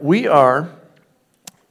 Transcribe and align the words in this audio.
We 0.00 0.26
are, 0.26 0.68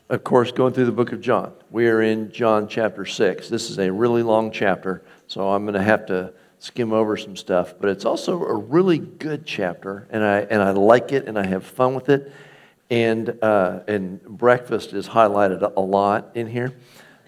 of 0.10 0.24
course, 0.24 0.52
going 0.52 0.74
through 0.74 0.85
the 0.85 0.92
book 0.92 1.12
of 1.12 1.22
John. 1.22 1.54
We 1.70 1.88
are 1.90 2.02
in 2.02 2.32
John 2.32 2.67
chapter 2.67 3.05
6. 3.05 3.50
This 3.50 3.70
is 3.70 3.78
a 3.78 3.92
really 3.92 4.24
long 4.24 4.51
chapter, 4.51 5.04
so 5.28 5.50
I'm 5.50 5.63
going 5.63 5.75
to 5.75 5.83
have 5.83 6.08
to 6.08 6.33
skim 6.58 6.92
over 6.92 7.17
some 7.17 7.35
stuff, 7.35 7.75
but 7.80 7.90
it's 7.90 8.04
also 8.04 8.41
a 8.43 8.55
really 8.55 8.98
good 8.98 9.46
chapter, 9.46 10.07
and 10.09 10.23
I, 10.23 10.39
and 10.39 10.64
I 10.64 10.71
like 10.71 11.11
it, 11.11 11.27
and 11.27 11.38
I 11.38 11.46
have 11.46 11.64
fun 11.64 11.93
with 11.93 12.09
it. 12.09 12.32
And, 12.89 13.38
uh, 13.43 13.82
and 13.88 14.21
breakfast 14.23 14.94
is 14.94 15.07
highlighted 15.07 15.62
a 15.76 15.80
lot 15.80 16.32
in 16.34 16.48
here. 16.48 16.73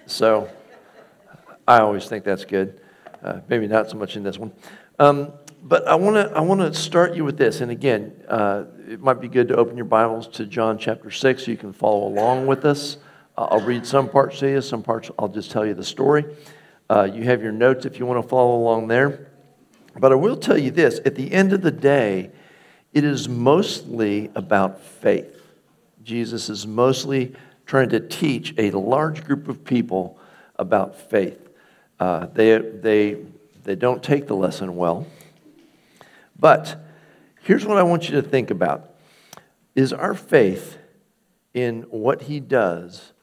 So 0.07 0.49
I 1.67 1.79
always 1.79 2.07
think 2.07 2.23
that's 2.23 2.45
good. 2.45 2.81
Uh, 3.23 3.41
maybe 3.47 3.67
not 3.67 3.89
so 3.89 3.97
much 3.97 4.15
in 4.15 4.23
this 4.23 4.39
one. 4.39 4.51
Um, 4.97 5.33
but 5.61 5.87
I 5.87 5.95
want 5.95 6.15
to 6.15 6.35
I 6.35 6.41
want 6.41 6.61
to 6.61 6.73
start 6.73 7.15
you 7.15 7.25
with 7.25 7.37
this, 7.37 7.61
and 7.61 7.71
again, 7.71 8.13
uh, 8.27 8.63
it 8.87 9.01
might 9.01 9.19
be 9.19 9.27
good 9.27 9.49
to 9.49 9.55
open 9.57 9.75
your 9.75 9.85
Bibles 9.85 10.29
to 10.29 10.45
John 10.45 10.77
chapter 10.77 11.11
six, 11.11 11.43
so 11.43 11.51
you 11.51 11.57
can 11.57 11.73
follow 11.73 12.07
along 12.07 12.47
with 12.47 12.63
us. 12.63 12.95
Uh, 13.37 13.47
I'll 13.51 13.59
read 13.59 13.85
some 13.85 14.07
parts 14.07 14.39
to 14.39 14.49
you, 14.49 14.61
some 14.61 14.81
parts 14.81 15.11
I'll 15.19 15.27
just 15.27 15.51
tell 15.51 15.65
you 15.65 15.73
the 15.73 15.83
story. 15.83 16.23
Uh, 16.89 17.03
you 17.03 17.23
have 17.23 17.43
your 17.43 17.51
notes 17.51 17.85
if 17.85 17.99
you 17.99 18.05
want 18.05 18.23
to 18.23 18.27
follow 18.27 18.55
along 18.55 18.87
there. 18.87 19.27
But 19.99 20.13
I 20.13 20.15
will 20.15 20.37
tell 20.37 20.57
you 20.57 20.71
this: 20.71 21.01
at 21.05 21.15
the 21.15 21.33
end 21.33 21.51
of 21.51 21.61
the 21.61 21.71
day, 21.71 22.31
it 22.93 23.03
is 23.03 23.27
mostly 23.27 24.31
about 24.35 24.79
faith. 24.79 25.35
Jesus 26.01 26.47
is 26.47 26.65
mostly 26.65 27.35
trying 27.65 27.89
to 27.89 27.99
teach 27.99 28.53
a 28.57 28.71
large 28.71 29.25
group 29.25 29.49
of 29.49 29.65
people 29.65 30.17
about 30.55 30.95
faith. 30.95 31.49
Uh, 31.99 32.27
they 32.27 32.57
they 32.57 33.17
they 33.65 33.75
don't 33.75 34.01
take 34.01 34.27
the 34.27 34.35
lesson 34.35 34.77
well. 34.77 35.05
But 36.39 36.86
here's 37.47 37.65
what 37.65 37.77
I 37.77 37.83
want 37.83 38.09
you 38.09 38.21
to 38.21 38.21
think 38.21 38.51
about 38.51 38.93
is 39.73 39.93
our 39.93 40.13
faith 40.13 40.77
in 41.53 41.83
what 41.83 42.23
he 42.23 42.41
does 42.41 43.13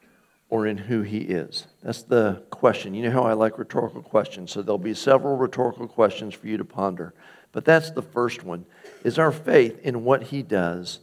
or 0.49 0.65
in 0.65 0.77
who 0.77 1.03
he 1.03 1.19
is? 1.19 1.67
That's 1.83 2.01
the 2.01 2.43
question. 2.49 2.95
You 2.95 3.03
know 3.03 3.11
how 3.11 3.23
I 3.23 3.33
like 3.33 3.59
rhetorical 3.59 4.01
questions, 4.01 4.51
so 4.51 4.63
there'll 4.63 4.79
be 4.79 4.95
several 4.95 5.37
rhetorical 5.37 5.87
questions 5.87 6.33
for 6.33 6.47
you 6.47 6.57
to 6.57 6.65
ponder. 6.65 7.13
But 7.51 7.65
that's 7.65 7.91
the 7.91 8.01
first 8.01 8.43
one. 8.43 8.65
Is 9.03 9.19
our 9.19 9.31
faith 9.31 9.79
in 9.83 10.03
what 10.03 10.23
he 10.23 10.41
does 10.41 11.01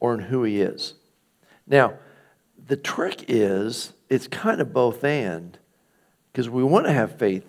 or 0.00 0.14
in 0.14 0.20
who 0.20 0.42
he 0.44 0.62
is? 0.62 0.94
Now, 1.66 1.98
the 2.66 2.78
trick 2.78 3.26
is 3.28 3.92
it's 4.08 4.26
kind 4.26 4.62
of 4.62 4.72
both 4.72 5.04
and 5.04 5.58
because 6.32 6.48
we 6.48 6.64
want 6.64 6.86
to 6.86 6.92
have 6.92 7.18
faith 7.18 7.44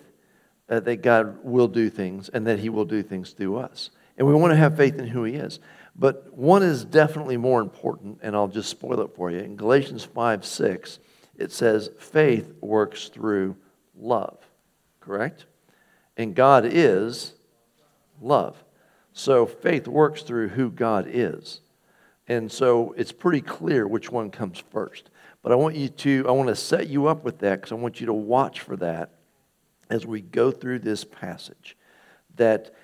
uh, 0.68 0.80
that 0.80 0.96
God 0.96 1.42
will 1.42 1.68
do 1.68 1.88
things 1.88 2.28
and 2.28 2.46
that 2.46 2.58
he 2.58 2.68
will 2.68 2.84
do 2.84 3.02
things 3.02 3.30
through 3.30 3.56
us. 3.56 3.90
And 4.18 4.26
we 4.26 4.34
want 4.34 4.52
to 4.52 4.56
have 4.56 4.76
faith 4.76 4.98
in 4.98 5.06
who 5.06 5.24
he 5.24 5.34
is. 5.34 5.60
But 5.94 6.32
one 6.32 6.62
is 6.62 6.84
definitely 6.84 7.36
more 7.36 7.60
important, 7.60 8.18
and 8.22 8.36
I'll 8.36 8.48
just 8.48 8.68
spoil 8.68 9.00
it 9.00 9.14
for 9.14 9.30
you. 9.30 9.38
In 9.38 9.56
Galatians 9.56 10.04
5 10.04 10.44
6, 10.44 10.98
it 11.36 11.52
says, 11.52 11.90
faith 11.98 12.52
works 12.60 13.08
through 13.08 13.56
love, 13.96 14.38
correct? 15.00 15.46
And 16.16 16.34
God 16.34 16.64
is 16.66 17.34
love. 18.20 18.62
So 19.12 19.46
faith 19.46 19.88
works 19.88 20.22
through 20.22 20.48
who 20.48 20.70
God 20.70 21.06
is. 21.08 21.60
And 22.28 22.50
so 22.50 22.94
it's 22.96 23.12
pretty 23.12 23.40
clear 23.40 23.86
which 23.86 24.10
one 24.10 24.30
comes 24.30 24.62
first. 24.70 25.10
But 25.42 25.52
I 25.52 25.54
want 25.54 25.76
you 25.76 25.88
to, 25.88 26.24
I 26.28 26.32
want 26.32 26.48
to 26.48 26.56
set 26.56 26.88
you 26.88 27.06
up 27.06 27.22
with 27.24 27.38
that 27.38 27.60
because 27.60 27.72
I 27.72 27.76
want 27.76 28.00
you 28.00 28.06
to 28.06 28.12
watch 28.12 28.60
for 28.60 28.76
that 28.76 29.12
as 29.88 30.04
we 30.04 30.20
go 30.20 30.50
through 30.50 30.80
this 30.80 31.04
passage. 31.04 31.76
That 32.36 32.74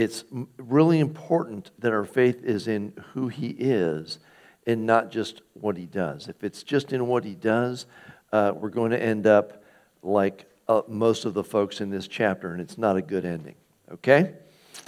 it's 0.00 0.24
really 0.56 0.98
important 0.98 1.72
that 1.78 1.92
our 1.92 2.06
faith 2.06 2.42
is 2.42 2.66
in 2.66 2.94
who 3.12 3.28
he 3.28 3.48
is 3.48 4.18
and 4.66 4.86
not 4.86 5.10
just 5.10 5.42
what 5.52 5.76
he 5.76 5.84
does. 5.84 6.26
If 6.26 6.42
it's 6.42 6.62
just 6.62 6.94
in 6.94 7.06
what 7.06 7.22
he 7.22 7.34
does, 7.34 7.84
uh, 8.32 8.52
we're 8.56 8.70
going 8.70 8.92
to 8.92 9.02
end 9.02 9.26
up 9.26 9.62
like 10.02 10.46
uh, 10.68 10.80
most 10.88 11.26
of 11.26 11.34
the 11.34 11.44
folks 11.44 11.82
in 11.82 11.90
this 11.90 12.08
chapter, 12.08 12.52
and 12.52 12.62
it's 12.62 12.78
not 12.78 12.96
a 12.96 13.02
good 13.02 13.26
ending. 13.26 13.56
Okay? 13.92 14.32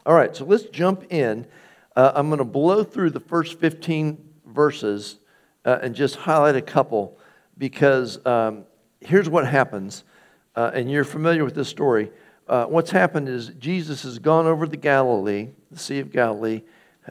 All 0.06 0.14
right, 0.14 0.34
so 0.34 0.46
let's 0.46 0.64
jump 0.64 1.04
in. 1.12 1.46
Uh, 1.94 2.12
I'm 2.14 2.28
going 2.28 2.38
to 2.38 2.44
blow 2.44 2.82
through 2.82 3.10
the 3.10 3.20
first 3.20 3.58
15 3.58 4.16
verses 4.46 5.18
uh, 5.66 5.78
and 5.82 5.94
just 5.94 6.16
highlight 6.16 6.56
a 6.56 6.62
couple 6.62 7.18
because 7.58 8.24
um, 8.24 8.64
here's 9.02 9.28
what 9.28 9.46
happens, 9.46 10.04
uh, 10.56 10.70
and 10.72 10.90
you're 10.90 11.04
familiar 11.04 11.44
with 11.44 11.54
this 11.54 11.68
story 11.68 12.10
uh, 12.52 12.66
what's 12.66 12.90
happened 12.90 13.30
is 13.30 13.48
Jesus 13.58 14.02
has 14.02 14.18
gone 14.18 14.46
over 14.46 14.66
the 14.66 14.76
Galilee, 14.76 15.48
the 15.70 15.78
Sea 15.78 16.00
of 16.00 16.12
Galilee. 16.12 16.60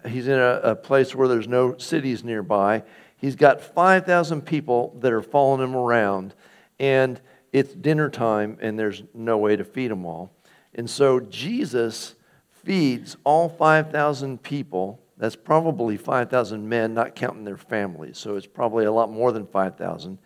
He's 0.07 0.27
in 0.27 0.37
a, 0.37 0.59
a 0.63 0.75
place 0.75 1.15
where 1.15 1.27
there's 1.27 1.47
no 1.47 1.79
cities 1.79 2.23
nearby. 2.23 2.83
He's 3.17 3.35
got 3.35 3.59
5,000 3.59 4.43
people 4.43 4.95
that 4.99 5.11
are 5.11 5.23
following 5.23 5.63
him 5.63 5.75
around, 5.75 6.35
and 6.79 7.19
it's 7.51 7.73
dinner 7.73 8.07
time, 8.07 8.59
and 8.61 8.77
there's 8.77 9.01
no 9.15 9.39
way 9.39 9.55
to 9.55 9.63
feed 9.63 9.89
them 9.89 10.05
all. 10.05 10.31
And 10.75 10.87
so 10.87 11.19
Jesus 11.19 12.13
feeds 12.51 13.17
all 13.23 13.49
5,000 13.49 14.43
people. 14.43 15.01
That's 15.17 15.35
probably 15.35 15.97
5,000 15.97 16.69
men, 16.69 16.93
not 16.93 17.15
counting 17.15 17.45
their 17.45 17.57
families. 17.57 18.19
So 18.19 18.35
it's 18.35 18.45
probably 18.45 18.85
a 18.85 18.91
lot 18.91 19.11
more 19.11 19.31
than 19.31 19.47
5,000, 19.47 20.19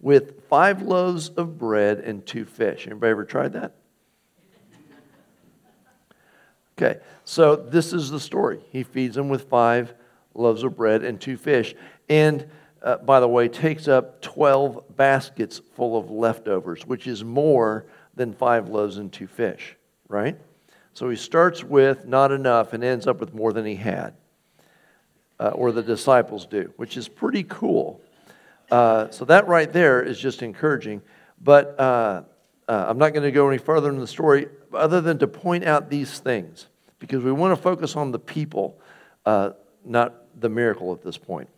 with 0.00 0.48
five 0.48 0.80
loaves 0.80 1.28
of 1.28 1.58
bread 1.58 1.98
and 1.98 2.24
two 2.24 2.46
fish. 2.46 2.86
Anybody 2.86 3.10
ever 3.10 3.26
tried 3.26 3.52
that? 3.52 3.74
Okay, 6.82 6.98
so 7.24 7.54
this 7.54 7.92
is 7.92 8.10
the 8.10 8.18
story. 8.18 8.58
He 8.70 8.82
feeds 8.82 9.14
them 9.14 9.28
with 9.28 9.48
five 9.48 9.94
loaves 10.34 10.64
of 10.64 10.74
bread 10.74 11.04
and 11.04 11.20
two 11.20 11.36
fish. 11.36 11.76
And 12.08 12.48
uh, 12.82 12.96
by 12.96 13.20
the 13.20 13.28
way, 13.28 13.46
takes 13.46 13.86
up 13.86 14.20
12 14.20 14.96
baskets 14.96 15.60
full 15.76 15.96
of 15.96 16.10
leftovers, 16.10 16.84
which 16.84 17.06
is 17.06 17.22
more 17.22 17.86
than 18.16 18.32
five 18.32 18.68
loaves 18.68 18.98
and 18.98 19.12
two 19.12 19.28
fish, 19.28 19.76
right? 20.08 20.36
So 20.92 21.08
he 21.08 21.14
starts 21.14 21.62
with 21.62 22.04
not 22.04 22.32
enough 22.32 22.72
and 22.72 22.82
ends 22.82 23.06
up 23.06 23.20
with 23.20 23.32
more 23.32 23.52
than 23.52 23.64
he 23.64 23.76
had, 23.76 24.14
uh, 25.38 25.50
or 25.50 25.70
the 25.70 25.84
disciples 25.84 26.46
do, 26.46 26.72
which 26.78 26.96
is 26.96 27.06
pretty 27.06 27.44
cool. 27.44 28.00
Uh, 28.72 29.08
so 29.10 29.24
that 29.26 29.46
right 29.46 29.72
there 29.72 30.02
is 30.02 30.18
just 30.18 30.42
encouraging. 30.42 31.00
But 31.40 31.78
uh, 31.78 32.22
uh, 32.66 32.86
I'm 32.88 32.98
not 32.98 33.12
going 33.12 33.22
to 33.22 33.30
go 33.30 33.48
any 33.48 33.58
further 33.58 33.88
in 33.88 34.00
the 34.00 34.06
story 34.08 34.48
other 34.74 35.00
than 35.00 35.18
to 35.18 35.28
point 35.28 35.62
out 35.62 35.88
these 35.88 36.18
things 36.18 36.66
because 37.02 37.24
we 37.24 37.32
want 37.32 37.54
to 37.54 37.60
focus 37.60 37.96
on 37.96 38.12
the 38.12 38.18
people, 38.18 38.78
uh, 39.26 39.50
not 39.84 40.40
the 40.40 40.48
miracle 40.48 40.92
at 40.92 41.02
this 41.02 41.18
point. 41.18 41.48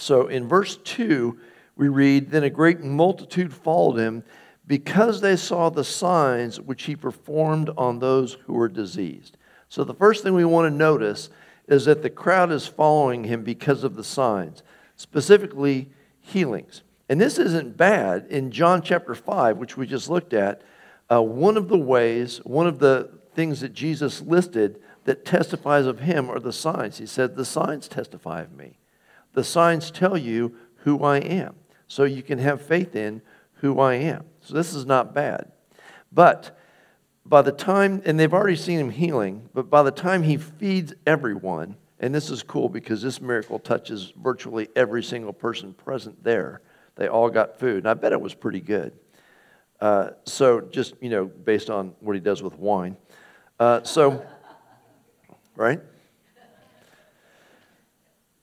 So 0.00 0.26
in 0.26 0.48
verse 0.48 0.78
2, 0.78 1.38
we 1.76 1.86
read 1.86 2.32
Then 2.32 2.42
a 2.42 2.50
great 2.50 2.80
multitude 2.80 3.54
followed 3.54 3.98
him 3.98 4.24
because 4.66 5.20
they 5.20 5.36
saw 5.36 5.70
the 5.70 5.84
signs 5.84 6.60
which 6.60 6.82
he 6.84 6.96
performed 6.96 7.70
on 7.76 8.00
those 8.00 8.34
who 8.46 8.54
were 8.54 8.68
diseased. 8.68 9.36
So 9.68 9.84
the 9.84 9.94
first 9.94 10.24
thing 10.24 10.34
we 10.34 10.44
want 10.44 10.72
to 10.72 10.76
notice 10.76 11.30
is 11.68 11.84
that 11.84 12.02
the 12.02 12.10
crowd 12.10 12.50
is 12.50 12.66
following 12.66 13.22
him 13.22 13.44
because 13.44 13.84
of 13.84 13.94
the 13.94 14.02
signs, 14.02 14.64
specifically 14.96 15.88
healings. 16.20 16.82
And 17.08 17.20
this 17.20 17.38
isn't 17.38 17.76
bad. 17.76 18.26
In 18.28 18.50
John 18.50 18.82
chapter 18.82 19.14
5, 19.14 19.56
which 19.58 19.76
we 19.76 19.86
just 19.86 20.10
looked 20.10 20.32
at, 20.32 20.62
uh, 21.12 21.22
one 21.22 21.56
of 21.56 21.68
the 21.68 21.78
ways, 21.78 22.38
one 22.38 22.66
of 22.66 22.80
the 22.80 23.10
things 23.34 23.60
that 23.60 23.72
Jesus 23.72 24.20
listed 24.20 24.80
that 25.04 25.24
testifies 25.24 25.86
of 25.86 26.00
him 26.00 26.30
are 26.30 26.40
the 26.40 26.52
signs. 26.52 26.98
He 26.98 27.06
said, 27.06 27.36
The 27.36 27.44
signs 27.44 27.88
testify 27.88 28.42
of 28.42 28.52
me. 28.52 28.78
The 29.34 29.44
signs 29.44 29.90
tell 29.90 30.16
you 30.16 30.54
who 30.78 31.02
I 31.02 31.18
am. 31.18 31.56
So 31.86 32.04
you 32.04 32.22
can 32.22 32.38
have 32.38 32.62
faith 32.62 32.96
in 32.96 33.22
who 33.54 33.80
I 33.80 33.94
am. 33.94 34.24
So 34.40 34.54
this 34.54 34.74
is 34.74 34.86
not 34.86 35.14
bad. 35.14 35.52
But 36.12 36.58
by 37.26 37.42
the 37.42 37.52
time, 37.52 38.02
and 38.04 38.18
they've 38.18 38.32
already 38.32 38.56
seen 38.56 38.78
him 38.78 38.90
healing, 38.90 39.48
but 39.54 39.70
by 39.70 39.82
the 39.82 39.90
time 39.90 40.22
he 40.22 40.36
feeds 40.36 40.94
everyone, 41.06 41.76
and 42.00 42.14
this 42.14 42.30
is 42.30 42.42
cool 42.42 42.68
because 42.68 43.02
this 43.02 43.20
miracle 43.20 43.58
touches 43.58 44.12
virtually 44.16 44.68
every 44.76 45.02
single 45.02 45.32
person 45.32 45.72
present 45.72 46.22
there. 46.22 46.60
They 46.96 47.08
all 47.08 47.30
got 47.30 47.58
food. 47.58 47.78
And 47.78 47.88
I 47.88 47.94
bet 47.94 48.12
it 48.12 48.20
was 48.20 48.34
pretty 48.34 48.60
good. 48.60 48.92
Uh, 49.80 50.10
so, 50.24 50.60
just, 50.60 50.94
you 51.00 51.10
know, 51.10 51.24
based 51.24 51.70
on 51.70 51.94
what 52.00 52.14
he 52.14 52.20
does 52.20 52.42
with 52.42 52.58
wine. 52.58 52.96
Uh, 53.58 53.82
so, 53.82 54.24
right? 55.56 55.80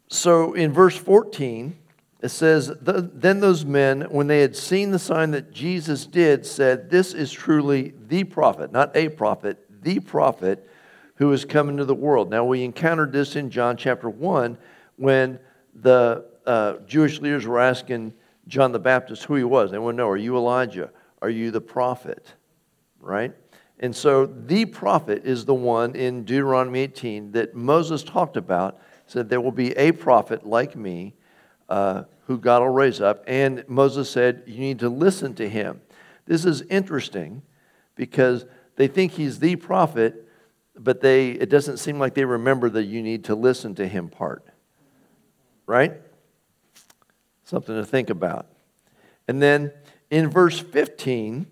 So 0.07 0.53
in 0.53 0.71
verse 0.71 0.97
14, 0.97 1.77
it 2.21 2.29
says, 2.29 2.71
Then 2.81 3.39
those 3.39 3.65
men, 3.65 4.01
when 4.01 4.27
they 4.27 4.41
had 4.41 4.55
seen 4.55 4.91
the 4.91 4.99
sign 4.99 5.31
that 5.31 5.51
Jesus 5.51 6.05
did, 6.05 6.45
said, 6.45 6.89
This 6.89 7.13
is 7.13 7.31
truly 7.31 7.93
the 8.07 8.23
prophet, 8.23 8.71
not 8.71 8.95
a 8.95 9.09
prophet, 9.09 9.65
the 9.81 9.99
prophet 9.99 10.67
who 11.15 11.31
is 11.33 11.45
coming 11.45 11.77
to 11.77 11.85
the 11.85 11.95
world. 11.95 12.29
Now, 12.29 12.45
we 12.45 12.63
encountered 12.63 13.11
this 13.11 13.35
in 13.35 13.49
John 13.49 13.77
chapter 13.77 14.09
1 14.09 14.57
when 14.97 15.39
the 15.73 16.25
uh, 16.45 16.73
Jewish 16.87 17.19
leaders 17.19 17.45
were 17.45 17.59
asking 17.59 18.13
John 18.47 18.71
the 18.71 18.79
Baptist 18.79 19.23
who 19.25 19.35
he 19.35 19.43
was. 19.43 19.71
They 19.71 19.79
want 19.79 19.95
to 19.95 19.97
know, 19.97 20.09
Are 20.09 20.17
you 20.17 20.35
Elijah? 20.35 20.91
Are 21.21 21.29
you 21.29 21.51
the 21.51 21.61
prophet? 21.61 22.33
Right? 22.99 23.33
And 23.81 23.95
so 23.95 24.27
the 24.27 24.65
prophet 24.65 25.23
is 25.25 25.45
the 25.45 25.55
one 25.55 25.95
in 25.95 26.23
Deuteronomy 26.23 26.81
18 26.81 27.31
that 27.31 27.55
Moses 27.55 28.03
talked 28.03 28.37
about, 28.37 28.79
said, 29.07 29.27
There 29.27 29.41
will 29.41 29.51
be 29.51 29.71
a 29.71 29.91
prophet 29.91 30.45
like 30.45 30.75
me 30.75 31.15
uh, 31.67 32.03
who 32.27 32.37
God 32.37 32.61
will 32.61 32.69
raise 32.69 33.01
up. 33.01 33.23
And 33.25 33.65
Moses 33.67 34.09
said, 34.09 34.43
You 34.45 34.59
need 34.59 34.79
to 34.79 34.89
listen 34.89 35.33
to 35.35 35.49
him. 35.49 35.81
This 36.27 36.45
is 36.45 36.61
interesting 36.63 37.41
because 37.95 38.45
they 38.75 38.87
think 38.87 39.13
he's 39.13 39.39
the 39.39 39.55
prophet, 39.55 40.27
but 40.77 41.01
they, 41.01 41.31
it 41.31 41.49
doesn't 41.49 41.77
seem 41.77 41.97
like 41.97 42.13
they 42.13 42.23
remember 42.23 42.69
the 42.69 42.83
you 42.83 43.01
need 43.01 43.23
to 43.25 43.35
listen 43.35 43.73
to 43.75 43.87
him 43.87 44.09
part. 44.09 44.45
Right? 45.65 45.93
Something 47.45 47.75
to 47.75 47.85
think 47.85 48.11
about. 48.11 48.45
And 49.27 49.41
then 49.41 49.71
in 50.11 50.29
verse 50.29 50.59
15, 50.59 51.47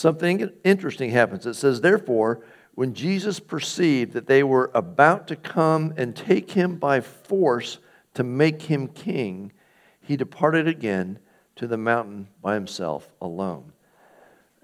something 0.00 0.50
interesting 0.64 1.10
happens. 1.10 1.46
It 1.46 1.54
says, 1.54 1.80
Therefore, 1.80 2.42
when 2.74 2.94
Jesus 2.94 3.38
perceived 3.38 4.14
that 4.14 4.26
they 4.26 4.42
were 4.42 4.70
about 4.74 5.28
to 5.28 5.36
come 5.36 5.92
and 5.96 6.16
take 6.16 6.52
him 6.52 6.76
by 6.76 7.00
force 7.00 7.78
to 8.14 8.22
make 8.22 8.62
him 8.62 8.88
king, 8.88 9.52
he 10.00 10.16
departed 10.16 10.66
again 10.66 11.18
to 11.56 11.66
the 11.66 11.76
mountain 11.76 12.28
by 12.40 12.54
himself 12.54 13.08
alone. 13.20 13.72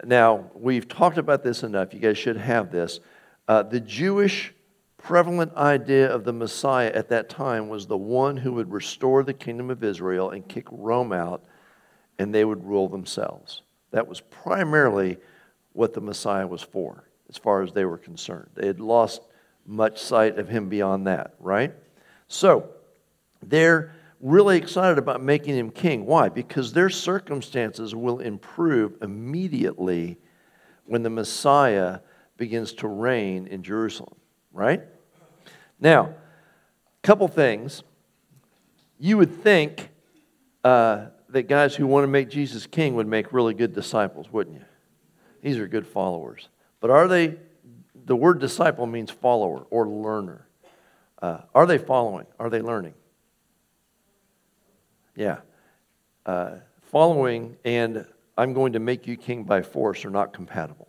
Now, 0.02 0.50
we've 0.54 0.88
talked 0.88 1.18
about 1.18 1.42
this 1.42 1.62
enough. 1.62 1.92
You 1.92 2.00
guys 2.00 2.18
should 2.18 2.36
have 2.36 2.70
this. 2.70 3.00
Uh, 3.46 3.62
the 3.62 3.80
Jewish 3.80 4.54
prevalent 4.96 5.54
idea 5.54 6.12
of 6.12 6.24
the 6.24 6.32
Messiah 6.32 6.90
at 6.94 7.08
that 7.10 7.28
time 7.28 7.68
was 7.68 7.86
the 7.86 7.96
one 7.96 8.38
who 8.38 8.54
would 8.54 8.72
restore 8.72 9.22
the 9.22 9.34
kingdom 9.34 9.70
of 9.70 9.84
Israel 9.84 10.30
and 10.30 10.48
kick 10.48 10.66
Rome 10.70 11.12
out, 11.12 11.44
and 12.18 12.34
they 12.34 12.44
would 12.44 12.64
rule 12.64 12.88
themselves. 12.88 13.62
That 13.90 14.08
was 14.08 14.20
primarily 14.20 15.18
what 15.72 15.94
the 15.94 16.00
Messiah 16.00 16.46
was 16.46 16.62
for, 16.62 17.04
as 17.28 17.36
far 17.36 17.62
as 17.62 17.72
they 17.72 17.84
were 17.84 17.98
concerned. 17.98 18.50
They 18.54 18.66
had 18.66 18.80
lost 18.80 19.20
much 19.66 20.00
sight 20.00 20.38
of 20.38 20.48
him 20.48 20.68
beyond 20.68 21.06
that, 21.06 21.34
right? 21.40 21.74
So, 22.28 22.70
they're 23.42 23.94
really 24.20 24.56
excited 24.56 24.98
about 24.98 25.22
making 25.22 25.56
him 25.56 25.70
king. 25.70 26.06
Why? 26.06 26.28
Because 26.28 26.72
their 26.72 26.90
circumstances 26.90 27.94
will 27.94 28.20
improve 28.20 28.94
immediately 29.02 30.18
when 30.84 31.02
the 31.02 31.10
Messiah 31.10 32.00
begins 32.36 32.72
to 32.74 32.88
reign 32.88 33.46
in 33.46 33.62
Jerusalem, 33.62 34.16
right? 34.52 34.82
Now, 35.80 36.06
a 36.06 37.06
couple 37.06 37.28
things. 37.28 37.82
You 38.98 39.18
would 39.18 39.42
think 39.42 39.90
uh, 40.64 41.06
that 41.36 41.48
guys 41.48 41.76
who 41.76 41.86
want 41.86 42.04
to 42.04 42.08
make 42.08 42.30
Jesus 42.30 42.66
king 42.66 42.94
would 42.94 43.06
make 43.06 43.30
really 43.30 43.52
good 43.52 43.74
disciples, 43.74 44.32
wouldn't 44.32 44.56
you? 44.56 44.64
These 45.42 45.58
are 45.58 45.68
good 45.68 45.86
followers. 45.86 46.48
But 46.80 46.90
are 46.90 47.06
they, 47.06 47.36
the 48.06 48.16
word 48.16 48.40
disciple 48.40 48.86
means 48.86 49.10
follower 49.10 49.66
or 49.68 49.86
learner. 49.86 50.46
Uh, 51.20 51.40
are 51.54 51.66
they 51.66 51.76
following? 51.76 52.24
Are 52.38 52.48
they 52.48 52.62
learning? 52.62 52.94
Yeah. 55.14 55.40
Uh, 56.24 56.56
following 56.84 57.58
and 57.66 58.06
I'm 58.38 58.54
going 58.54 58.72
to 58.72 58.80
make 58.80 59.06
you 59.06 59.18
king 59.18 59.44
by 59.44 59.60
force 59.60 60.06
are 60.06 60.10
not 60.10 60.32
compatible. 60.32 60.88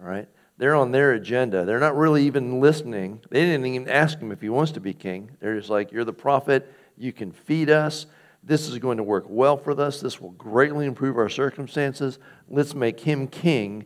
All 0.00 0.06
right? 0.06 0.28
They're 0.56 0.76
on 0.76 0.92
their 0.92 1.14
agenda. 1.14 1.64
They're 1.64 1.80
not 1.80 1.96
really 1.96 2.26
even 2.26 2.60
listening. 2.60 3.22
They 3.28 3.40
didn't 3.44 3.66
even 3.66 3.88
ask 3.88 4.20
him 4.20 4.30
if 4.30 4.40
he 4.40 4.50
wants 4.50 4.70
to 4.72 4.80
be 4.80 4.94
king. 4.94 5.32
They're 5.40 5.56
just 5.56 5.68
like, 5.68 5.90
You're 5.90 6.04
the 6.04 6.12
prophet. 6.12 6.72
You 6.96 7.12
can 7.12 7.32
feed 7.32 7.70
us. 7.70 8.06
This 8.48 8.66
is 8.66 8.78
going 8.78 8.96
to 8.96 9.02
work 9.02 9.26
well 9.28 9.58
for 9.58 9.78
us. 9.78 10.00
This 10.00 10.22
will 10.22 10.30
greatly 10.30 10.86
improve 10.86 11.18
our 11.18 11.28
circumstances. 11.28 12.18
Let's 12.48 12.74
make 12.74 13.00
him 13.00 13.28
king, 13.28 13.84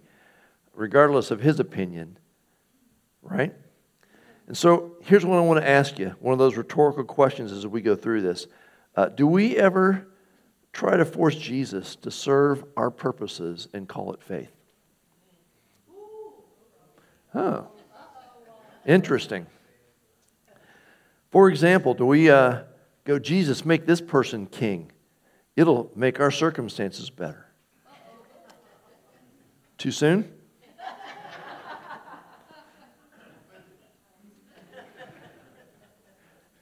regardless 0.73 1.32
of 1.32 1.41
his 1.41 1.59
opinion. 1.59 2.17
Right? 3.23 3.53
And 4.47 4.56
so 4.56 4.93
here's 5.03 5.26
what 5.26 5.37
I 5.37 5.41
want 5.41 5.61
to 5.61 5.69
ask 5.69 5.99
you 5.99 6.14
one 6.20 6.32
of 6.32 6.38
those 6.38 6.56
rhetorical 6.56 7.03
questions 7.03 7.50
as 7.50 7.67
we 7.67 7.81
go 7.81 7.97
through 7.97 8.23
this. 8.23 8.47
Uh, 8.94 9.06
do 9.06 9.26
we 9.26 9.56
ever 9.56 10.06
try 10.73 10.97
to 10.97 11.05
force 11.05 11.35
Jesus 11.35 11.97
to 11.97 12.12
serve 12.12 12.64
our 12.76 12.93
purposes 12.93 13.67
and 13.73 13.88
call 13.88 14.12
it 14.12 14.23
faith? 14.23 14.53
Huh. 17.32 17.62
Interesting. 18.87 19.47
For 21.32 21.49
example, 21.49 21.94
do 21.94 22.06
we 22.06 22.31
uh, 22.31 22.61
go, 23.04 23.19
Jesus, 23.19 23.64
make 23.64 23.87
this 23.87 24.00
person 24.00 24.46
king? 24.46 24.93
It'll 25.56 25.90
make 25.94 26.20
our 26.20 26.31
circumstances 26.31 27.10
better. 27.10 27.46
Too 29.78 29.90
soon? 29.90 30.32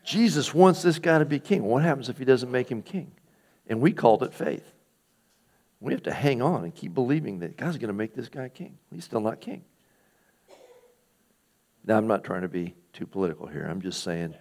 Jesus 0.04 0.52
wants 0.52 0.82
this 0.82 0.98
guy 0.98 1.20
to 1.20 1.24
be 1.24 1.38
king. 1.38 1.62
What 1.62 1.84
happens 1.84 2.08
if 2.08 2.18
he 2.18 2.24
doesn't 2.24 2.50
make 2.50 2.68
him 2.68 2.82
king? 2.82 3.12
And 3.68 3.80
we 3.80 3.92
called 3.92 4.24
it 4.24 4.34
faith. 4.34 4.72
We 5.78 5.92
have 5.92 6.02
to 6.02 6.12
hang 6.12 6.42
on 6.42 6.64
and 6.64 6.74
keep 6.74 6.94
believing 6.94 7.38
that 7.38 7.56
God's 7.56 7.78
going 7.78 7.88
to 7.88 7.94
make 7.94 8.14
this 8.14 8.28
guy 8.28 8.48
king. 8.48 8.76
He's 8.92 9.04
still 9.04 9.20
not 9.20 9.40
king. 9.40 9.64
Now, 11.86 11.96
I'm 11.96 12.08
not 12.08 12.24
trying 12.24 12.42
to 12.42 12.48
be 12.48 12.74
too 12.92 13.06
political 13.06 13.46
here. 13.46 13.68
I'm 13.70 13.80
just 13.80 14.02
saying 14.02 14.34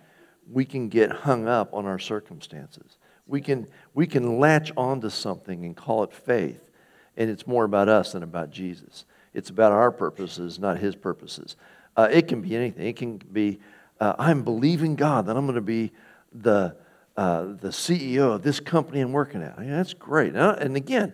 we 0.51 0.65
can 0.65 0.89
get 0.89 1.11
hung 1.11 1.47
up 1.47 1.73
on 1.73 1.85
our 1.85 1.99
circumstances. 1.99 2.97
We 3.27 3.41
can, 3.41 3.67
we 3.93 4.07
can 4.07 4.39
latch 4.39 4.71
onto 4.75 5.09
something 5.09 5.65
and 5.65 5.75
call 5.75 6.03
it 6.03 6.13
faith, 6.13 6.71
and 7.15 7.29
it's 7.29 7.45
more 7.45 7.63
about 7.63 7.89
us 7.89 8.13
than 8.13 8.23
about 8.23 8.49
Jesus. 8.49 9.05
It's 9.33 9.49
about 9.49 9.71
our 9.71 9.91
purposes, 9.91 10.57
not 10.57 10.79
his 10.79 10.95
purposes. 10.95 11.55
Uh, 11.95 12.07
it 12.11 12.27
can 12.27 12.41
be 12.41 12.55
anything. 12.55 12.87
It 12.87 12.95
can 12.95 13.17
be 13.17 13.59
uh, 13.99 14.15
I'm 14.17 14.43
believing 14.43 14.95
God 14.95 15.25
that 15.25 15.35
I'm 15.35 15.45
going 15.45 15.55
to 15.55 15.61
be 15.61 15.91
the, 16.31 16.75
uh, 17.17 17.43
the 17.43 17.69
CEO 17.69 18.33
of 18.33 18.41
this 18.41 18.59
company 18.59 19.01
I'm 19.01 19.11
working 19.11 19.43
at. 19.43 19.57
Yeah, 19.59 19.77
that's 19.77 19.93
great. 19.93 20.35
And 20.35 20.75
again, 20.75 21.13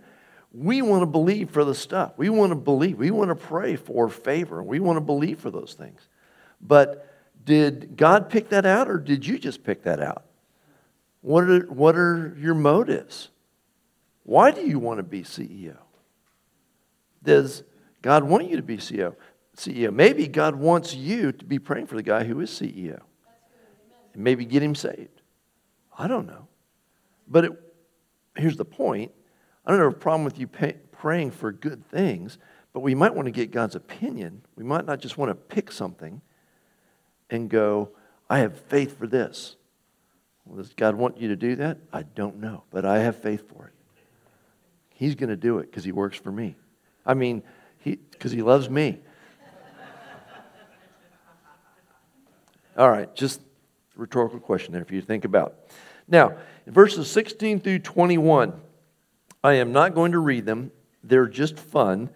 we 0.54 0.82
want 0.82 1.02
to 1.02 1.08
believe 1.08 1.50
for 1.50 1.66
the 1.66 1.76
stuff. 1.76 2.14
We 2.18 2.30
want 2.30 2.52
to 2.52 2.56
believe. 2.56 2.98
We 2.98 3.12
want 3.12 3.30
to 3.30 3.36
pray 3.36 3.76
for 3.76 4.08
favor. 4.08 4.64
We 4.64 4.80
want 4.80 4.98
to 4.98 5.02
believe 5.02 5.40
for 5.40 5.50
those 5.50 5.74
things. 5.74 6.08
But 6.62 7.15
did 7.46 7.96
God 7.96 8.30
pick 8.30 8.50
that 8.50 8.66
out 8.66 8.90
or 8.90 8.98
did 8.98 9.26
you 9.26 9.38
just 9.38 9.64
pick 9.64 9.84
that 9.84 10.02
out? 10.02 10.26
What 11.22 11.44
are, 11.46 11.60
what 11.62 11.96
are 11.96 12.36
your 12.40 12.56
motives? 12.56 13.30
Why 14.24 14.52
do 14.52 14.62
you 14.62 14.80
want 14.80 14.98
to 14.98 15.04
be 15.04 15.22
CEO? 15.22 15.78
Does 17.24 17.64
God 18.02 18.24
want 18.24 18.50
you 18.50 18.58
to 18.58 18.64
be 18.64 18.78
CEO? 18.78 19.16
CEO. 19.56 19.94
Maybe 19.94 20.28
God 20.28 20.56
wants 20.56 20.94
you 20.94 21.32
to 21.32 21.46
be 21.46 21.60
praying 21.60 21.88
for 21.88 21.96
the 21.96 22.04
guy 22.04 22.24
who 22.24 22.40
is 22.42 22.50
CEO. 22.50 23.00
And 24.14 24.24
maybe 24.24 24.46
get 24.46 24.64
him 24.64 24.76
saved. 24.76 25.22
I 25.98 26.08
don't 26.08 26.28
know. 26.28 26.48
But 27.28 27.46
it, 27.46 27.52
here's 28.36 28.58
the 28.58 28.66
point 28.66 29.12
I 29.66 29.72
don't 29.72 29.80
have 29.80 29.94
a 29.94 29.96
problem 29.96 30.26
with 30.26 30.38
you 30.38 30.48
pay, 30.48 30.76
praying 30.92 31.32
for 31.32 31.52
good 31.52 31.88
things, 31.90 32.38
but 32.74 32.82
we 32.82 32.94
might 32.94 33.16
want 33.16 33.26
to 33.26 33.32
get 33.32 33.52
God's 33.52 33.76
opinion. 33.76 34.44
We 34.56 34.64
might 34.64 34.86
not 34.86 35.00
just 35.00 35.18
want 35.18 35.30
to 35.30 35.36
pick 35.36 35.72
something 35.72 36.22
and 37.30 37.50
go, 37.50 37.90
I 38.30 38.40
have 38.40 38.60
faith 38.60 38.98
for 38.98 39.08
this. 39.08 39.56
Well, 40.46 40.58
does 40.58 40.74
God 40.74 40.96
want 40.96 41.20
you 41.20 41.30
to 41.30 41.36
do 41.36 41.56
that? 41.58 41.80
I 41.92 42.04
don't 42.04 42.40
know, 42.40 42.64
but 42.72 42.86
I 42.86 43.00
have 43.00 43.16
faith 43.16 43.50
for 43.50 43.68
it. 43.68 43.74
He's 44.90 45.16
going 45.16 45.30
to 45.30 45.36
do 45.36 45.60
it 45.60 45.70
because 45.70 45.84
he 45.84 45.92
works 45.92 46.18
for 46.18 46.32
me. 46.32 46.56
I 47.06 47.14
mean, 47.14 47.44
he 47.80 47.96
because 47.96 48.32
he, 48.32 48.38
he 48.38 48.44
loves 48.44 48.70
me. 48.70 48.98
All 52.78 52.90
right, 52.90 53.14
just 53.16 53.42
rhetorical 53.96 54.40
question 54.40 54.74
there 54.74 54.86
for 54.86 54.94
you 54.94 55.02
to 55.02 55.08
think 55.08 55.26
about. 55.26 55.56
Now, 56.08 56.38
verses 56.68 57.10
16 57.10 57.60
through 57.60 57.80
21, 57.80 58.54
I 59.44 59.54
am 59.54 59.72
not 59.72 59.96
going 59.96 60.12
to 60.12 60.20
read 60.20 60.46
them. 60.46 60.72
They're 61.04 61.28
just 61.28 61.58
fun. 61.58 62.10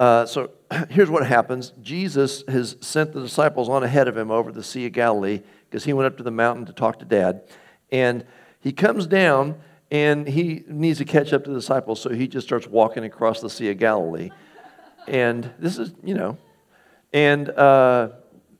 Uh, 0.00 0.24
so 0.24 0.50
here's 0.88 1.10
what 1.10 1.26
happens 1.26 1.72
Jesus 1.82 2.42
has 2.48 2.76
sent 2.80 3.12
the 3.12 3.20
disciples 3.20 3.68
on 3.68 3.84
ahead 3.84 4.08
of 4.08 4.16
him 4.16 4.30
over 4.30 4.50
the 4.50 4.64
Sea 4.64 4.86
of 4.86 4.92
Galilee 4.92 5.42
because 5.68 5.84
he 5.84 5.92
went 5.92 6.06
up 6.06 6.16
to 6.16 6.22
the 6.22 6.30
mountain 6.30 6.64
to 6.66 6.72
talk 6.72 6.98
to 6.98 7.04
dad. 7.04 7.42
And 7.92 8.24
he 8.60 8.72
comes 8.72 9.06
down 9.06 9.60
and 9.90 10.26
he 10.26 10.64
needs 10.66 10.98
to 10.98 11.04
catch 11.04 11.32
up 11.32 11.44
to 11.44 11.50
the 11.50 11.56
disciples, 11.56 12.00
so 12.00 12.10
he 12.10 12.28
just 12.28 12.46
starts 12.46 12.66
walking 12.66 13.04
across 13.04 13.40
the 13.40 13.50
Sea 13.50 13.70
of 13.70 13.78
Galilee. 13.78 14.30
And 15.06 15.50
this 15.58 15.78
is, 15.78 15.92
you 16.02 16.14
know, 16.14 16.38
and 17.12 17.50
uh, 17.50 18.10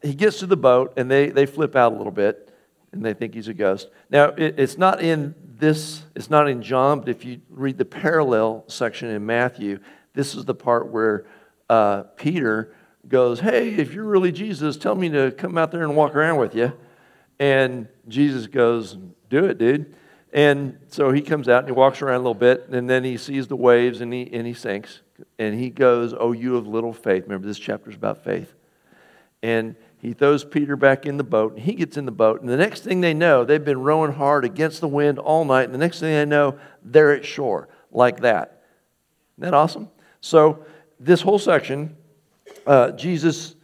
he 0.03 0.15
gets 0.15 0.41
to 0.41 0.47
the 0.47 0.57
boat 0.57 0.93
and 0.97 1.11
they, 1.11 1.31
they 1.31 1.47
flip 1.47 1.75
out 1.75 1.93
a 1.93 1.97
little 1.97 2.13
bit 2.13 2.53
and 2.93 3.05
they 3.05 3.15
think 3.15 3.35
he's 3.35 3.49
a 3.49 3.55
ghost. 3.55 3.89
Now, 4.11 4.31
it, 4.31 4.59
it's 4.59 4.77
not 4.77 5.01
in 5.01 5.35
this, 5.59 6.03
it's 6.15 6.29
not 6.29 6.49
in 6.49 6.63
John, 6.63 6.99
but 6.99 7.09
if 7.09 7.25
you 7.25 7.41
read 7.49 7.79
the 7.79 7.85
parallel 7.85 8.65
section 8.67 9.09
in 9.09 9.25
Matthew, 9.25 9.79
this 10.15 10.35
is 10.35 10.45
the 10.45 10.55
part 10.55 10.89
where 10.89 11.27
uh, 11.69 12.03
Peter 12.17 12.75
goes, 13.09 13.41
Hey, 13.41 13.75
if 13.75 13.93
you're 13.93 14.05
really 14.05 14.33
Jesus, 14.33 14.77
tell 14.77 14.95
me 14.95 15.09
to 15.11 15.31
come 15.33 15.57
out 15.57 15.71
there 15.71 15.83
and 15.83 15.97
walk 15.97 16.15
around 16.15 16.39
with 16.39 16.55
you. 16.55 16.73
And 17.39 17.89
Jesus 18.09 18.47
goes, 18.47 18.99
Do 19.29 19.47
it, 19.47 19.59
dude. 19.59 19.95
And 20.33 20.79
so 20.89 21.11
he 21.11 21.23
comes 21.23 21.49
out 21.49 21.61
and 21.61 21.69
he 21.69 21.73
walks 21.73 22.03
around 22.03 22.17
a 22.17 22.19
little 22.19 22.35
bit, 22.35 22.69
and 22.71 22.89
then 22.89 23.03
he 23.03 23.17
sees 23.17 23.49
the 23.49 23.57
waves 23.57 24.01
and 24.01 24.13
he, 24.13 24.31
and 24.33 24.47
he 24.47 24.55
sinks. 24.55 25.01
And 25.39 25.59
he 25.59 25.71
goes, 25.71 26.15
Oh, 26.19 26.33
you 26.33 26.57
of 26.57 26.67
little 26.67 26.93
faith. 26.93 27.25
Remember, 27.25 27.47
this 27.47 27.59
chapter 27.59 27.91
is 27.91 27.97
about 27.97 28.25
faith. 28.25 28.55
And 29.43 29.75
He 29.99 30.13
throws 30.13 30.45
Peter 30.45 30.77
back 30.77 31.07
in 31.07 31.17
the 31.19 31.25
boat, 31.25 31.55
and 31.55 31.63
he 31.63 31.75
gets 31.75 31.97
in 31.97 32.07
the 32.07 32.13
boat. 32.13 32.41
And 32.41 32.49
the 32.49 32.57
next 32.57 32.83
thing 32.83 33.01
they 33.01 33.15
know, 33.15 33.45
they've 33.45 33.65
been 33.65 33.81
rowing 33.81 34.13
hard 34.13 34.45
against 34.45 34.81
the 34.81 34.89
wind 34.89 35.19
all 35.19 35.45
night. 35.45 35.65
And 35.65 35.75
the 35.75 35.79
next 35.79 36.01
thing 36.01 36.13
they 36.13 36.25
know, 36.25 36.59
they're 36.83 37.13
at 37.13 37.25
shore 37.25 37.69
like 37.91 38.21
that. 38.21 38.63
Isn't 39.37 39.51
that 39.51 39.55
awesome? 39.55 39.89
So, 40.21 40.65
this 40.99 41.23
whole 41.23 41.39
section, 41.39 41.97
uh, 42.67 42.91
Jesus 42.93 43.55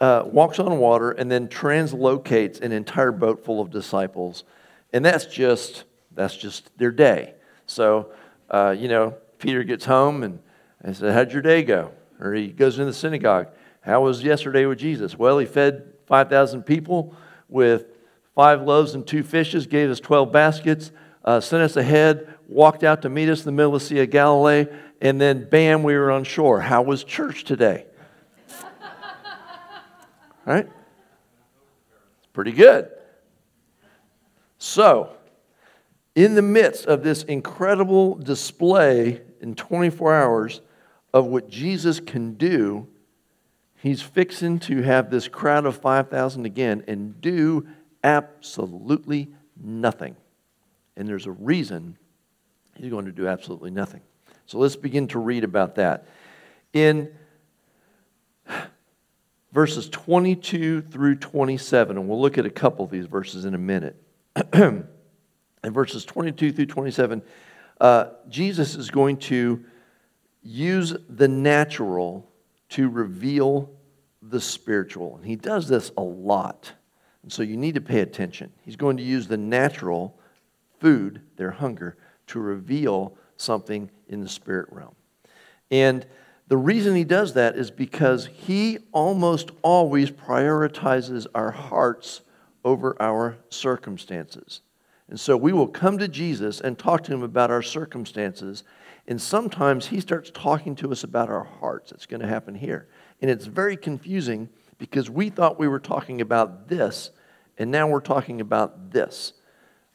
uh, 0.00 0.22
walks 0.24 0.58
on 0.58 0.78
water 0.78 1.10
and 1.10 1.30
then 1.30 1.48
translocates 1.48 2.60
an 2.60 2.72
entire 2.72 3.12
boat 3.12 3.44
full 3.44 3.60
of 3.60 3.70
disciples. 3.70 4.44
And 4.92 5.04
that's 5.04 5.26
just, 5.26 5.84
that's 6.14 6.36
just 6.36 6.76
their 6.78 6.90
day. 6.90 7.34
So, 7.66 8.12
uh, 8.50 8.74
you 8.78 8.88
know, 8.88 9.14
Peter 9.38 9.64
gets 9.64 9.84
home 9.84 10.22
and, 10.22 10.38
and 10.80 10.96
said, 10.96 11.12
How'd 11.12 11.32
your 11.32 11.42
day 11.42 11.62
go? 11.62 11.92
Or 12.20 12.32
he 12.32 12.48
goes 12.48 12.78
into 12.78 12.86
the 12.86 12.96
synagogue. 12.96 13.48
How 13.80 14.02
was 14.02 14.22
yesterday 14.22 14.66
with 14.66 14.78
Jesus? 14.78 15.18
Well, 15.18 15.38
he 15.38 15.46
fed 15.46 15.92
5,000 16.06 16.62
people 16.62 17.14
with 17.48 17.86
five 18.34 18.62
loaves 18.62 18.94
and 18.94 19.06
two 19.06 19.22
fishes, 19.22 19.66
gave 19.66 19.90
us 19.90 20.00
12 20.00 20.32
baskets, 20.32 20.90
uh, 21.24 21.40
sent 21.40 21.62
us 21.62 21.76
ahead, 21.76 22.34
walked 22.48 22.82
out 22.82 23.02
to 23.02 23.08
meet 23.08 23.28
us 23.28 23.40
in 23.40 23.44
the 23.46 23.52
middle 23.52 23.74
of 23.74 23.82
the 23.82 23.86
Sea 23.86 24.00
of 24.00 24.10
Galilee, 24.10 24.66
and 25.00 25.20
then 25.20 25.48
bam, 25.48 25.82
we 25.82 25.94
were 25.94 26.10
on 26.10 26.24
shore. 26.24 26.60
How 26.60 26.82
was 26.82 27.04
church 27.04 27.44
today? 27.44 27.86
right? 30.44 30.68
It's 32.18 32.26
pretty 32.32 32.52
good. 32.52 32.90
So, 34.58 35.10
in 36.14 36.34
the 36.34 36.42
midst 36.42 36.86
of 36.86 37.04
this 37.04 37.22
incredible 37.22 38.16
display 38.16 39.20
in 39.40 39.54
24 39.54 40.14
hours 40.14 40.60
of 41.14 41.26
what 41.26 41.48
Jesus 41.48 42.00
can 42.00 42.34
do, 42.34 42.88
he's 43.76 44.02
fixing 44.02 44.58
to 44.60 44.82
have 44.82 45.10
this 45.10 45.28
crowd 45.28 45.64
of 45.64 45.76
5,000 45.76 46.44
again 46.44 46.82
and 46.88 47.20
do 47.20 47.68
absolutely 48.02 49.28
nothing. 49.62 50.16
And 50.96 51.08
there's 51.08 51.26
a 51.26 51.32
reason 51.32 51.96
he's 52.74 52.90
going 52.90 53.04
to 53.04 53.12
do 53.12 53.28
absolutely 53.28 53.70
nothing. 53.70 54.00
So 54.48 54.58
let's 54.58 54.76
begin 54.76 55.08
to 55.08 55.18
read 55.18 55.44
about 55.44 55.74
that. 55.74 56.06
In 56.72 57.10
verses 59.52 59.90
22 59.90 60.80
through 60.80 61.16
27, 61.16 61.98
and 61.98 62.08
we'll 62.08 62.20
look 62.20 62.38
at 62.38 62.46
a 62.46 62.50
couple 62.50 62.82
of 62.86 62.90
these 62.90 63.04
verses 63.04 63.44
in 63.44 63.54
a 63.54 63.58
minute. 63.58 64.02
in 64.54 64.86
verses 65.64 66.06
22 66.06 66.52
through 66.52 66.64
27, 66.64 67.20
uh, 67.78 68.06
Jesus 68.30 68.74
is 68.74 68.90
going 68.90 69.18
to 69.18 69.62
use 70.42 70.96
the 71.10 71.28
natural 71.28 72.26
to 72.70 72.88
reveal 72.88 73.70
the 74.22 74.40
spiritual. 74.40 75.16
And 75.16 75.26
he 75.26 75.36
does 75.36 75.68
this 75.68 75.92
a 75.98 76.02
lot. 76.02 76.72
And 77.22 77.30
so 77.30 77.42
you 77.42 77.58
need 77.58 77.74
to 77.74 77.82
pay 77.82 78.00
attention. 78.00 78.50
He's 78.64 78.76
going 78.76 78.96
to 78.96 79.02
use 79.02 79.28
the 79.28 79.36
natural 79.36 80.18
food, 80.80 81.20
their 81.36 81.50
hunger, 81.50 81.98
to 82.28 82.40
reveal 82.40 83.14
something 83.38 83.90
in 84.08 84.20
the 84.20 84.28
spirit 84.28 84.68
realm. 84.70 84.94
And 85.70 86.06
the 86.48 86.56
reason 86.56 86.94
he 86.94 87.04
does 87.04 87.34
that 87.34 87.56
is 87.56 87.70
because 87.70 88.26
he 88.26 88.78
almost 88.92 89.50
always 89.62 90.10
prioritizes 90.10 91.26
our 91.34 91.50
hearts 91.50 92.22
over 92.64 93.00
our 93.00 93.36
circumstances. 93.50 94.60
And 95.08 95.18
so 95.18 95.36
we 95.36 95.52
will 95.52 95.68
come 95.68 95.98
to 95.98 96.08
Jesus 96.08 96.60
and 96.60 96.78
talk 96.78 97.04
to 97.04 97.12
him 97.12 97.22
about 97.22 97.50
our 97.50 97.62
circumstances. 97.62 98.64
And 99.06 99.20
sometimes 99.20 99.86
he 99.86 100.00
starts 100.00 100.30
talking 100.34 100.74
to 100.76 100.92
us 100.92 101.04
about 101.04 101.30
our 101.30 101.44
hearts. 101.44 101.92
It's 101.92 102.06
going 102.06 102.20
to 102.20 102.26
happen 102.26 102.54
here. 102.54 102.88
And 103.22 103.30
it's 103.30 103.46
very 103.46 103.76
confusing 103.76 104.48
because 104.78 105.10
we 105.10 105.30
thought 105.30 105.58
we 105.58 105.68
were 105.68 105.80
talking 105.80 106.20
about 106.20 106.68
this, 106.68 107.10
and 107.56 107.70
now 107.70 107.88
we're 107.88 108.00
talking 108.00 108.40
about 108.40 108.90
this. 108.92 109.32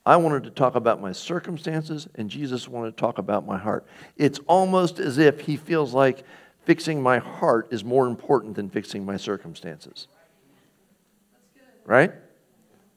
I 0.06 0.18
wanted 0.18 0.44
to 0.44 0.50
talk 0.50 0.76
about 0.76 1.00
my 1.02 1.14
circumstances, 1.14 2.08
and 2.16 2.30
Jesus 2.30 2.68
wanted 2.68 2.98
to 2.98 3.02
talk 3.02 3.18
about 3.18 3.46
my 3.46 3.58
heart. 3.58 3.86
It's 4.18 4.40
almost 4.48 5.00
as 5.00 5.18
if 5.18 5.42
he 5.42 5.56
feels 5.56 5.94
like 5.94 6.26
fixing 6.66 7.02
my 7.02 7.20
heart 7.20 7.70
is 7.72 7.84
more 7.84 8.08
important 8.08 8.56
than 8.56 8.70
fixing 8.70 9.06
my 9.06 9.16
circumstances. 9.16 10.08
Right? 11.86 12.12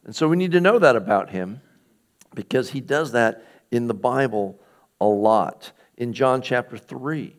And 0.04 0.14
so 0.14 0.28
we 0.28 0.36
need 0.36 0.52
to 0.52 0.60
know 0.60 0.78
that 0.78 0.96
about 0.96 1.30
him 1.30 1.60
because 2.34 2.70
he 2.70 2.80
does 2.80 3.12
that 3.12 3.44
in 3.70 3.86
the 3.86 3.94
Bible 3.94 4.60
a 5.00 5.06
lot. 5.06 5.72
In 5.96 6.12
John 6.12 6.42
chapter 6.42 6.76
3, 6.76 7.36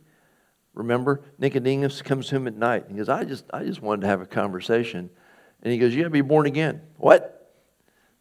remember, 0.74 1.21
Nicodemus 1.39 2.01
comes 2.01 2.27
to 2.29 2.38
him 2.38 2.47
at 2.47 2.55
night. 2.55 2.86
He 2.89 2.95
goes, 2.95 3.09
I 3.09 3.24
just, 3.25 3.45
I 3.53 3.63
just 3.63 3.81
wanted 3.81 4.01
to 4.01 4.07
have 4.07 4.21
a 4.21 4.25
conversation. 4.25 5.09
And 5.62 5.74
he 5.74 5.79
goes, 5.79 5.93
You 5.93 6.01
got 6.01 6.05
to 6.05 6.09
be 6.09 6.21
born 6.21 6.45
again. 6.45 6.81
What? 6.97 7.53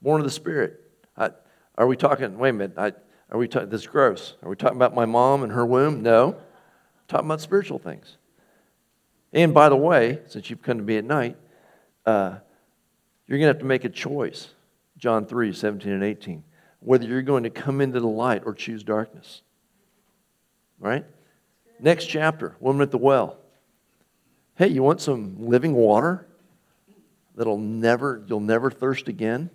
Born 0.03 0.21
of 0.21 0.25
the 0.25 0.31
Spirit. 0.31 0.86
I, 1.17 1.31
are 1.77 1.87
we 1.87 1.97
talking, 1.97 2.39
wait 2.39 2.51
a 2.51 2.53
minute, 2.53 2.79
I, 2.79 2.93
are 3.31 3.39
we 3.39 3.49
talking, 3.49 3.69
this 3.69 3.83
is 3.83 3.87
gross. 3.87 4.35
Are 4.43 4.49
we 4.49 4.57
talking 4.57 4.77
about 4.77 4.95
my 4.95 5.05
mom 5.05 5.43
and 5.43 5.53
her 5.53 5.67
womb? 5.67 6.03
No 6.03 6.37
talking 7.09 7.27
about 7.27 7.41
spiritual 7.41 7.79
things. 7.79 8.17
And 9.33 9.53
by 9.53 9.69
the 9.69 9.77
way, 9.77 10.21
since 10.27 10.51
you've 10.51 10.63
come 10.63 10.79
to 10.79 10.85
me 10.85 10.97
at 10.97 11.05
night, 11.05 11.37
uh, 12.05 12.37
you're 13.27 13.39
going 13.39 13.49
to 13.49 13.55
have 13.55 13.59
to 13.59 13.65
make 13.65 13.85
a 13.85 13.89
choice. 13.89 14.49
John 14.99 15.27
3 15.27 15.53
17 15.53 15.93
and 15.93 16.03
18. 16.03 16.43
Whether 16.81 17.07
you're 17.07 17.23
going 17.23 17.43
to 17.43 17.51
come 17.51 17.81
into 17.81 18.01
the 18.01 18.07
light 18.07 18.43
or 18.47 18.55
choose 18.55 18.83
darkness. 18.83 19.43
Right? 20.79 21.05
Next 21.81 22.07
chapter, 22.07 22.57
woman 22.61 22.83
at 22.83 22.91
the 22.91 22.99
well. 22.99 23.39
Hey, 24.55 24.69
you 24.69 24.83
want 24.83 25.01
some 25.01 25.37
living 25.47 25.75
water 25.75 26.27
that'll 27.35 27.59
never, 27.59 28.25
you'll 28.27 28.41
never 28.41 28.71
thirst 28.71 29.09
again? 29.09 29.51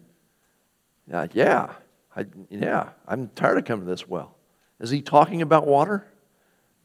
Uh, 1.11 1.27
yeah, 1.33 1.73
I, 2.15 2.25
yeah, 2.49 2.89
I'm 3.07 3.29
tired 3.35 3.57
of 3.57 3.65
coming 3.65 3.85
to 3.85 3.89
this 3.89 4.07
well. 4.07 4.35
Is 4.79 4.89
he 4.89 5.01
talking 5.01 5.41
about 5.41 5.67
water? 5.67 6.07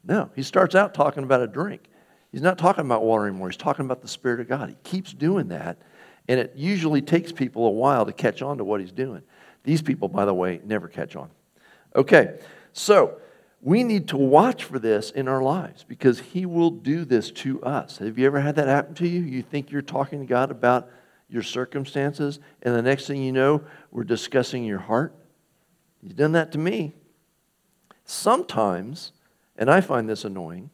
No, 0.03 0.29
he 0.35 0.43
starts 0.43 0.75
out 0.75 0.93
talking 0.93 1.23
about 1.23 1.41
a 1.41 1.47
drink. 1.47 1.83
He's 2.31 2.41
not 2.41 2.57
talking 2.57 2.85
about 2.85 3.03
water 3.03 3.27
anymore. 3.27 3.49
He's 3.49 3.57
talking 3.57 3.85
about 3.85 4.01
the 4.01 4.07
Spirit 4.07 4.39
of 4.41 4.47
God. 4.47 4.69
He 4.69 4.75
keeps 4.83 5.13
doing 5.13 5.47
that, 5.49 5.77
and 6.27 6.39
it 6.39 6.53
usually 6.55 7.01
takes 7.01 7.31
people 7.31 7.65
a 7.67 7.71
while 7.71 8.05
to 8.05 8.11
catch 8.11 8.41
on 8.41 8.57
to 8.57 8.63
what 8.63 8.81
he's 8.81 8.91
doing. 8.91 9.21
These 9.63 9.81
people, 9.81 10.07
by 10.07 10.25
the 10.25 10.33
way, 10.33 10.61
never 10.65 10.87
catch 10.87 11.15
on. 11.15 11.29
Okay, 11.95 12.39
so 12.73 13.19
we 13.61 13.83
need 13.83 14.09
to 14.09 14.17
watch 14.17 14.65
for 14.65 14.77
this 14.77 15.11
in 15.11 15.27
our 15.27 15.41
lives 15.41 15.83
because 15.83 16.19
he 16.19 16.45
will 16.45 16.69
do 16.69 17.05
this 17.05 17.31
to 17.31 17.61
us. 17.63 17.97
Have 17.97 18.17
you 18.17 18.25
ever 18.25 18.39
had 18.39 18.55
that 18.57 18.67
happen 18.67 18.93
to 18.95 19.07
you? 19.07 19.21
You 19.21 19.41
think 19.41 19.71
you're 19.71 19.81
talking 19.81 20.19
to 20.19 20.25
God 20.25 20.51
about 20.51 20.89
your 21.29 21.43
circumstances, 21.43 22.39
and 22.61 22.75
the 22.75 22.81
next 22.81 23.07
thing 23.07 23.21
you 23.21 23.31
know, 23.31 23.63
we're 23.91 24.03
discussing 24.03 24.63
your 24.63 24.79
heart? 24.79 25.13
He's 26.01 26.13
done 26.13 26.31
that 26.33 26.51
to 26.53 26.57
me. 26.57 26.93
Sometimes 28.05 29.11
and 29.57 29.69
I 29.69 29.81
find 29.81 30.07
this 30.07 30.23
annoying. 30.23 30.69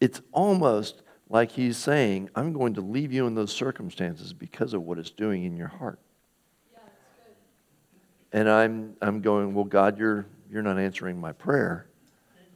It's 0.00 0.20
almost 0.32 1.02
like 1.28 1.52
he's 1.52 1.76
saying, 1.76 2.30
I'm 2.34 2.52
going 2.52 2.74
to 2.74 2.80
leave 2.80 3.12
you 3.12 3.26
in 3.26 3.34
those 3.34 3.52
circumstances 3.52 4.32
because 4.32 4.72
of 4.72 4.82
what 4.82 4.98
it's 4.98 5.10
doing 5.10 5.44
in 5.44 5.56
your 5.56 5.68
heart. 5.68 5.98
and 8.32 8.48
I'm, 8.48 8.96
I'm 9.02 9.20
going, 9.20 9.54
Well, 9.54 9.64
God, 9.64 9.98
you're, 9.98 10.26
you're 10.50 10.62
not 10.62 10.78
answering 10.78 11.20
my 11.20 11.32
prayer 11.32 11.86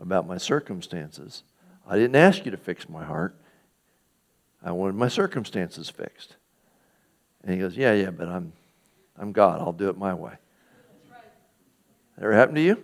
about 0.01 0.27
my 0.27 0.39
circumstances. 0.39 1.43
I 1.87 1.97
didn't 1.97 2.17
ask 2.17 2.45
you 2.47 2.51
to 2.51 2.57
fix 2.57 2.89
my 2.89 3.05
heart, 3.05 3.37
I 4.65 4.73
wanted 4.73 4.97
my 4.97 5.09
circumstances 5.09 5.91
fixed. 5.91 6.37
And 7.43 7.53
he 7.53 7.61
goes, 7.61 7.77
Yeah, 7.77 7.93
yeah, 7.93 8.11
but 8.11 8.29
I'm, 8.29 8.53
I'm 9.19 9.33
God. 9.33 9.61
I'll 9.61 9.73
do 9.73 9.91
it 9.91 9.99
my 9.99 10.15
way. 10.15 10.33
Right. 11.11 11.21
Ever 12.21 12.33
happened 12.33 12.57
to 12.57 12.63
you? 12.63 12.83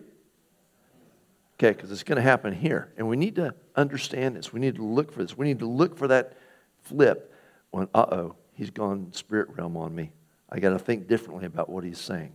Okay, 1.58 1.72
because 1.72 1.90
it's 1.90 2.04
going 2.04 2.16
to 2.16 2.22
happen 2.22 2.54
here. 2.54 2.92
And 2.96 3.08
we 3.08 3.16
need 3.16 3.36
to 3.36 3.54
understand 3.76 4.36
this. 4.36 4.52
We 4.52 4.60
need 4.60 4.76
to 4.76 4.84
look 4.84 5.12
for 5.12 5.22
this. 5.22 5.36
We 5.36 5.46
need 5.46 5.58
to 5.58 5.66
look 5.66 5.96
for 5.96 6.08
that 6.08 6.36
flip 6.82 7.34
when, 7.70 7.88
uh 7.94 8.06
oh, 8.12 8.36
he's 8.54 8.70
gone 8.70 9.12
spirit 9.12 9.48
realm 9.56 9.76
on 9.76 9.94
me. 9.94 10.12
I 10.50 10.58
got 10.58 10.70
to 10.70 10.78
think 10.78 11.06
differently 11.06 11.46
about 11.46 11.68
what 11.68 11.84
he's 11.84 11.98
saying. 11.98 12.32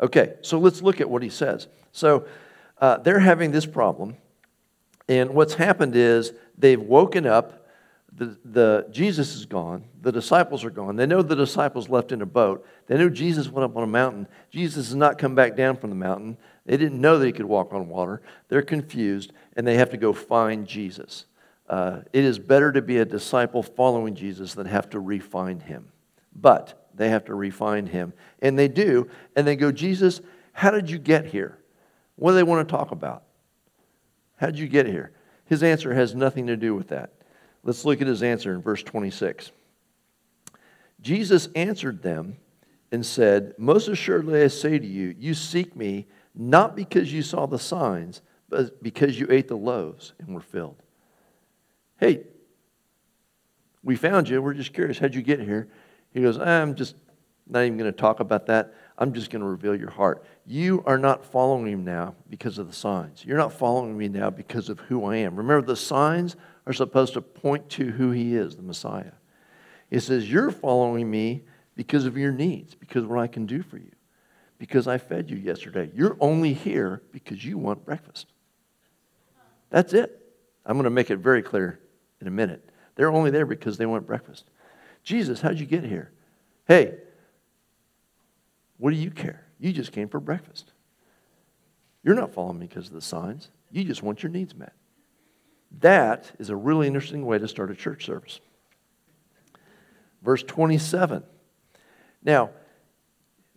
Okay, 0.00 0.34
so 0.42 0.58
let's 0.58 0.82
look 0.82 1.00
at 1.00 1.08
what 1.08 1.22
he 1.22 1.28
says. 1.28 1.68
So 1.92 2.26
uh, 2.80 2.98
they're 2.98 3.20
having 3.20 3.52
this 3.52 3.66
problem. 3.66 4.16
And 5.08 5.30
what's 5.30 5.54
happened 5.54 5.96
is 5.96 6.32
they've 6.56 6.80
woken 6.80 7.26
up 7.26 7.61
the, 8.14 8.36
the, 8.44 8.86
Jesus 8.90 9.34
is 9.34 9.46
gone. 9.46 9.84
The 10.02 10.12
disciples 10.12 10.64
are 10.64 10.70
gone. 10.70 10.96
They 10.96 11.06
know 11.06 11.22
the 11.22 11.34
disciples 11.34 11.88
left 11.88 12.12
in 12.12 12.20
a 12.20 12.26
boat. 12.26 12.66
They 12.86 12.98
know 12.98 13.08
Jesus 13.08 13.48
went 13.48 13.64
up 13.64 13.76
on 13.76 13.82
a 13.82 13.86
mountain. 13.86 14.28
Jesus 14.50 14.88
has 14.88 14.94
not 14.94 15.18
come 15.18 15.34
back 15.34 15.56
down 15.56 15.76
from 15.76 15.90
the 15.90 15.96
mountain. 15.96 16.36
They 16.66 16.76
didn't 16.76 17.00
know 17.00 17.18
that 17.18 17.26
he 17.26 17.32
could 17.32 17.46
walk 17.46 17.72
on 17.72 17.88
water. 17.88 18.20
They're 18.48 18.62
confused, 18.62 19.32
and 19.56 19.66
they 19.66 19.76
have 19.76 19.90
to 19.90 19.96
go 19.96 20.12
find 20.12 20.66
Jesus. 20.66 21.24
Uh, 21.68 22.00
it 22.12 22.24
is 22.24 22.38
better 22.38 22.70
to 22.72 22.82
be 22.82 22.98
a 22.98 23.04
disciple 23.04 23.62
following 23.62 24.14
Jesus 24.14 24.52
than 24.54 24.66
have 24.66 24.90
to 24.90 25.00
refine 25.00 25.60
him. 25.60 25.88
But 26.34 26.88
they 26.94 27.08
have 27.08 27.24
to 27.26 27.34
refine 27.34 27.86
him. 27.86 28.12
And 28.40 28.58
they 28.58 28.68
do. 28.68 29.08
And 29.34 29.46
they 29.46 29.56
go, 29.56 29.72
Jesus, 29.72 30.20
how 30.52 30.70
did 30.70 30.90
you 30.90 30.98
get 30.98 31.26
here? 31.26 31.58
What 32.16 32.32
do 32.32 32.36
they 32.36 32.42
want 32.42 32.68
to 32.68 32.72
talk 32.72 32.90
about? 32.90 33.22
How 34.36 34.46
did 34.46 34.58
you 34.58 34.68
get 34.68 34.86
here? 34.86 35.12
His 35.46 35.62
answer 35.62 35.94
has 35.94 36.14
nothing 36.14 36.46
to 36.48 36.56
do 36.56 36.74
with 36.74 36.88
that. 36.88 37.12
Let's 37.64 37.84
look 37.84 38.00
at 38.00 38.06
his 38.06 38.22
answer 38.22 38.52
in 38.52 38.62
verse 38.62 38.82
26. 38.82 39.52
Jesus 41.00 41.48
answered 41.54 42.02
them 42.02 42.36
and 42.90 43.04
said, 43.04 43.54
Most 43.58 43.88
assuredly 43.88 44.42
I 44.42 44.48
say 44.48 44.78
to 44.78 44.86
you, 44.86 45.14
you 45.18 45.34
seek 45.34 45.74
me 45.76 46.06
not 46.34 46.74
because 46.74 47.12
you 47.12 47.22
saw 47.22 47.46
the 47.46 47.58
signs, 47.58 48.22
but 48.48 48.82
because 48.82 49.18
you 49.18 49.26
ate 49.30 49.48
the 49.48 49.56
loaves 49.56 50.12
and 50.18 50.34
were 50.34 50.40
filled. 50.40 50.82
Hey, 51.98 52.24
we 53.82 53.96
found 53.96 54.28
you. 54.28 54.40
We're 54.40 54.54
just 54.54 54.72
curious. 54.72 54.98
How'd 54.98 55.14
you 55.14 55.22
get 55.22 55.40
here? 55.40 55.68
He 56.12 56.22
goes, 56.22 56.38
I'm 56.38 56.74
just 56.74 56.96
not 57.48 57.60
even 57.64 57.78
going 57.78 57.92
to 57.92 57.96
talk 57.96 58.20
about 58.20 58.46
that. 58.46 58.74
I'm 59.02 59.12
just 59.12 59.30
going 59.30 59.42
to 59.42 59.48
reveal 59.48 59.74
your 59.74 59.90
heart. 59.90 60.24
You 60.46 60.84
are 60.86 60.96
not 60.96 61.24
following 61.24 61.64
me 61.64 61.74
now 61.74 62.14
because 62.30 62.58
of 62.58 62.68
the 62.68 62.72
signs. 62.72 63.24
You're 63.24 63.36
not 63.36 63.52
following 63.52 63.98
me 63.98 64.06
now 64.06 64.30
because 64.30 64.68
of 64.68 64.78
who 64.78 65.04
I 65.06 65.16
am. 65.16 65.34
Remember, 65.34 65.66
the 65.66 65.74
signs 65.74 66.36
are 66.68 66.72
supposed 66.72 67.14
to 67.14 67.20
point 67.20 67.68
to 67.70 67.90
who 67.90 68.12
he 68.12 68.36
is, 68.36 68.54
the 68.54 68.62
Messiah. 68.62 69.10
It 69.90 70.02
says, 70.02 70.30
You're 70.30 70.52
following 70.52 71.10
me 71.10 71.42
because 71.74 72.06
of 72.06 72.16
your 72.16 72.30
needs, 72.30 72.76
because 72.76 73.02
of 73.02 73.10
what 73.10 73.18
I 73.18 73.26
can 73.26 73.44
do 73.44 73.64
for 73.64 73.76
you, 73.76 73.90
because 74.56 74.86
I 74.86 74.98
fed 74.98 75.30
you 75.30 75.36
yesterday. 75.36 75.90
You're 75.92 76.16
only 76.20 76.52
here 76.52 77.02
because 77.10 77.44
you 77.44 77.58
want 77.58 77.84
breakfast. 77.84 78.28
That's 79.70 79.94
it. 79.94 80.16
I'm 80.64 80.74
going 80.74 80.84
to 80.84 80.90
make 80.90 81.10
it 81.10 81.16
very 81.16 81.42
clear 81.42 81.80
in 82.20 82.28
a 82.28 82.30
minute. 82.30 82.70
They're 82.94 83.10
only 83.10 83.32
there 83.32 83.46
because 83.46 83.78
they 83.78 83.86
want 83.86 84.06
breakfast. 84.06 84.44
Jesus, 85.02 85.40
how'd 85.40 85.58
you 85.58 85.66
get 85.66 85.82
here? 85.82 86.12
Hey, 86.68 86.98
what 88.82 88.92
do 88.92 88.96
you 88.96 89.12
care? 89.12 89.46
You 89.60 89.72
just 89.72 89.92
came 89.92 90.08
for 90.08 90.18
breakfast. 90.18 90.72
You're 92.02 92.16
not 92.16 92.34
following 92.34 92.58
me 92.58 92.66
because 92.66 92.88
of 92.88 92.94
the 92.94 93.00
signs. 93.00 93.48
You 93.70 93.84
just 93.84 94.02
want 94.02 94.24
your 94.24 94.32
needs 94.32 94.56
met. 94.56 94.72
That 95.78 96.32
is 96.40 96.50
a 96.50 96.56
really 96.56 96.88
interesting 96.88 97.24
way 97.24 97.38
to 97.38 97.46
start 97.46 97.70
a 97.70 97.76
church 97.76 98.04
service. 98.04 98.40
Verse 100.20 100.42
27. 100.42 101.22
Now, 102.24 102.50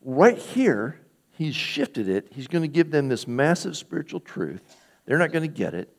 right 0.03 0.38
here, 0.38 1.00
he's 1.32 1.55
shifted 1.55 2.08
it. 2.08 2.27
He's 2.32 2.46
going 2.46 2.62
to 2.62 2.67
give 2.67 2.91
them 2.91 3.10
this 3.10 3.27
massive 3.27 3.75
spiritual 3.75 4.20
truth. 4.20 4.62
They're 5.08 5.17
not 5.17 5.32
going 5.32 5.41
to 5.41 5.48
get 5.48 5.74
it. 5.74 5.91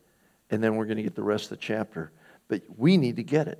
And 0.51 0.63
then 0.63 0.77
we're 0.77 0.87
going 0.87 0.99
to 0.99 1.03
get 1.03 1.17
the 1.17 1.25
rest 1.25 1.47
of 1.47 1.51
the 1.51 1.57
chapter. 1.57 2.13
But 2.47 2.63
we 2.77 2.97
need 2.97 3.17
to 3.17 3.25
get 3.25 3.49
it. 3.49 3.59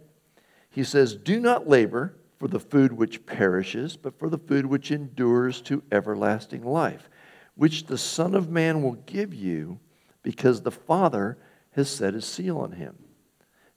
He 0.71 0.85
says, 0.85 1.17
Do 1.17 1.41
not 1.41 1.69
labor 1.69 2.15
for 2.39 2.49
the 2.49 2.61
food 2.61 2.93
which 2.93 3.25
perishes, 3.27 3.97
but 3.97 4.19
for 4.19 4.29
the 4.29 4.39
food 4.39 4.67
which 4.67 4.91
endures 4.91 5.61
to 5.63 5.83
everlasting 5.91 6.63
life, 6.63 7.09
which 7.55 7.87
the 7.87 7.99
Son 7.99 8.35
of 8.35 8.51
Man 8.51 8.83
will 8.83 8.95
give 9.07 9.33
you, 9.33 9.79
because 10.23 10.61
the 10.61 10.71
Father 10.71 11.39
has 11.73 11.89
set 11.89 12.15
his 12.15 12.25
seal 12.25 12.59
on 12.59 12.73
him. 12.73 12.97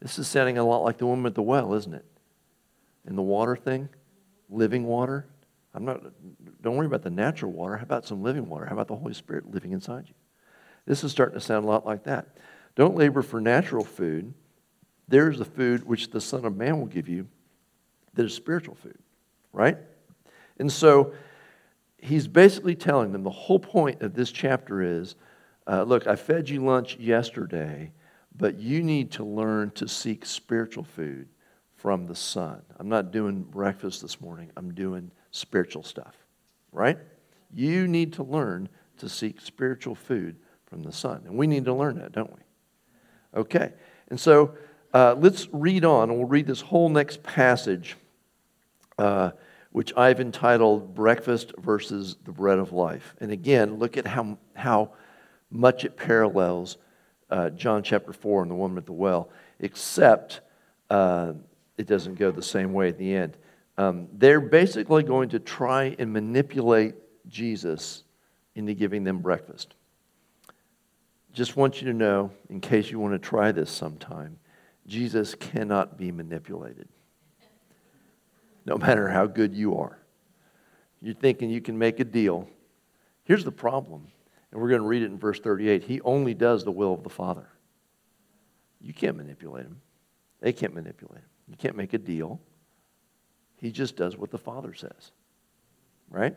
This 0.02 0.18
is 0.18 0.28
sounding 0.28 0.58
a 0.58 0.64
lot 0.64 0.84
like 0.84 0.98
the 0.98 1.06
woman 1.06 1.26
at 1.26 1.36
the 1.36 1.42
well, 1.42 1.74
isn't 1.74 1.94
it? 1.94 2.06
In 3.08 3.16
the 3.16 3.22
water 3.22 3.56
thing, 3.56 3.90
living 4.50 4.86
water. 4.86 5.28
I'm 5.74 5.86
not, 5.86 6.02
don't 6.62 6.76
worry 6.76 6.88
about 6.88 7.04
the 7.04 7.10
natural 7.10 7.52
water. 7.52 7.78
How 7.78 7.84
about 7.84 8.06
some 8.06 8.24
living 8.24 8.50
water? 8.50 8.66
How 8.66 8.74
about 8.74 8.88
the 8.88 8.96
Holy 8.96 9.14
Spirit 9.14 9.52
living 9.52 9.72
inside 9.72 10.06
you? 10.08 10.16
This 10.86 11.04
is 11.04 11.12
starting 11.12 11.38
to 11.38 11.46
sound 11.46 11.66
a 11.66 11.68
lot 11.68 11.86
like 11.86 12.04
that. 12.06 12.38
Don't 12.76 12.96
labor 12.96 13.22
for 13.22 13.40
natural 13.40 13.84
food. 13.84 14.34
There's 15.08 15.38
the 15.38 15.46
food 15.46 15.84
which 15.84 16.10
the 16.10 16.22
Son 16.22 16.46
of 16.46 16.56
Man 16.56 16.80
will 16.80 16.88
give 16.88 17.08
you 17.08 17.28
that 18.16 18.26
is 18.26 18.34
spiritual 18.34 18.76
food, 18.76 18.98
right? 19.54 19.78
And 20.58 20.72
so 20.72 21.14
he's 21.98 22.28
basically 22.28 22.76
telling 22.76 23.12
them 23.12 23.24
the 23.24 23.30
whole 23.30 23.60
point 23.60 24.02
of 24.02 24.14
this 24.14 24.32
chapter 24.32 24.82
is 24.82 25.16
uh, 25.68 25.84
look, 25.84 26.08
I 26.08 26.16
fed 26.16 26.50
you 26.50 26.66
lunch 26.66 26.98
yesterday, 26.98 27.92
but 28.36 28.58
you 28.58 28.82
need 28.82 29.12
to 29.12 29.24
learn 29.24 29.70
to 29.72 29.88
seek 29.88 30.26
spiritual 30.26 30.84
food 30.84 31.28
from 31.76 32.08
the 32.08 32.16
Son. 32.16 32.62
I'm 32.78 32.90
not 32.90 33.12
doing 33.12 33.44
breakfast 33.44 34.02
this 34.02 34.20
morning, 34.20 34.52
I'm 34.58 34.74
doing 34.74 35.12
spiritual 35.32 35.84
stuff, 35.84 36.16
right? 36.72 36.98
You 37.54 37.88
need 37.88 38.14
to 38.14 38.24
learn 38.24 38.68
to 38.98 39.08
seek 39.08 39.42
spiritual 39.42 39.96
food 39.96 40.38
from 40.66 40.84
the 40.84 40.92
Son. 40.92 41.22
And 41.26 41.38
we 41.38 41.48
need 41.48 41.66
to 41.66 41.74
learn 41.74 42.00
that, 42.00 42.12
don't 42.12 42.32
we? 42.32 43.40
Okay. 43.40 43.74
And 44.10 44.20
so 44.20 44.56
uh, 44.94 45.16
let's 45.18 45.48
read 45.52 45.86
on, 45.86 46.16
we'll 46.16 46.28
read 46.28 46.48
this 46.48 46.62
whole 46.62 46.90
next 46.90 47.22
passage, 47.22 47.96
uh, 48.98 49.32
which 49.72 49.94
I've 49.96 50.20
entitled 50.20 50.96
Breakfast 50.96 51.54
versus 51.58 52.18
the 52.26 52.32
Bread 52.32 52.58
of 52.58 52.74
Life. 52.74 53.16
And 53.20 53.32
again, 53.32 53.76
look 53.76 53.98
at 53.98 54.08
how, 54.08 54.38
how 54.56 54.92
much 55.52 55.86
it 55.86 55.96
parallels 55.96 56.78
uh, 57.30 57.52
John 57.52 57.84
chapter 57.84 58.12
4 58.14 58.44
and 58.44 58.52
the 58.52 58.56
woman 58.56 58.78
at 58.78 58.88
the 58.88 58.94
well, 58.94 59.30
except 59.60 60.42
uh, 60.90 61.34
it 61.78 61.86
doesn't 61.86 62.16
go 62.16 62.32
the 62.32 62.42
same 62.42 62.74
way 62.74 62.90
at 62.90 62.98
the 62.98 63.14
end. 63.14 63.38
Um, 63.78 64.08
they're 64.14 64.42
basically 64.42 65.04
going 65.04 65.30
to 65.30 65.40
try 65.40 65.96
and 66.00 66.12
manipulate 66.12 66.96
Jesus 67.28 68.04
into 68.56 68.74
giving 68.74 69.04
them 69.04 69.20
breakfast. 69.20 69.76
Just 71.32 71.56
want 71.56 71.80
you 71.80 71.88
to 71.88 71.94
know, 71.94 72.32
in 72.50 72.60
case 72.60 72.90
you 72.90 73.00
want 73.00 73.14
to 73.14 73.20
try 73.20 73.52
this 73.52 73.70
sometime, 73.70 74.39
Jesus 74.90 75.36
cannot 75.36 75.98
be 75.98 76.12
manipulated, 76.12 76.90
no 78.66 78.78
matter 78.78 79.08
how 79.08 79.26
good 79.26 79.56
you 79.56 79.78
are. 79.78 79.98
You're 81.02 81.16
thinking 81.16 81.50
you 81.50 81.62
can 81.62 81.78
make 81.78 82.02
a 82.02 82.04
deal. 82.04 82.50
Here's 83.24 83.46
the 83.46 83.52
problem 83.52 84.08
and 84.52 84.62
we're 84.62 84.70
going 84.70 84.82
to 84.82 84.88
read 84.88 85.04
it 85.04 85.06
in 85.08 85.18
verse 85.18 85.40
38. 85.40 85.84
He 85.84 86.02
only 86.02 86.34
does 86.34 86.64
the 86.64 86.72
will 86.72 86.94
of 86.94 87.04
the 87.04 87.10
Father. 87.10 87.48
You 88.82 88.94
can't 88.94 89.18
manipulate 89.18 89.66
him. 89.66 89.82
They 90.42 90.54
can't 90.54 90.74
manipulate 90.74 91.20
him. 91.20 91.30
You 91.48 91.58
can't 91.58 91.76
make 91.76 91.94
a 91.94 91.98
deal. 91.98 92.40
He 93.58 93.72
just 93.72 93.96
does 93.96 94.18
what 94.18 94.32
the 94.32 94.38
Father 94.38 94.74
says. 94.74 95.12
Right? 96.10 96.36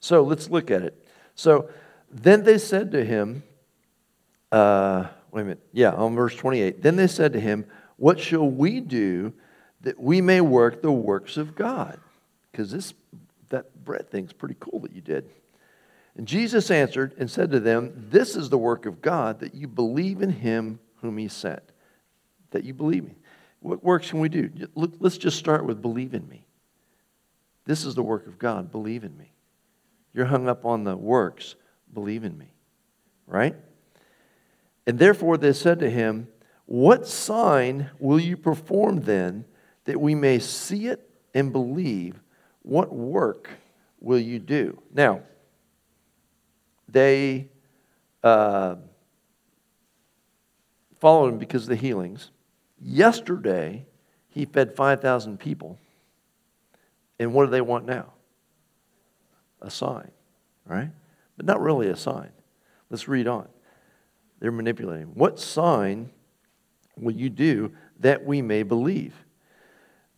So 0.00 0.22
let's 0.22 0.48
look 0.48 0.70
at 0.70 0.82
it. 0.82 1.06
So 1.34 1.68
then 2.10 2.44
they 2.44 2.58
said 2.58 2.92
to 2.92 3.04
him, 3.04 3.42
uh, 4.50 5.08
wait 5.32 5.42
a 5.42 5.44
minute. 5.44 5.66
Yeah, 5.72 5.90
on 5.92 6.14
verse 6.14 6.36
28. 6.36 6.82
Then 6.82 6.96
they 6.96 7.08
said 7.08 7.32
to 7.32 7.40
him, 7.40 7.66
What 7.96 8.20
shall 8.20 8.48
we 8.48 8.80
do 8.80 9.32
that 9.80 9.98
we 9.98 10.20
may 10.20 10.40
work 10.40 10.82
the 10.82 10.92
works 10.92 11.36
of 11.36 11.56
God? 11.56 11.98
Because 12.50 12.70
this 12.70 12.94
that 13.48 13.84
bread 13.84 14.10
thing's 14.10 14.32
pretty 14.32 14.56
cool 14.58 14.80
that 14.80 14.92
you 14.92 15.00
did. 15.00 15.28
And 16.16 16.26
Jesus 16.26 16.70
answered 16.70 17.14
and 17.18 17.30
said 17.30 17.50
to 17.52 17.60
them, 17.60 17.92
This 18.10 18.36
is 18.36 18.50
the 18.50 18.58
work 18.58 18.86
of 18.86 19.00
God, 19.00 19.40
that 19.40 19.54
you 19.54 19.68
believe 19.68 20.20
in 20.20 20.30
him 20.30 20.78
whom 20.96 21.18
he 21.18 21.28
sent. 21.28 21.62
That 22.50 22.64
you 22.64 22.74
believe 22.74 23.04
me. 23.04 23.16
What 23.60 23.82
works 23.82 24.10
can 24.10 24.20
we 24.20 24.28
do? 24.28 24.50
Let's 24.74 25.18
just 25.18 25.38
start 25.38 25.64
with 25.64 25.80
believe 25.80 26.14
in 26.14 26.28
me. 26.28 26.46
This 27.64 27.84
is 27.84 27.94
the 27.94 28.02
work 28.02 28.26
of 28.26 28.38
God. 28.38 28.72
Believe 28.72 29.04
in 29.04 29.16
me. 29.16 29.32
You're 30.12 30.26
hung 30.26 30.48
up 30.48 30.66
on 30.66 30.84
the 30.84 30.96
works. 30.96 31.54
Believe 31.94 32.24
in 32.24 32.36
me. 32.36 32.52
Right? 33.26 33.54
And 34.86 34.98
therefore 34.98 35.36
they 35.36 35.52
said 35.52 35.78
to 35.80 35.90
him, 35.90 36.28
What 36.66 37.06
sign 37.06 37.90
will 37.98 38.20
you 38.20 38.36
perform 38.36 39.02
then 39.02 39.44
that 39.84 40.00
we 40.00 40.14
may 40.14 40.38
see 40.38 40.86
it 40.86 41.08
and 41.34 41.52
believe? 41.52 42.20
What 42.62 42.92
work 42.92 43.50
will 44.00 44.18
you 44.18 44.38
do? 44.38 44.80
Now, 44.92 45.22
they 46.88 47.48
uh, 48.22 48.76
followed 51.00 51.32
him 51.32 51.38
because 51.38 51.64
of 51.64 51.68
the 51.68 51.76
healings. 51.76 52.30
Yesterday, 52.80 53.86
he 54.28 54.44
fed 54.44 54.74
5,000 54.74 55.38
people. 55.38 55.78
And 57.18 57.32
what 57.32 57.44
do 57.44 57.50
they 57.50 57.60
want 57.60 57.86
now? 57.86 58.12
A 59.60 59.70
sign, 59.70 60.10
right? 60.66 60.90
But 61.36 61.46
not 61.46 61.60
really 61.60 61.88
a 61.88 61.96
sign. 61.96 62.30
Let's 62.90 63.08
read 63.08 63.28
on. 63.28 63.48
They're 64.42 64.50
manipulating. 64.50 65.14
What 65.14 65.38
sign 65.38 66.10
will 66.98 67.12
you 67.12 67.30
do 67.30 67.70
that 68.00 68.26
we 68.26 68.42
may 68.42 68.64
believe? 68.64 69.14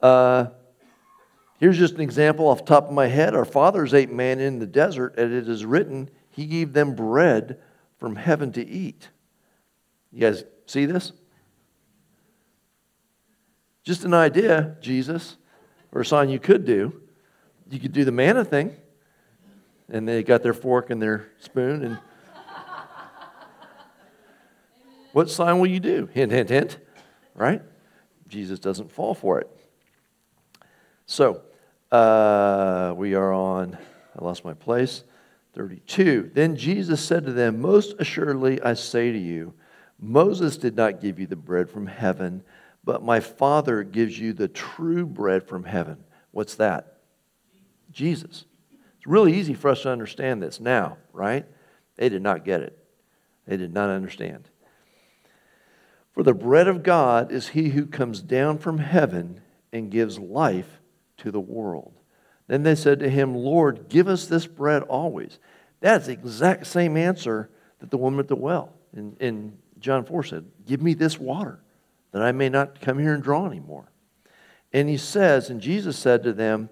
Uh, 0.01 0.47
here's 1.61 1.77
just 1.77 1.97
an 1.97 2.01
example 2.01 2.49
off 2.49 2.61
the 2.61 2.65
top 2.65 2.87
of 2.87 2.93
my 2.95 3.07
head. 3.07 3.35
Our 3.35 3.45
fathers 3.45 3.93
ate 3.93 4.11
manna 4.11 4.45
in 4.45 4.61
the 4.61 4.67
desert, 4.67 5.19
and 5.19 5.31
it 5.31 5.47
is 5.47 5.67
written, 5.67 6.09
he 6.31 6.47
gave 6.47 6.73
them 6.73 6.95
bread 6.95 7.61
from 7.99 8.17
heaven 8.17 8.51
to 8.53 8.67
eat. 8.67 9.11
You 10.11 10.21
guys 10.21 10.45
see 10.65 10.87
this? 10.87 11.13
Just 13.83 14.05
an 14.05 14.15
idea, 14.15 14.79
Jesus, 14.81 15.37
or 15.93 16.01
a 16.01 16.07
sign 16.07 16.31
you 16.31 16.39
could 16.39 16.65
do. 16.65 16.99
You 17.69 17.79
could 17.79 17.93
do 17.93 18.07
the 18.07 18.13
manna 18.13 18.43
thing. 18.43 18.75
And 19.91 20.09
they 20.09 20.23
got 20.23 20.43
their 20.43 20.55
fork 20.55 20.89
and 20.89 21.03
their 21.03 21.29
spoon 21.41 21.85
and 21.85 21.99
what 25.15 25.31
sign 25.31 25.61
will 25.61 25.69
you 25.69 25.81
do? 25.81 26.09
Hint, 26.13 26.33
hint, 26.33 26.51
hint. 26.51 26.79
Right? 27.35 27.63
Jesus 28.29 28.59
doesn't 28.59 28.91
fall 28.91 29.15
for 29.15 29.41
it. 29.41 29.49
So, 31.07 31.43
uh, 31.93 32.93
we 32.97 33.15
are 33.15 33.33
on, 33.33 33.79
I 34.19 34.25
lost 34.25 34.45
my 34.45 34.55
place. 34.55 35.05
32. 35.55 36.33
Then 36.35 36.57
Jesus 36.57 37.01
said 37.01 37.25
to 37.27 37.33
them, 37.33 37.61
Most 37.61 37.95
assuredly 38.01 38.61
I 38.61 38.75
say 38.75 39.13
to 39.13 39.19
you, 39.19 39.55
Moses 40.01 40.57
did 40.57 40.75
not 40.75 41.01
give 41.01 41.21
you 41.21 41.29
the 41.29 41.37
bread 41.37 41.71
from 41.71 41.87
heaven, 41.87 42.43
but 42.83 43.05
my 43.05 43.21
Father 43.21 43.85
gives 43.85 44.19
you 44.19 44.33
the 44.33 44.49
true 44.49 45.07
bread 45.07 45.47
from 45.47 45.63
heaven. 45.63 46.03
What's 46.33 46.57
that? 46.57 46.99
Jesus. 47.93 48.47
It's 48.97 49.07
really 49.07 49.35
easy 49.35 49.55
for 49.55 49.71
us 49.71 49.83
to 49.83 49.91
understand 49.91 50.43
this 50.43 50.59
now, 50.59 50.97
right? 51.13 51.47
They 51.95 52.09
did 52.09 52.23
not 52.23 52.45
get 52.45 52.63
it. 52.63 52.77
They 53.47 53.57
did 53.57 53.73
not 53.73 53.91
understand. 53.91 54.49
For 56.15 56.23
the 56.23 56.33
bread 56.33 56.69
of 56.69 56.85
God 56.85 57.33
is 57.33 57.49
he 57.49 57.71
who 57.71 57.87
comes 57.87 58.23
down 58.23 58.59
from 58.59 58.79
heaven 58.79 59.41
and 59.73 59.91
gives 59.91 60.19
life 60.19 60.81
to 61.19 61.33
the 61.33 61.41
world. 61.41 61.93
Then 62.47 62.63
they 62.63 62.77
said 62.77 63.01
to 63.01 63.11
him, 63.11 63.35
Lord, 63.35 63.89
give 63.89 64.07
us 64.07 64.27
this 64.27 64.47
bread 64.47 64.83
always. 64.85 65.41
That's 65.81 66.07
the 66.07 66.13
exact 66.13 66.67
same 66.67 66.97
answer 66.97 67.51
that 67.81 67.91
the 67.91 67.99
woman 67.99 68.21
at 68.21 68.29
the 68.29 68.37
well 68.37 68.73
in, 68.93 69.17
in 69.19 69.59
John 69.81 70.05
4 70.05 70.23
said, 70.23 70.45
Give 70.65 70.81
me 70.81 70.95
this 70.95 71.19
water 71.19 71.61
that 72.13 72.23
I 72.23 72.31
may 72.31 72.49
not 72.49 72.81
come 72.81 72.99
here 73.01 73.13
and 73.13 73.23
draw 73.23 73.47
anymore. 73.47 73.91
And 74.73 74.89
he 74.89 74.97
says, 74.97 75.51
and 75.51 75.61
Jesus 75.61 75.99
said 75.99 76.23
to 76.23 76.33
them, 76.33 76.69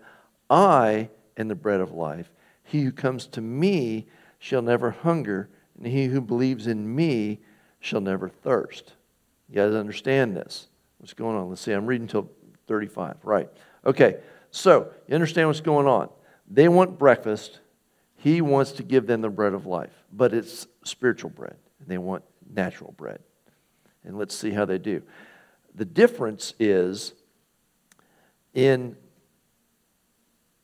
I 0.48 1.10
am 1.36 1.48
the 1.48 1.54
bread 1.54 1.80
of 1.80 1.92
life. 1.92 2.30
He 2.62 2.82
who 2.82 2.92
comes 2.92 3.26
to 3.28 3.40
me 3.40 4.06
shall 4.38 4.62
never 4.62 4.90
hunger, 4.90 5.48
and 5.76 5.86
he 5.86 6.06
who 6.06 6.20
believes 6.20 6.66
in 6.66 6.94
me 6.94 7.40
shall 7.80 8.00
never 8.00 8.28
thirst. 8.28 8.94
You 9.48 9.56
guys 9.56 9.74
understand 9.74 10.36
this? 10.36 10.68
What's 10.98 11.14
going 11.14 11.36
on? 11.36 11.48
Let's 11.48 11.60
see. 11.60 11.72
I'm 11.72 11.86
reading 11.86 12.04
until 12.04 12.30
35. 12.68 13.16
Right. 13.22 13.48
Okay. 13.84 14.18
So, 14.50 14.90
you 15.08 15.14
understand 15.14 15.48
what's 15.48 15.60
going 15.60 15.86
on. 15.86 16.08
They 16.48 16.68
want 16.68 16.98
breakfast. 16.98 17.60
He 18.16 18.40
wants 18.40 18.72
to 18.72 18.82
give 18.82 19.06
them 19.06 19.20
the 19.20 19.30
bread 19.30 19.54
of 19.54 19.66
life, 19.66 20.04
but 20.12 20.32
it's 20.34 20.66
spiritual 20.84 21.30
bread. 21.30 21.56
And 21.80 21.88
they 21.88 21.98
want 21.98 22.22
natural 22.54 22.92
bread. 22.96 23.20
And 24.04 24.18
let's 24.18 24.34
see 24.34 24.50
how 24.50 24.64
they 24.64 24.78
do. 24.78 25.02
The 25.74 25.84
difference 25.84 26.54
is 26.60 27.14
in 28.54 28.96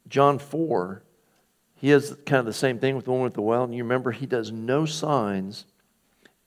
John 0.09 0.39
4, 0.39 1.03
he 1.77 1.91
has 1.91 2.17
kind 2.27 2.41
of 2.41 2.47
the 2.47 2.53
same 2.53 2.79
thing 2.79 2.97
with 2.97 3.05
the 3.05 3.13
woman 3.13 3.27
at 3.27 3.35
the 3.35 3.43
well. 3.43 3.65
And 3.65 3.75
you 3.75 3.83
remember, 3.83 4.11
he 4.11 4.27
does 4.27 4.51
no 4.51 4.85
signs, 4.85 5.65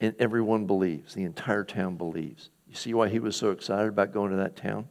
and 0.01 0.15
everyone 0.19 0.65
believes. 0.65 1.13
The 1.13 1.23
entire 1.23 1.63
town 1.63 1.95
believes. 1.95 2.49
You 2.67 2.75
see 2.75 2.93
why 2.93 3.07
he 3.07 3.19
was 3.19 3.35
so 3.35 3.51
excited 3.51 3.87
about 3.87 4.11
going 4.11 4.31
to 4.31 4.37
that 4.37 4.55
town? 4.55 4.87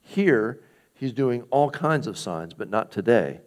Here, 0.00 0.60
he's 0.94 1.12
doing 1.12 1.42
all 1.50 1.70
kinds 1.70 2.06
of 2.06 2.16
signs, 2.16 2.54
but 2.54 2.70
not 2.70 2.90
today. 2.90 3.40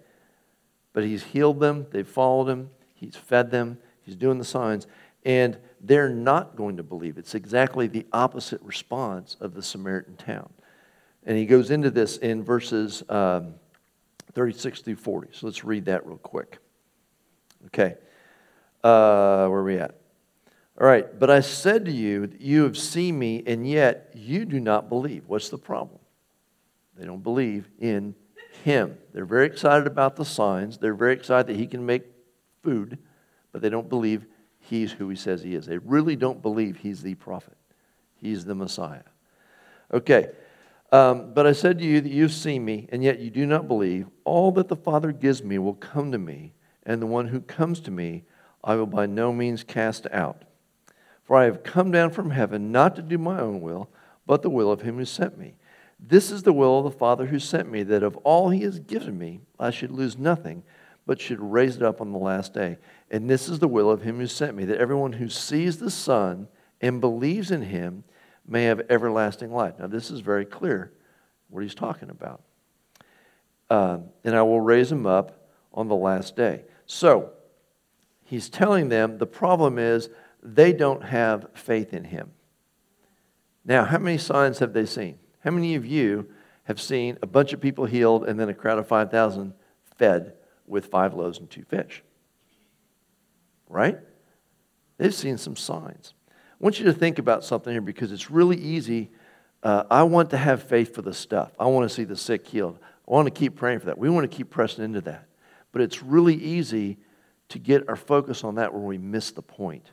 But 0.94 1.04
he's 1.04 1.24
healed 1.24 1.60
them, 1.60 1.88
they've 1.92 2.08
followed 2.08 2.48
him, 2.48 2.70
he's 2.94 3.16
fed 3.16 3.52
them, 3.52 3.80
he's 4.02 4.16
doing 4.16 4.38
the 4.38 4.46
signs, 4.46 4.86
and 5.26 5.58
they're 5.82 6.10
not 6.10 6.56
going 6.56 6.78
to 6.78 6.84
believe. 6.84 7.18
It's 7.18 7.36
exactly 7.36 7.88
the 7.88 8.06
opposite 8.14 8.62
response 8.62 9.36
of 9.40 9.54
the 9.54 9.64
Samaritan 9.64 10.16
town. 10.16 10.50
And 11.26 11.38
he 11.38 11.46
goes 11.46 11.72
into 11.72 11.90
this 11.90 12.18
in 12.18 12.44
verses 12.44 13.04
um, 13.10 13.56
36 14.34 14.82
through 14.82 14.96
40. 14.96 15.30
So 15.32 15.48
let's 15.48 15.64
read 15.64 15.86
that 15.86 16.06
real 16.06 16.18
quick. 16.18 16.60
Okay. 17.68 17.96
Uh, 18.84 19.48
where 19.48 19.60
are 19.60 19.64
we 19.64 19.78
at? 19.78 19.99
All 20.80 20.88
right. 20.88 21.20
But 21.20 21.30
I 21.30 21.42
said 21.42 21.86
to 21.86 21.92
you 21.92 22.28
that 22.28 22.42
you 22.42 22.64
have 22.64 22.78
seen 22.78 23.20
me, 23.20 23.44
and 23.46 23.68
yet 23.68 24.12
you 24.16 24.46
do 24.46 24.60
not 24.60 24.90
believe. 24.90 25.24
What's 25.28 25.50
the 25.50 25.58
problem? 25.58 26.00
They 26.98 27.06
don't 27.06 27.24
believe 27.24 27.70
in 27.80 28.16
him. 28.64 28.98
They're 29.14 29.26
very 29.26 29.46
excited 29.46 29.88
about 29.88 30.16
the 30.16 30.26
signs. 30.26 30.78
They're 30.78 30.94
very 30.94 31.14
excited 31.14 31.48
that 31.48 31.56
he 31.56 31.68
can 31.68 31.86
make 31.86 32.04
food, 32.64 32.98
but 33.52 33.62
they 33.62 33.70
don't 33.70 33.90
believe 33.90 34.26
he's 34.60 34.92
who 34.92 35.10
he 35.10 35.16
says 35.16 35.42
he 35.42 35.56
is. 35.56 35.66
They 35.66 35.78
really 35.78 36.16
don't 36.16 36.42
believe 36.42 36.78
he's 36.78 37.02
the 37.02 37.16
prophet, 37.16 37.58
he's 38.16 38.46
the 38.46 38.56
Messiah. 38.56 39.04
Okay, 39.94 40.28
um, 40.92 41.34
but 41.34 41.48
I 41.48 41.54
said 41.54 41.80
to 41.80 41.86
you 41.86 42.02
that 42.02 42.12
you've 42.12 42.34
seen 42.34 42.66
me, 42.66 42.88
and 42.92 43.04
yet 43.04 43.20
you 43.20 43.30
do 43.30 43.46
not 43.46 43.68
believe. 43.68 44.08
All 44.26 44.52
that 44.54 44.68
the 44.68 44.76
Father 44.76 45.12
gives 45.12 45.44
me 45.44 45.58
will 45.58 45.74
come 45.74 46.12
to 46.12 46.18
me, 46.18 46.54
and 46.84 47.02
the 47.02 47.08
one 47.08 47.28
who 47.28 47.42
comes 47.42 47.80
to 47.82 47.92
me 47.92 48.24
I 48.64 48.76
will 48.76 48.86
by 48.86 49.06
no 49.06 49.32
means 49.32 49.64
cast 49.64 50.06
out. 50.12 50.44
For 51.30 51.36
I 51.36 51.44
have 51.44 51.62
come 51.62 51.92
down 51.92 52.10
from 52.10 52.32
heaven 52.32 52.72
not 52.72 52.96
to 52.96 53.04
do 53.04 53.20
my 53.20 53.40
own 53.40 53.62
will, 53.62 53.88
but 54.26 54.42
the 54.42 54.50
will 54.50 54.72
of 54.72 54.82
him 54.82 54.98
who 54.98 55.06
sent 55.06 55.38
me. 55.38 55.54
This 56.00 56.32
is 56.32 56.42
the 56.42 56.52
will 56.52 56.80
of 56.80 56.86
the 56.86 56.98
Father 56.98 57.28
who 57.28 57.38
sent 57.38 57.70
me, 57.70 57.84
that 57.84 58.02
of 58.02 58.18
all 58.24 58.50
he 58.50 58.64
has 58.64 58.80
given 58.80 59.16
me 59.16 59.42
I 59.60 59.70
should 59.70 59.92
lose 59.92 60.18
nothing 60.18 60.64
but 61.06 61.22
should 61.22 61.40
raise 61.40 61.76
it 61.76 61.84
up 61.84 62.02
on 62.02 62.12
the 62.12 62.18
last 62.18 62.56
day. 62.56 62.80
And 63.12 63.30
this 63.30 63.48
is 63.48 63.60
the 63.60 63.68
will 63.68 63.92
of 63.92 64.02
him 64.02 64.18
who 64.18 64.26
sent 64.26 64.58
me, 64.58 64.66
that 64.66 64.80
everyone 64.80 65.14
who 65.14 65.30
sees 65.30 65.78
the 65.78 65.92
Son 65.92 66.48
and 66.82 67.00
believes 67.00 67.52
in 67.52 67.62
him 67.62 68.06
may 68.48 68.64
have 68.64 68.82
everlasting 68.90 69.54
life. 69.54 69.76
Now, 69.78 69.86
this 69.86 70.10
is 70.10 70.22
very 70.22 70.46
clear 70.46 70.92
what 71.52 71.62
he's 71.62 71.76
talking 71.76 72.10
about. 72.10 72.42
Uh, 73.70 74.00
and 74.24 74.36
I 74.36 74.42
will 74.42 74.62
raise 74.62 74.92
him 74.92 75.06
up 75.06 75.48
on 75.76 75.90
the 75.90 75.96
last 75.96 76.36
day. 76.36 76.64
So, 76.88 77.34
he's 78.24 78.50
telling 78.50 78.90
them 78.90 79.20
the 79.20 79.28
problem 79.28 79.78
is 79.78 80.10
they 80.42 80.74
don't 80.74 81.04
have 81.04 81.48
faith 81.54 81.94
in 81.94 82.06
him. 82.06 82.32
Now, 83.66 83.86
how 83.86 84.00
many 84.00 84.18
signs 84.18 84.60
have 84.60 84.74
they 84.74 84.86
seen? 84.86 85.20
How 85.40 85.52
many 85.52 85.76
of 85.76 85.86
you 85.86 86.30
have 86.64 86.80
seen 86.80 87.18
a 87.24 87.28
bunch 87.28 87.52
of 87.52 87.60
people 87.60 87.86
healed 87.86 88.26
and 88.26 88.40
then 88.40 88.48
a 88.48 88.54
crowd 88.54 88.78
of 88.78 88.88
5,000 88.88 89.54
fed 89.98 90.34
with 90.68 90.86
five 90.86 91.16
loaves 91.16 91.40
and 91.40 91.50
two 91.50 91.64
fish. 91.64 92.04
Right? 93.68 94.00
They've 94.98 95.14
seen 95.14 95.38
some 95.38 95.56
signs. 95.56 96.14
I 96.30 96.34
want 96.60 96.80
you 96.80 96.86
to 96.86 96.94
think 96.94 97.20
about 97.20 97.44
something 97.44 97.74
here 97.74 97.82
because 97.82 98.12
it's 98.12 98.30
really 98.30 98.58
easy. 98.58 99.10
Uh, 99.64 99.84
I 99.90 100.04
want 100.04 100.30
to 100.30 100.38
have 100.38 100.64
faith 100.64 100.94
for 100.94 101.02
the 101.02 101.14
stuff. 101.14 101.52
I 101.60 101.66
want 101.66 101.90
to 101.90 101.94
see 101.94 102.04
the 102.04 102.16
sick 102.16 102.48
healed. 102.48 102.78
I 103.08 103.12
want 103.12 103.26
to 103.26 103.32
keep 103.32 103.56
praying 103.56 103.80
for 103.80 103.88
that. 103.88 103.98
We 103.98 104.10
want 104.10 104.30
to 104.30 104.36
keep 104.36 104.52
pressing 104.52 104.84
into 104.84 105.02
that. 105.02 105.26
But 105.72 105.82
it's 105.82 106.04
really 106.04 106.36
easy 106.36 106.98
to 107.50 107.58
get 107.58 107.90
our 107.90 107.96
focus 107.96 108.44
on 108.44 108.56
that 108.56 108.74
where 108.74 108.84
we 108.84 109.00
miss 109.00 109.32
the 109.32 109.42
point, 109.42 109.90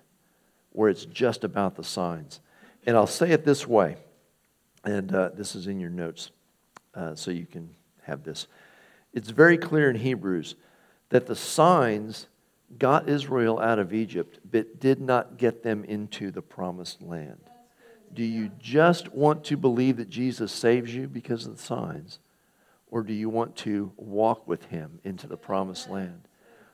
where 0.77 0.91
it's 0.91 1.07
just 1.07 1.43
about 1.43 1.75
the 1.75 1.83
signs. 1.83 2.41
And 2.85 2.99
I'll 2.99 3.07
say 3.07 3.31
it 3.31 3.47
this 3.47 3.67
way, 3.67 3.97
and 4.85 5.13
uh, 5.13 5.31
this 5.31 5.57
is 5.57 5.69
in 5.69 5.81
your 5.81 5.89
notes, 5.89 6.33
uh, 6.95 7.15
so 7.15 7.31
you 7.31 7.47
can 7.47 7.71
have 8.03 8.25
this. 8.25 8.47
It's 9.15 9.31
very 9.31 9.57
clear 9.57 9.89
in 9.89 9.97
Hebrews 9.97 10.55
that 11.09 11.27
the 11.27 11.35
signs 11.35 12.27
got 12.79 13.09
Israel 13.09 13.59
out 13.59 13.79
of 13.79 13.95
Egypt, 13.95 14.39
but 14.51 14.79
did 14.79 15.01
not 15.01 15.39
get 15.39 15.63
them 15.63 15.83
into 15.85 16.31
the 16.31 16.43
promised 16.43 17.01
land. 17.01 17.41
Do 18.13 18.23
you 18.23 18.51
just 18.59 19.15
want 19.15 19.45
to 19.45 19.57
believe 19.57 19.97
that 19.97 20.11
Jesus 20.11 20.53
saves 20.53 20.95
you 20.95 21.09
because 21.09 21.47
of 21.47 21.57
the 21.57 21.63
signs? 21.63 22.19
Or 22.91 23.03
do 23.03 23.15
you 23.15 23.31
want 23.31 23.57
to 23.57 23.93
walk 23.97 24.47
with 24.47 24.67
him 24.67 25.01
into 25.05 25.27
the 25.27 25.39
promised 25.39 25.89
land? 25.89 26.29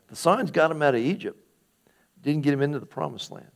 The 0.08 0.16
signs 0.16 0.50
got 0.50 0.72
him 0.72 0.82
out 0.82 0.96
of 0.96 1.00
Egypt, 1.00 1.38
didn't 2.20 2.42
get 2.42 2.52
him 2.52 2.62
into 2.62 2.80
the 2.80 2.86
promised 2.86 3.30
land. 3.30 3.46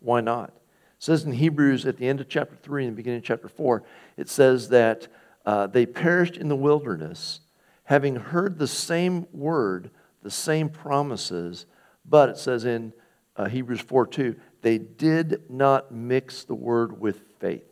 Why 0.00 0.20
not? 0.20 0.48
It 0.48 1.04
says 1.04 1.24
in 1.24 1.32
Hebrews 1.32 1.86
at 1.86 1.96
the 1.96 2.08
end 2.08 2.20
of 2.20 2.28
chapter 2.28 2.56
3 2.56 2.86
and 2.86 2.92
the 2.92 2.96
beginning 2.96 3.18
of 3.18 3.24
chapter 3.24 3.48
4, 3.48 3.84
it 4.16 4.28
says 4.28 4.68
that 4.70 5.08
uh, 5.46 5.66
they 5.66 5.86
perished 5.86 6.36
in 6.36 6.48
the 6.48 6.56
wilderness, 6.56 7.40
having 7.84 8.16
heard 8.16 8.58
the 8.58 8.66
same 8.66 9.26
word 9.32 9.90
the 10.22 10.30
same 10.30 10.68
promises, 10.68 11.66
but 12.04 12.28
it 12.28 12.36
says 12.36 12.64
in 12.64 12.92
uh, 13.36 13.46
Hebrews 13.46 13.80
4 13.80 14.06
2, 14.06 14.36
they 14.62 14.78
did 14.78 15.42
not 15.48 15.92
mix 15.92 16.44
the 16.44 16.54
word 16.54 17.00
with 17.00 17.20
faith. 17.38 17.64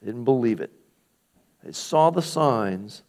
They 0.00 0.06
didn't 0.06 0.24
believe 0.24 0.60
it. 0.60 0.72
They 1.64 1.72
saw 1.72 2.10
the 2.10 2.22
signs, 2.22 3.02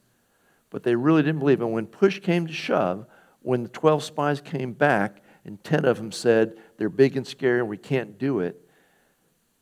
but 0.70 0.84
they 0.84 0.96
really 0.96 1.22
didn't 1.22 1.40
believe. 1.40 1.62
And 1.62 1.72
when 1.72 1.86
push 1.86 2.20
came 2.20 2.48
to 2.48 2.54
shove, 2.54 3.06
when 3.42 3.64
the 3.64 3.70
12 3.70 4.04
spies 4.04 4.42
came 4.42 4.74
back 4.74 5.22
and 5.46 5.64
10 5.64 5.86
of 5.86 5.98
them 5.98 6.12
said, 6.12 6.58
they're 6.80 6.90
big 6.90 7.18
and 7.18 7.28
scary 7.28 7.60
and 7.60 7.68
we 7.68 7.78
can't 7.78 8.18
do 8.18 8.40
it, 8.40 8.60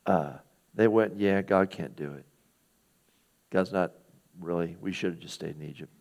uh, 0.06 0.34
they 0.74 0.86
went, 0.86 1.18
yeah, 1.18 1.42
God 1.42 1.68
can't 1.68 1.96
do 1.96 2.14
it. 2.14 2.24
God's 3.50 3.72
not 3.72 3.92
really, 4.40 4.76
we 4.80 4.92
should 4.92 5.10
have 5.10 5.20
just 5.20 5.34
stayed 5.34 5.56
in 5.56 5.62
Egypt. 5.62 5.92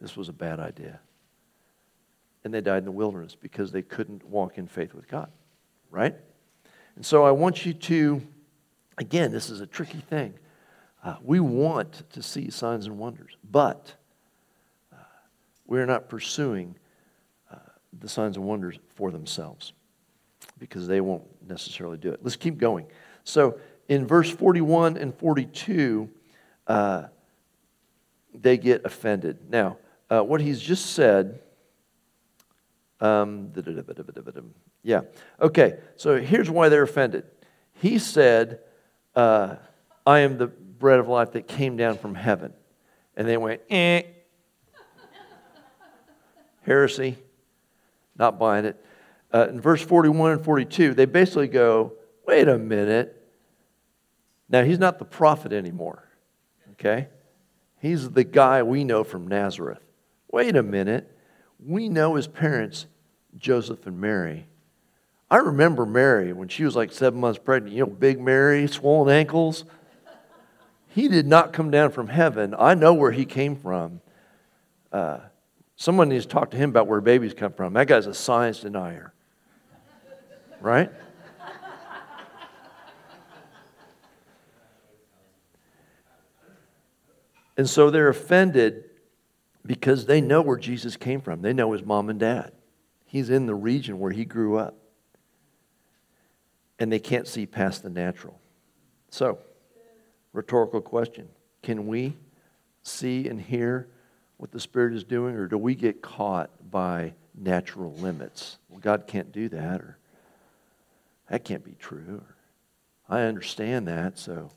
This 0.00 0.16
was 0.16 0.28
a 0.28 0.34
bad 0.34 0.60
idea. 0.60 1.00
And 2.44 2.52
they 2.52 2.60
died 2.60 2.78
in 2.78 2.84
the 2.84 2.92
wilderness 2.92 3.34
because 3.34 3.72
they 3.72 3.80
couldn't 3.80 4.22
walk 4.22 4.58
in 4.58 4.66
faith 4.66 4.92
with 4.92 5.08
God, 5.08 5.30
right? 5.90 6.14
And 6.94 7.06
so 7.06 7.24
I 7.24 7.30
want 7.30 7.64
you 7.64 7.72
to, 7.72 8.20
again, 8.98 9.32
this 9.32 9.48
is 9.48 9.62
a 9.62 9.66
tricky 9.66 10.00
thing. 10.00 10.34
Uh, 11.02 11.16
we 11.22 11.40
want 11.40 12.02
to 12.10 12.22
see 12.22 12.50
signs 12.50 12.84
and 12.84 12.98
wonders, 12.98 13.38
but 13.50 13.94
uh, 14.92 14.96
we're 15.66 15.86
not 15.86 16.10
pursuing 16.10 16.76
uh, 17.50 17.56
the 17.98 18.10
signs 18.10 18.36
and 18.36 18.44
wonders 18.44 18.78
for 18.94 19.10
themselves 19.10 19.72
because 20.58 20.86
they 20.86 21.00
won't 21.00 21.24
necessarily 21.46 21.98
do 21.98 22.10
it. 22.12 22.20
Let's 22.22 22.36
keep 22.36 22.58
going. 22.58 22.86
So 23.24 23.58
in 23.88 24.06
verse 24.06 24.30
41 24.30 24.96
and 24.96 25.14
42, 25.14 26.08
uh, 26.66 27.04
they 28.34 28.56
get 28.56 28.84
offended. 28.84 29.50
Now, 29.50 29.78
uh, 30.10 30.22
what 30.22 30.40
he's 30.40 30.60
just 30.60 30.92
said. 30.92 31.40
Um, 33.00 33.52
yeah. 34.82 35.02
Okay, 35.40 35.78
so 35.96 36.20
here's 36.20 36.50
why 36.50 36.68
they're 36.68 36.82
offended. 36.82 37.24
He 37.74 37.98
said, 37.98 38.60
uh, 39.14 39.56
I 40.06 40.20
am 40.20 40.38
the 40.38 40.46
bread 40.46 41.00
of 41.00 41.08
life 41.08 41.32
that 41.32 41.48
came 41.48 41.76
down 41.76 41.98
from 41.98 42.14
heaven. 42.14 42.52
And 43.16 43.28
they 43.28 43.36
went, 43.36 43.60
eh. 43.70 44.02
Heresy. 46.62 47.16
Not 48.16 48.38
buying 48.38 48.64
it. 48.64 48.84
Uh, 49.34 49.48
in 49.48 49.60
verse 49.60 49.82
41 49.82 50.30
and 50.30 50.44
42, 50.44 50.94
they 50.94 51.06
basically 51.06 51.48
go, 51.48 51.94
wait 52.24 52.46
a 52.46 52.56
minute. 52.56 53.20
Now, 54.48 54.62
he's 54.62 54.78
not 54.78 55.00
the 55.00 55.04
prophet 55.04 55.52
anymore, 55.52 56.08
okay? 56.72 57.08
He's 57.80 58.10
the 58.10 58.22
guy 58.22 58.62
we 58.62 58.84
know 58.84 59.02
from 59.02 59.26
Nazareth. 59.26 59.80
Wait 60.30 60.54
a 60.54 60.62
minute. 60.62 61.10
We 61.58 61.88
know 61.88 62.14
his 62.14 62.28
parents, 62.28 62.86
Joseph 63.36 63.88
and 63.88 64.00
Mary. 64.00 64.46
I 65.28 65.38
remember 65.38 65.84
Mary 65.84 66.32
when 66.32 66.46
she 66.46 66.62
was 66.62 66.76
like 66.76 66.92
seven 66.92 67.18
months 67.18 67.40
pregnant, 67.42 67.74
you 67.74 67.84
know, 67.84 67.90
big 67.90 68.20
Mary, 68.20 68.68
swollen 68.68 69.12
ankles. 69.12 69.64
He 70.88 71.08
did 71.08 71.26
not 71.26 71.52
come 71.52 71.72
down 71.72 71.90
from 71.90 72.06
heaven. 72.06 72.54
I 72.56 72.74
know 72.74 72.94
where 72.94 73.10
he 73.10 73.24
came 73.24 73.56
from. 73.56 74.00
Uh, 74.92 75.18
someone 75.74 76.08
needs 76.08 76.24
to 76.24 76.30
talk 76.30 76.52
to 76.52 76.56
him 76.56 76.70
about 76.70 76.86
where 76.86 77.00
babies 77.00 77.34
come 77.34 77.52
from. 77.52 77.72
That 77.72 77.88
guy's 77.88 78.06
a 78.06 78.14
science 78.14 78.60
denier. 78.60 79.13
Right? 80.64 80.90
And 87.58 87.68
so 87.68 87.90
they're 87.90 88.08
offended 88.08 88.84
because 89.66 90.06
they 90.06 90.22
know 90.22 90.40
where 90.40 90.56
Jesus 90.56 90.96
came 90.96 91.20
from. 91.20 91.42
They 91.42 91.52
know 91.52 91.72
his 91.72 91.84
mom 91.84 92.08
and 92.08 92.18
dad. 92.18 92.52
He's 93.04 93.28
in 93.28 93.44
the 93.44 93.54
region 93.54 93.98
where 93.98 94.10
he 94.10 94.24
grew 94.24 94.56
up. 94.56 94.74
And 96.78 96.90
they 96.90 96.98
can't 96.98 97.28
see 97.28 97.44
past 97.44 97.82
the 97.82 97.90
natural. 97.90 98.40
So, 99.10 99.40
rhetorical 100.32 100.80
question 100.80 101.28
Can 101.62 101.86
we 101.86 102.16
see 102.82 103.28
and 103.28 103.38
hear 103.38 103.86
what 104.38 104.50
the 104.50 104.58
Spirit 104.58 104.94
is 104.94 105.04
doing, 105.04 105.36
or 105.36 105.46
do 105.46 105.58
we 105.58 105.74
get 105.74 106.00
caught 106.00 106.50
by 106.70 107.12
natural 107.38 107.92
limits? 107.96 108.56
Well, 108.70 108.80
God 108.80 109.06
can't 109.06 109.30
do 109.30 109.50
that, 109.50 109.82
or 109.82 109.98
that 111.34 111.42
can't 111.42 111.64
be 111.64 111.74
true. 111.80 112.22
I 113.08 113.22
understand 113.22 113.88
that, 113.88 114.20
so 114.20 114.52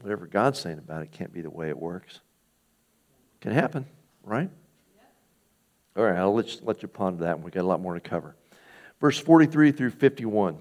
whatever 0.00 0.26
God's 0.26 0.58
saying 0.58 0.78
about 0.78 1.02
it 1.02 1.12
can't 1.12 1.34
be 1.34 1.42
the 1.42 1.50
way 1.50 1.68
it 1.68 1.76
works. 1.76 2.20
Can 3.42 3.52
happen, 3.52 3.84
right? 4.22 4.48
All 5.98 6.02
right, 6.02 6.16
I'll 6.16 6.32
let 6.32 6.54
you, 6.54 6.60
let 6.62 6.80
you 6.80 6.88
ponder 6.88 7.24
that. 7.24 7.42
We've 7.42 7.52
got 7.52 7.60
a 7.60 7.66
lot 7.66 7.82
more 7.82 7.92
to 7.92 8.00
cover. 8.00 8.36
Verse 9.02 9.18
43 9.18 9.72
through 9.72 9.90
51. 9.90 10.56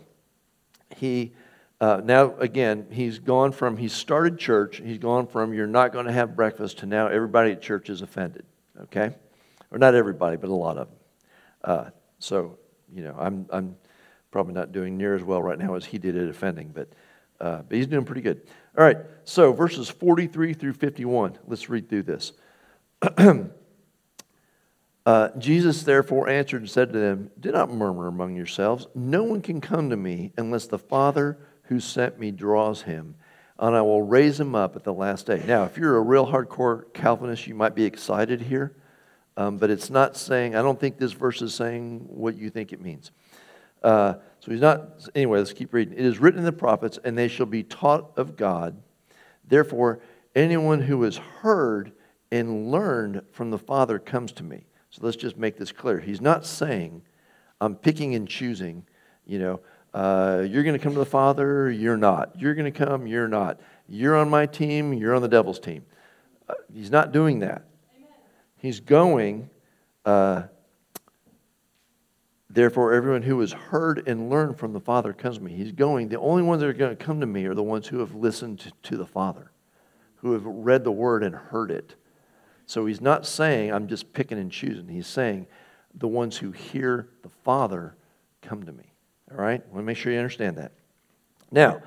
He, 0.98 1.32
uh, 1.80 2.02
now 2.04 2.36
again, 2.36 2.88
he's 2.92 3.20
gone 3.20 3.54
from, 3.54 3.78
he 3.78 3.88
started 3.88 4.38
church, 4.38 4.82
he's 4.84 4.98
gone 4.98 5.28
from 5.28 5.54
you're 5.54 5.66
not 5.66 5.94
going 5.94 6.08
to 6.08 6.12
have 6.12 6.36
breakfast 6.36 6.80
to 6.80 6.86
now 6.88 7.08
everybody 7.08 7.54
at 7.54 7.62
church 7.62 7.90
is 7.90 8.02
offended, 8.02 8.44
okay? 8.82 9.16
Or 9.72 9.78
not 9.78 9.96
everybody, 9.96 10.36
but 10.36 10.50
a 10.50 10.54
lot 10.54 10.78
of 10.78 10.90
them. 10.90 10.98
Uh, 11.64 11.90
so, 12.20 12.58
you 12.94 13.02
know, 13.02 13.16
I'm, 13.18 13.46
I'm 13.50 13.78
probably 14.34 14.56
not 14.56 14.72
doing 14.72 14.98
near 14.98 15.16
as 15.16 15.24
well 15.24 15.42
right 15.42 15.60
now 15.60 15.76
as 15.76 15.86
he 15.86 16.00
did 16.00 16.18
at 16.18 16.28
offending, 16.28 16.72
but, 16.74 16.90
uh, 17.40 17.62
but 17.62 17.78
he's 17.78 17.86
doing 17.86 18.04
pretty 18.04 18.22
good. 18.22 18.42
All 18.76 18.84
right, 18.84 18.98
so 19.24 19.54
verses 19.54 19.88
43 19.88 20.56
through 20.56 20.74
51. 20.74 21.38
Let's 21.48 21.70
read 21.70 21.88
through 21.88 22.02
this. 22.02 22.34
uh, 25.06 25.30
Jesus 25.38 25.84
therefore 25.84 26.28
answered 26.28 26.62
and 26.64 26.70
said 26.70 26.92
to 26.92 27.00
them, 27.00 27.30
Do 27.40 27.52
not 27.52 27.72
murmur 27.72 28.08
among 28.08 28.36
yourselves. 28.36 28.88
No 28.96 29.22
one 29.22 29.42
can 29.42 29.62
come 29.62 29.92
to 29.92 29.96
me 29.96 30.34
unless 30.36 30.66
the 30.66 30.80
Father 30.80 31.38
who 31.66 31.80
sent 31.80 32.20
me 32.20 32.32
draws 32.32 32.82
him, 32.82 33.14
and 33.60 33.76
I 33.76 33.84
will 33.84 34.02
raise 34.02 34.40
him 34.40 34.56
up 34.56 34.76
at 34.76 34.84
the 34.84 34.94
last 34.94 35.28
day. 35.28 35.44
Now, 35.46 35.64
if 35.66 35.78
you're 35.78 35.98
a 35.98 36.02
real 36.02 36.26
hardcore 36.26 36.92
Calvinist, 36.94 37.46
you 37.46 37.54
might 37.54 37.76
be 37.76 37.86
excited 37.86 38.42
here, 38.42 38.76
um, 39.38 39.60
but 39.60 39.70
it's 39.70 39.92
not 39.92 40.18
saying, 40.18 40.56
I 40.56 40.64
don't 40.64 40.80
think 40.80 40.98
this 40.98 41.12
verse 41.12 41.44
is 41.44 41.54
saying 41.54 42.08
what 42.10 42.36
you 42.36 42.50
think 42.50 42.74
it 42.74 42.82
means. 42.82 43.12
Uh, 43.84 44.16
so 44.40 44.52
he's 44.52 44.62
not, 44.62 45.08
anyway, 45.16 45.40
let's 45.40 45.54
keep 45.54 45.74
reading. 45.74 45.94
It 45.94 46.06
is 46.06 46.20
written 46.20 46.40
in 46.40 46.46
the 46.46 46.52
prophets, 46.52 47.00
and 47.04 47.18
they 47.18 47.28
shall 47.28 47.46
be 47.46 47.64
taught 47.64 48.12
of 48.18 48.36
God. 48.36 48.82
Therefore, 49.48 50.00
anyone 50.36 50.82
who 50.82 51.04
has 51.04 51.18
heard 51.18 51.92
and 52.32 52.72
learned 52.72 53.22
from 53.32 53.52
the 53.52 53.58
Father 53.58 54.00
comes 54.00 54.32
to 54.34 54.44
me. 54.44 54.66
So 54.90 55.02
let's 55.04 55.18
just 55.18 55.38
make 55.38 55.58
this 55.58 55.72
clear. 55.72 56.00
He's 56.00 56.22
not 56.22 56.46
saying, 56.46 57.02
I'm 57.62 57.76
picking 57.76 58.16
and 58.16 58.28
choosing, 58.28 58.86
you 59.26 59.40
know, 59.40 59.60
uh, 59.94 60.44
you're 60.48 60.64
going 60.64 60.78
to 60.78 60.84
come 60.84 60.94
to 60.94 61.00
the 61.00 61.06
Father, 61.06 61.70
you're 61.70 61.98
not. 61.98 62.40
You're 62.40 62.56
going 62.56 62.72
to 62.72 62.86
come, 62.86 63.06
you're 63.08 63.28
not. 63.28 63.60
You're 63.88 64.16
on 64.16 64.30
my 64.30 64.46
team, 64.46 64.94
you're 64.94 65.14
on 65.14 65.22
the 65.22 65.28
devil's 65.28 65.60
team. 65.60 65.86
Uh, 66.50 66.56
he's 66.74 66.92
not 66.92 67.12
doing 67.12 67.40
that. 67.40 67.64
Amen. 67.96 68.10
He's 68.58 68.80
going, 68.80 69.50
uh, 70.06 70.44
therefore, 72.54 72.94
everyone 72.94 73.24
who 73.24 73.40
has 73.40 73.52
heard 73.52 74.08
and 74.08 74.30
learned 74.30 74.58
from 74.58 74.74
the 74.74 74.80
Father 74.80 75.14
comes 75.14 75.38
to 75.38 75.44
me. 75.44 75.54
He's 75.54 75.72
going, 75.72 76.10
the 76.10 76.20
only 76.20 76.44
ones 76.44 76.62
that 76.62 76.68
are 76.68 76.74
going 76.74 76.96
to 76.96 77.04
come 77.04 77.20
to 77.20 77.26
me 77.26 77.46
are 77.46 77.54
the 77.54 77.64
ones 77.64 77.88
who 77.88 78.00
have 78.00 78.16
listened 78.16 78.72
to, 78.84 78.98
the 78.98 79.06
Father, 79.06 79.52
who 80.18 80.34
have 80.34 80.46
read 80.46 80.84
the 80.84 80.92
Word 80.92 81.24
and 81.24 81.36
heard 81.36 81.72
it. 81.72 81.96
So 82.66 82.86
he's 82.86 83.02
not 83.02 83.26
saying, 83.26 83.74
I'm 83.74 83.88
just 83.88 84.14
picking 84.14 84.38
and 84.38 84.52
choosing. 84.52 84.88
He's 84.88 85.08
saying, 85.08 85.48
the 85.96 86.08
ones 86.08 86.38
who 86.38 86.52
hear 86.52 87.10
the 87.22 87.30
Father 87.30 87.96
come 88.42 88.64
to 88.64 88.72
me. 88.72 88.94
All 89.32 89.38
right? 89.38 89.66
Want 89.68 89.80
to 89.80 89.84
make 89.84 89.98
sure 89.98 90.12
you 90.12 90.18
understand 90.18 90.58
that. 90.58 90.72
Now, 91.52 91.82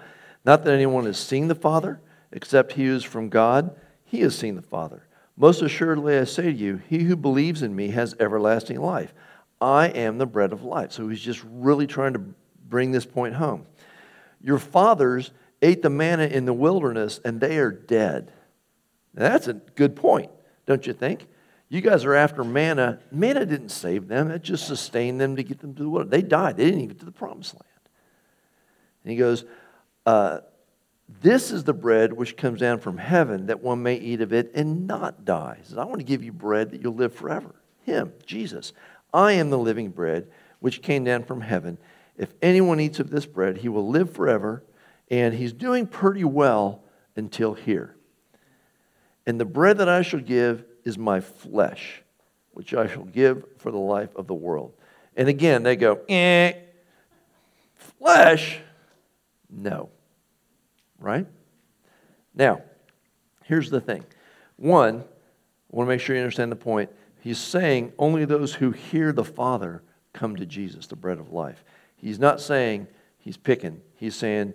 not 0.45 0.65
that 0.65 0.75
anyone 0.75 1.07
has 1.07 1.19
seen 1.19 1.49
the 1.49 1.55
Father, 1.55 2.01
except 2.33 2.73
he 2.73 2.87
who 2.87 2.95
is 2.95 3.05
from 3.05 3.29
God, 3.29 3.75
he 4.05 4.21
has 4.21 4.37
seen 4.37 4.55
the 4.55 4.63
Father. 4.63 5.07
Most 5.37 5.61
assuredly, 5.61 6.19
I 6.19 6.25
say 6.25 6.45
to 6.45 6.53
you, 6.53 6.81
he 6.89 7.01
who 7.01 7.17
believes 7.17 7.63
in 7.63 7.75
me 7.75 7.89
has 7.89 8.15
everlasting 8.21 8.81
life. 8.81 9.13
I 9.61 9.89
am 9.89 10.19
the 10.19 10.27
bread 10.27 10.53
of 10.53 10.63
life. 10.63 10.93
So 10.93 11.09
he's 11.09 11.21
just 11.21 11.43
really 11.45 11.87
trying 11.87 12.13
to 12.13 12.23
bring 12.69 12.91
this 12.93 13.07
point 13.07 13.35
home. 13.35 13.67
Your 14.41 14.59
fathers 14.59 15.31
ate 15.63 15.83
the 15.83 15.91
manna 15.91 16.25
in 16.25 16.45
the 16.45 16.53
wilderness, 16.53 17.21
and 17.25 17.41
they 17.41 17.59
are 17.59 17.71
dead. 17.71 18.33
Now, 19.15 19.31
that's 19.31 19.49
a 19.49 19.55
good 19.55 19.97
point 19.97 20.31
don't 20.67 20.87
you 20.87 20.93
think? 20.93 21.27
You 21.69 21.81
guys 21.81 22.05
are 22.05 22.15
after 22.15 22.45
manna. 22.45 23.01
Manna 23.11 23.47
didn't 23.47 23.71
save 23.71 24.09
them, 24.09 24.31
it 24.31 24.43
just 24.43 24.67
sustained 24.67 25.21
them 25.21 25.37
to 25.37 25.43
get 25.43 25.61
them 25.61 25.75
to 25.75 25.83
the 25.83 25.89
wilderness. 25.89 26.11
They 26.11 26.23
died, 26.23 26.57
they 26.57 26.65
didn't 26.65 26.81
even 26.81 26.89
get 26.89 26.99
to 27.01 27.07
the 27.07 27.13
promised 27.13 27.55
land. 27.55 27.65
And 29.05 29.13
he 29.13 29.17
goes, 29.17 29.45
uh, 30.05 30.41
This 31.23 31.51
is 31.51 31.65
the 31.65 31.73
bread 31.73 32.13
which 32.13 32.37
comes 32.37 32.61
down 32.61 32.81
from 32.81 32.99
heaven, 32.99 33.47
that 33.47 33.63
one 33.63 33.83
may 33.83 33.95
eat 33.95 34.21
of 34.21 34.33
it 34.33 34.53
and 34.55 34.87
not 34.87 35.25
die. 35.25 35.57
He 35.61 35.69
says, 35.69 35.79
I 35.79 35.85
want 35.85 36.01
to 36.01 36.05
give 36.05 36.23
you 36.23 36.33
bread 36.33 36.73
that 36.73 36.83
you'll 36.83 36.95
live 36.95 37.15
forever. 37.15 37.55
Him, 37.83 38.13
Jesus. 38.27 38.73
I 39.17 39.33
am 39.33 39.49
the 39.49 39.59
living 39.59 39.91
bread 39.91 40.29
which 40.61 40.83
came 40.83 41.03
down 41.03 41.25
from 41.25 41.41
heaven. 41.41 41.79
If 42.19 42.35
anyone 42.43 42.81
eats 42.81 43.01
of 43.01 43.09
this 43.09 43.25
bread, 43.25 43.57
he 43.57 43.69
will 43.69 43.89
live 43.89 44.13
forever. 44.13 44.63
And 45.11 45.33
he's 45.33 45.55
doing 45.55 45.87
pretty 45.87 46.25
well 46.25 46.85
until 47.17 47.55
here. 47.55 47.97
And 49.27 49.41
the 49.41 49.47
bread 49.47 49.79
that 49.79 49.89
I 49.89 50.03
shall 50.03 50.21
give 50.21 50.65
is 50.85 50.99
my 50.99 51.21
flesh, 51.21 52.03
which 52.53 52.75
I 52.75 52.87
shall 52.87 53.05
give 53.05 53.45
for 53.57 53.73
the 53.73 53.79
life 53.79 54.15
of 54.17 54.27
the 54.27 54.35
world. 54.35 54.75
And 55.17 55.29
again, 55.29 55.63
they 55.63 55.77
go, 55.77 56.01
eh, 56.11 56.53
flesh? 57.75 58.61
No. 59.49 59.89
Right? 60.99 61.27
Now, 62.35 62.61
here's 63.45 63.71
the 63.71 63.81
thing. 63.81 64.05
One, 64.57 65.01
I 65.01 65.05
want 65.71 65.87
to 65.87 65.89
make 65.89 66.01
sure 66.01 66.15
you 66.15 66.23
understand 66.23 66.53
the 66.53 66.57
point. 66.57 66.91
He's 67.27 67.39
saying 67.39 67.93
only 67.99 68.25
those 68.25 68.55
who 68.55 68.71
hear 68.71 69.11
the 69.11 69.25
Father 69.25 69.83
come 70.13 70.37
to 70.37 70.47
Jesus, 70.47 70.87
the 70.87 70.95
bread 70.95 71.19
of 71.19 71.33
life. 71.33 71.65
He's 71.97 72.21
not 72.21 72.41
saying 72.41 72.87
he's 73.19 73.37
picking. 73.37 73.81
He's 73.97 74.15
saying 74.15 74.55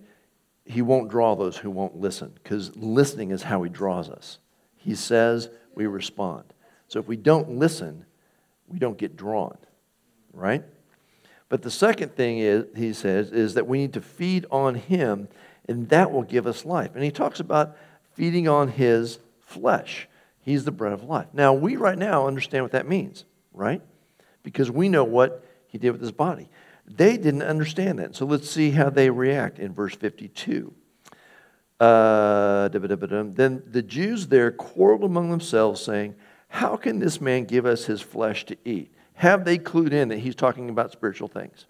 he 0.63 0.81
won't 0.81 1.11
draw 1.11 1.35
those 1.35 1.57
who 1.57 1.69
won't 1.69 1.99
listen, 1.99 2.31
because 2.41 2.73
listening 2.77 3.31
is 3.31 3.43
how 3.43 3.61
he 3.63 3.69
draws 3.69 4.09
us. 4.09 4.39
He 4.77 4.95
says, 4.95 5.49
we 5.75 5.85
respond. 5.85 6.45
So 6.87 6.97
if 6.97 7.09
we 7.09 7.17
don't 7.17 7.49
listen, 7.49 8.05
we 8.69 8.79
don't 8.79 8.97
get 8.97 9.17
drawn, 9.17 9.57
right? 10.31 10.63
But 11.49 11.63
the 11.63 11.71
second 11.71 12.15
thing 12.15 12.37
is, 12.39 12.63
he 12.73 12.93
says, 12.93 13.31
is 13.31 13.55
that 13.55 13.67
we 13.67 13.79
need 13.79 13.93
to 13.95 14.01
feed 14.01 14.45
on 14.49 14.75
him, 14.75 15.27
and 15.67 15.89
that 15.89 16.09
will 16.09 16.23
give 16.23 16.47
us 16.47 16.63
life. 16.63 16.91
And 16.95 17.03
he 17.03 17.11
talks 17.11 17.41
about 17.41 17.75
feeding 18.13 18.47
on 18.47 18.69
his 18.69 19.19
flesh. 19.41 20.07
He's 20.41 20.65
the 20.65 20.71
bread 20.71 20.93
of 20.93 21.03
life. 21.03 21.27
Now, 21.33 21.53
we 21.53 21.75
right 21.75 21.97
now 21.97 22.27
understand 22.27 22.63
what 22.63 22.71
that 22.71 22.87
means, 22.87 23.25
right? 23.53 23.81
Because 24.43 24.71
we 24.71 24.89
know 24.89 25.03
what 25.03 25.45
he 25.67 25.77
did 25.77 25.91
with 25.91 26.01
his 26.01 26.11
body. 26.11 26.49
They 26.85 27.15
didn't 27.17 27.43
understand 27.43 27.99
that. 27.99 28.15
So 28.15 28.25
let's 28.25 28.49
see 28.49 28.71
how 28.71 28.89
they 28.89 29.09
react 29.09 29.59
in 29.59 29.73
verse 29.73 29.95
52. 29.95 30.73
Uh, 31.79 32.67
then 32.69 33.63
the 33.65 33.83
Jews 33.85 34.27
there 34.27 34.51
quarreled 34.51 35.03
among 35.03 35.31
themselves, 35.31 35.81
saying, 35.81 36.15
How 36.47 36.75
can 36.75 36.99
this 36.99 37.21
man 37.21 37.45
give 37.45 37.65
us 37.65 37.85
his 37.85 38.01
flesh 38.01 38.45
to 38.45 38.57
eat? 38.65 38.91
Have 39.13 39.45
they 39.45 39.57
clued 39.57 39.91
in 39.93 40.09
that 40.09 40.19
he's 40.19 40.35
talking 40.35 40.69
about 40.69 40.91
spiritual 40.91 41.27
things? 41.27 41.65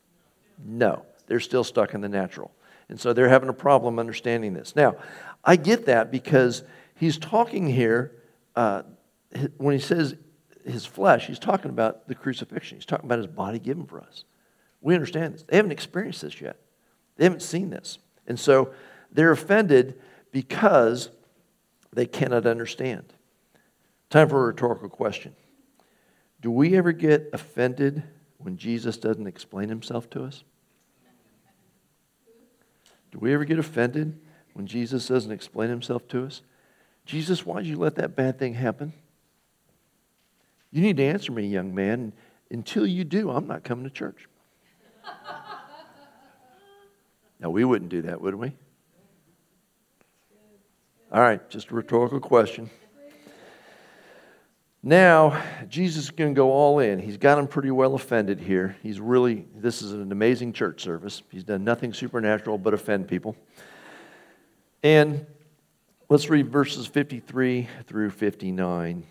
No, 0.64 1.06
they're 1.28 1.40
still 1.40 1.64
stuck 1.64 1.94
in 1.94 2.02
the 2.02 2.10
natural. 2.10 2.52
And 2.90 3.00
so 3.00 3.14
they're 3.14 3.30
having 3.30 3.50
a 3.50 3.54
problem 3.54 4.00
understanding 4.00 4.54
this. 4.54 4.76
Now, 4.76 4.96
I 5.44 5.56
get 5.56 5.86
that 5.86 6.12
because 6.12 6.64
he's 6.96 7.18
talking 7.18 7.68
here 7.68 8.12
uh, 8.56 8.84
when 9.58 9.74
he 9.74 9.82
says 9.82 10.16
his 10.66 10.86
flesh, 10.86 11.28
he's 11.28 11.40
talking 11.40 11.70
about 11.70 12.08
the 12.08 12.16
crucifixion. 12.16 12.78
He's 12.78 12.86
talking 12.86 13.06
about 13.06 13.18
his 13.18 13.28
body 13.28 13.60
given 13.60 13.86
for 13.86 14.02
us. 14.02 14.26
We 14.82 14.94
understand 14.94 15.34
this. 15.34 15.44
They 15.44 15.58
haven't 15.58 15.72
experienced 15.72 16.22
this 16.22 16.42
yet, 16.42 16.58
they 17.18 17.24
haven't 17.24 17.42
seen 17.42 17.70
this. 17.70 18.00
And 18.28 18.40
so 18.40 18.74
they're 19.12 19.32
offended 19.32 20.00
because 20.32 21.10
they 21.92 22.06
cannot 22.06 22.46
understand. 22.46 23.14
Time 24.10 24.30
for 24.30 24.44
a 24.44 24.48
rhetorical 24.48 24.90
question 24.90 25.36
Do 26.42 26.52
we 26.52 26.76
ever 26.78 26.92
get 26.92 27.30
offended 27.34 28.04
when 28.38 28.58
Jesus 28.58 28.98
doesn't 28.98 29.28
explain 29.28 29.70
himself 29.70 30.10
to 30.12 30.24
us? 30.24 30.44
Do 33.12 33.20
we 33.20 33.34
ever 33.34 33.46
get 33.46 33.60
offended 33.60 34.20
when 34.54 34.66
Jesus 34.68 35.08
doesn't 35.08 35.32
explain 35.32 35.70
himself 35.70 36.08
to 36.10 36.26
us? 36.26 36.42
Jesus, 37.06 37.46
why'd 37.46 37.66
you 37.66 37.78
let 37.78 37.96
that 37.96 38.16
bad 38.16 38.40
thing 38.40 38.54
happen? 38.54 38.94
You 40.72 40.82
need 40.82 40.98
to 40.98 41.04
answer 41.04 41.32
me, 41.32 41.48
young 41.48 41.76
man. 41.76 42.14
Until 42.50 42.86
you 42.86 43.04
do, 43.04 43.30
I'm 43.30 43.48
not 43.48 43.64
coming 43.64 43.84
to 43.86 43.90
church. 43.90 44.28
now, 47.40 47.50
we 47.50 47.64
wouldn't 47.64 47.90
do 47.90 48.04
that, 48.04 48.22
would 48.22 48.36
we? 48.36 48.54
All 51.12 51.22
right, 51.22 51.50
just 51.50 51.72
a 51.72 51.76
rhetorical 51.76 52.22
question. 52.22 52.70
Now, 54.84 55.44
Jesus 55.70 56.06
is 56.06 56.12
going 56.12 56.34
to 56.34 56.36
go 56.36 56.52
all 56.52 56.80
in. 56.80 56.98
He's 57.00 57.18
got 57.18 57.38
him 57.38 57.48
pretty 57.48 57.70
well 57.70 57.94
offended 57.94 58.40
here. 58.40 58.76
He's 58.82 59.00
really, 59.00 59.46
this 59.56 59.82
is 59.82 59.92
an 59.92 60.12
amazing 60.12 60.54
church 60.54 60.82
service. 60.82 61.22
He's 61.30 61.44
done 61.44 61.64
nothing 61.64 61.94
supernatural 61.94 62.58
but 62.58 62.74
offend 62.74 63.08
people. 63.08 63.36
And 64.82 65.26
let's 66.12 66.30
read 66.30 66.50
verses 66.50 66.88
53 66.88 67.70
through 67.88 68.10
59 68.10 69.06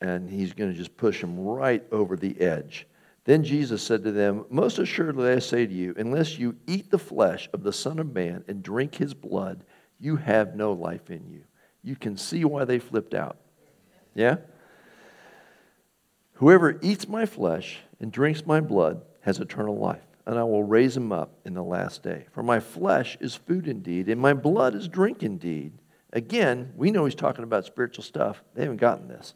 and 0.00 0.28
he's 0.28 0.52
going 0.52 0.72
to 0.72 0.76
just 0.76 0.96
push 0.96 1.20
them 1.20 1.38
right 1.38 1.84
over 1.92 2.16
the 2.16 2.40
edge. 2.40 2.84
Then 3.22 3.44
Jesus 3.44 3.80
said 3.80 4.02
to 4.02 4.10
them, 4.10 4.44
Most 4.50 4.80
assuredly 4.80 5.30
I 5.30 5.38
say 5.38 5.66
to 5.66 5.72
you, 5.72 5.94
unless 5.96 6.40
you 6.40 6.56
eat 6.66 6.90
the 6.90 6.98
flesh 6.98 7.48
of 7.52 7.62
the 7.62 7.72
Son 7.72 8.00
of 8.00 8.12
Man 8.12 8.42
and 8.48 8.60
drink 8.60 8.96
his 8.96 9.14
blood, 9.14 9.62
you 10.00 10.16
have 10.16 10.56
no 10.56 10.72
life 10.72 11.10
in 11.10 11.30
you. 11.30 11.44
You 11.84 11.94
can 11.94 12.16
see 12.16 12.44
why 12.44 12.64
they 12.64 12.80
flipped 12.80 13.14
out. 13.14 13.36
Yeah? 14.12 14.38
Whoever 16.34 16.76
eats 16.82 17.06
my 17.06 17.24
flesh 17.24 17.78
and 18.00 18.10
drinks 18.10 18.44
my 18.44 18.60
blood 18.60 19.02
has 19.20 19.38
eternal 19.38 19.78
life, 19.78 20.02
and 20.26 20.36
I 20.36 20.42
will 20.42 20.64
raise 20.64 20.96
him 20.96 21.12
up 21.12 21.38
in 21.44 21.54
the 21.54 21.62
last 21.62 22.02
day. 22.02 22.26
For 22.32 22.42
my 22.42 22.58
flesh 22.58 23.16
is 23.20 23.36
food 23.36 23.68
indeed, 23.68 24.08
and 24.08 24.20
my 24.20 24.34
blood 24.34 24.74
is 24.74 24.88
drink 24.88 25.22
indeed. 25.22 25.74
Again, 26.12 26.72
we 26.76 26.90
know 26.90 27.04
he's 27.04 27.14
talking 27.14 27.44
about 27.44 27.64
spiritual 27.64 28.04
stuff. 28.04 28.42
They 28.54 28.62
haven't 28.62 28.76
gotten 28.76 29.08
this. 29.08 29.34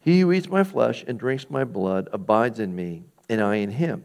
He 0.00 0.20
who 0.20 0.32
eats 0.32 0.48
my 0.48 0.64
flesh 0.64 1.04
and 1.06 1.18
drinks 1.18 1.48
my 1.50 1.64
blood 1.64 2.08
abides 2.12 2.58
in 2.58 2.74
me, 2.74 3.04
and 3.28 3.40
I 3.40 3.56
in 3.56 3.70
him. 3.70 4.04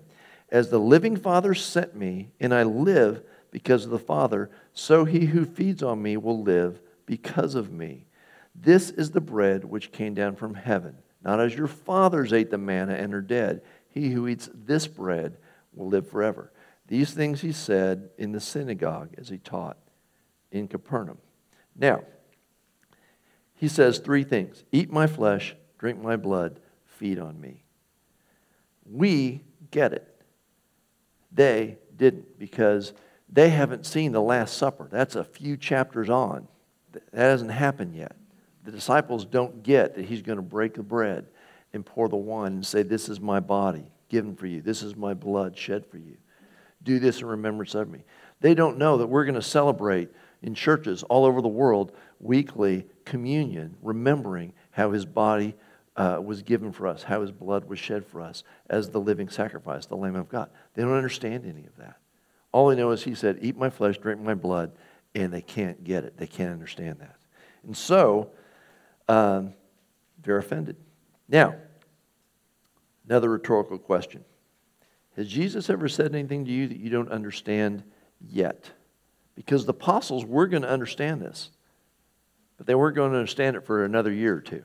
As 0.50 0.70
the 0.70 0.80
living 0.80 1.16
Father 1.16 1.54
sent 1.54 1.96
me, 1.96 2.30
and 2.40 2.54
I 2.54 2.64
live 2.64 3.24
because 3.50 3.86
of 3.86 3.92
the 3.92 4.00
Father, 4.00 4.52
so 4.74 5.06
he 5.06 5.26
who 5.26 5.46
feeds 5.46 5.82
on 5.82 6.02
me 6.02 6.18
will 6.18 6.44
live 6.44 6.80
because 7.06 7.56
of 7.56 7.72
me. 7.72 8.06
This 8.54 8.90
is 8.90 9.12
the 9.12 9.22
bread 9.22 9.64
which 9.64 9.92
came 9.92 10.14
down 10.14 10.36
from 10.36 10.54
heaven, 10.54 10.98
not 11.24 11.40
as 11.40 11.56
your 11.56 11.68
fathers 11.68 12.34
ate 12.34 12.52
the 12.52 12.58
manna 12.58 12.94
and 12.94 13.14
are 13.14 13.22
dead. 13.22 13.62
He 13.90 14.12
who 14.12 14.28
eats 14.28 14.50
this 14.54 14.88
bread 14.88 15.38
will 15.74 15.88
live 15.88 16.08
forever. 16.10 16.52
These 16.88 17.14
things 17.14 17.42
he 17.42 17.52
said 17.52 18.10
in 18.18 18.32
the 18.32 18.40
synagogue 18.40 19.16
as 19.18 19.30
he 19.30 19.38
taught 19.38 19.78
in 20.52 20.68
Capernaum. 20.68 21.18
Now, 21.76 22.02
he 23.56 23.68
says 23.68 24.00
three 24.00 24.24
things 24.24 24.64
Eat 24.72 24.92
my 24.92 25.08
flesh, 25.08 25.56
drink 25.78 26.02
my 26.02 26.16
blood, 26.16 26.60
feed 26.86 27.20
on 27.20 27.40
me. 27.40 27.64
We 28.86 29.42
get 29.72 29.94
it. 29.94 30.12
They 31.32 31.78
didn't 31.98 32.40
because 32.40 32.94
they 33.30 33.50
haven't 33.50 33.86
seen 33.86 34.12
the 34.12 34.22
Last 34.22 34.58
Supper. 34.58 34.88
That's 34.92 35.16
a 35.16 35.24
few 35.24 35.58
chapters 35.58 36.10
on. 36.10 36.48
That 36.92 37.04
hasn't 37.14 37.52
happened 37.52 37.96
yet. 37.96 38.16
The 38.64 38.72
disciples 38.72 39.26
don't 39.26 39.64
get 39.64 39.96
that 39.96 40.06
he's 40.06 40.22
going 40.22 40.38
to 40.38 40.44
break 40.44 40.76
the 40.76 40.84
bread 40.84 41.28
and 41.74 41.86
pour 41.86 42.08
the 42.08 42.16
wine 42.16 42.54
and 42.54 42.66
say, 42.66 42.84
This 42.84 43.10
is 43.10 43.20
my 43.20 43.40
body 43.40 43.86
given 44.10 44.36
for 44.36 44.48
you. 44.48 44.62
This 44.62 44.82
is 44.82 44.96
my 44.96 45.14
blood 45.14 45.58
shed 45.58 45.86
for 45.86 45.98
you. 45.98 46.18
Do 46.84 47.00
this 47.00 47.22
in 47.22 47.28
remembrance 47.28 47.76
of 47.76 47.90
me. 47.90 48.04
They 48.42 48.54
don't 48.54 48.78
know 48.78 48.98
that 48.98 49.08
we're 49.08 49.26
going 49.26 49.36
to 49.36 49.42
celebrate 49.42 50.10
in 50.46 50.54
churches 50.54 51.02
all 51.04 51.26
over 51.26 51.42
the 51.42 51.48
world 51.48 51.92
weekly 52.20 52.86
communion, 53.04 53.76
remembering 53.82 54.54
how 54.70 54.92
his 54.92 55.04
body 55.04 55.56
uh, 55.98 56.20
was 56.24 56.44
given 56.44 56.72
for 56.72 56.88
us, 56.88 57.02
how 57.02 57.20
his 57.22 57.32
blood 57.32 57.66
was 57.66 57.80
shed 57.80 58.06
for 58.06 58.22
us 58.22 58.44
as 58.70 58.90
the 58.90 59.00
living 59.00 59.28
sacrifice, 59.28 59.88
the 59.88 59.96
Lamb 59.96 60.16
of 60.16 60.30
God. 60.30 60.50
They 60.76 60.84
don't 60.84 60.94
understand 60.94 61.46
any 61.46 61.66
of 61.66 61.76
that. 61.78 61.98
All 62.52 62.68
they 62.68 62.76
know 62.76 62.92
is 62.92 63.04
he 63.04 63.16
said, 63.16 63.40
Eat 63.42 63.58
my 63.58 63.72
flesh, 63.72 63.98
drink 63.98 64.22
my 64.22 64.36
blood, 64.36 64.72
and 65.16 65.34
they 65.34 65.42
can't 65.42 65.84
get 65.84 66.04
it. 66.04 66.16
They 66.16 66.28
can't 66.28 66.52
understand 66.52 67.00
that. 67.00 67.16
And 67.64 67.76
so, 67.76 68.30
um, 69.08 69.54
they're 70.22 70.38
offended. 70.38 70.76
Now, 71.28 71.56
another 73.08 73.32
rhetorical 73.32 73.80
question 73.80 74.24
Has 75.16 75.28
Jesus 75.28 75.72
ever 75.72 75.88
said 75.88 76.14
anything 76.14 76.46
to 76.46 76.52
you 76.52 76.68
that 76.68 76.78
you 76.78 76.92
don't 76.92 77.10
understand 77.10 77.84
yet? 78.22 78.70
Because 79.36 79.66
the 79.66 79.74
apostles 79.74 80.26
were 80.26 80.48
going 80.48 80.64
to 80.64 80.70
understand 80.70 81.22
this, 81.22 81.50
but 82.58 82.68
they 82.68 82.76
weren't 82.76 82.96
going 82.96 83.12
to 83.12 83.18
understand 83.18 83.56
it 83.56 83.66
for 83.66 83.84
another 83.84 84.12
year 84.12 84.36
or 84.36 84.42
two. 84.42 84.64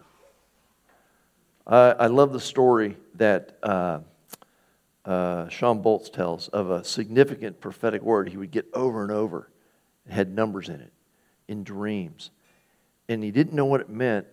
I 1.67 2.09
love 2.09 2.33
the 2.33 2.41
story 2.41 2.97
that 3.15 3.57
uh, 3.63 4.01
uh, 5.05 5.49
Shawn 5.49 5.83
Bolz 5.83 6.13
tells 6.13 6.49
of 6.49 6.71
a 6.71 6.83
significant 6.83 7.61
prophetic 7.61 8.03
word 8.03 8.29
he 8.29 8.37
would 8.37 8.51
get 8.51 8.67
over 8.75 9.03
and 9.03 9.13
over. 9.13 9.49
It 10.07 10.13
had 10.13 10.35
numbers 10.35 10.69
in 10.69 10.81
it, 10.81 10.93
in 11.47 11.63
dreams. 11.63 12.31
And 13.09 13.23
he 13.23 13.31
didn't 13.31 13.53
know 13.53 13.67
what 13.67 13.81
it 13.81 13.89
meant 13.89 14.27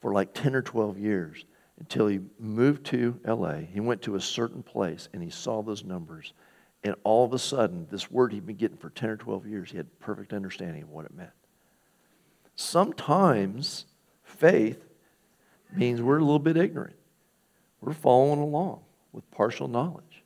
for 0.00 0.12
like 0.12 0.32
10 0.32 0.54
or 0.54 0.62
12 0.62 0.98
years 0.98 1.44
until 1.78 2.06
he 2.06 2.20
moved 2.38 2.86
to 2.86 3.18
LA. 3.26 3.56
He 3.56 3.80
went 3.80 4.02
to 4.02 4.14
a 4.14 4.20
certain 4.20 4.62
place 4.62 5.08
and 5.12 5.22
he 5.22 5.30
saw 5.30 5.62
those 5.62 5.84
numbers. 5.84 6.32
And 6.84 6.94
all 7.02 7.24
of 7.24 7.32
a 7.32 7.38
sudden, 7.38 7.86
this 7.90 8.10
word 8.10 8.32
he'd 8.32 8.46
been 8.46 8.56
getting 8.56 8.76
for 8.76 8.90
10 8.90 9.10
or 9.10 9.16
12 9.16 9.46
years, 9.46 9.70
he 9.70 9.76
had 9.76 9.98
perfect 9.98 10.32
understanding 10.32 10.82
of 10.82 10.90
what 10.90 11.04
it 11.04 11.14
meant. 11.14 11.30
Sometimes 12.54 13.86
faith 14.22 14.80
means 15.74 16.00
we're 16.00 16.18
a 16.18 16.24
little 16.24 16.38
bit 16.38 16.56
ignorant. 16.56 16.96
We're 17.80 17.92
following 17.92 18.40
along 18.40 18.80
with 19.12 19.28
partial 19.30 19.68
knowledge. 19.68 20.22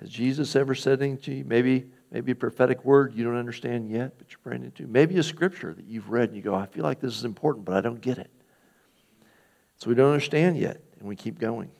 Has 0.00 0.10
Jesus 0.10 0.54
ever 0.54 0.74
said 0.74 1.02
anything 1.02 1.18
to 1.18 1.34
you? 1.34 1.44
Maybe, 1.44 1.86
maybe 2.10 2.32
a 2.32 2.36
prophetic 2.36 2.84
word 2.84 3.14
you 3.14 3.24
don't 3.24 3.36
understand 3.36 3.90
yet, 3.90 4.16
but 4.18 4.30
you're 4.30 4.38
praying 4.42 4.64
into. 4.64 4.86
Maybe 4.86 5.18
a 5.18 5.22
scripture 5.22 5.74
that 5.74 5.86
you've 5.86 6.10
read 6.10 6.28
and 6.28 6.36
you 6.36 6.42
go, 6.42 6.54
I 6.54 6.66
feel 6.66 6.84
like 6.84 7.00
this 7.00 7.16
is 7.16 7.24
important, 7.24 7.64
but 7.64 7.74
I 7.74 7.80
don't 7.80 8.00
get 8.00 8.18
it. 8.18 8.30
So 9.76 9.88
we 9.88 9.96
don't 9.96 10.12
understand 10.12 10.56
yet, 10.56 10.80
and 10.98 11.08
we 11.08 11.16
keep 11.16 11.38
going. 11.38 11.70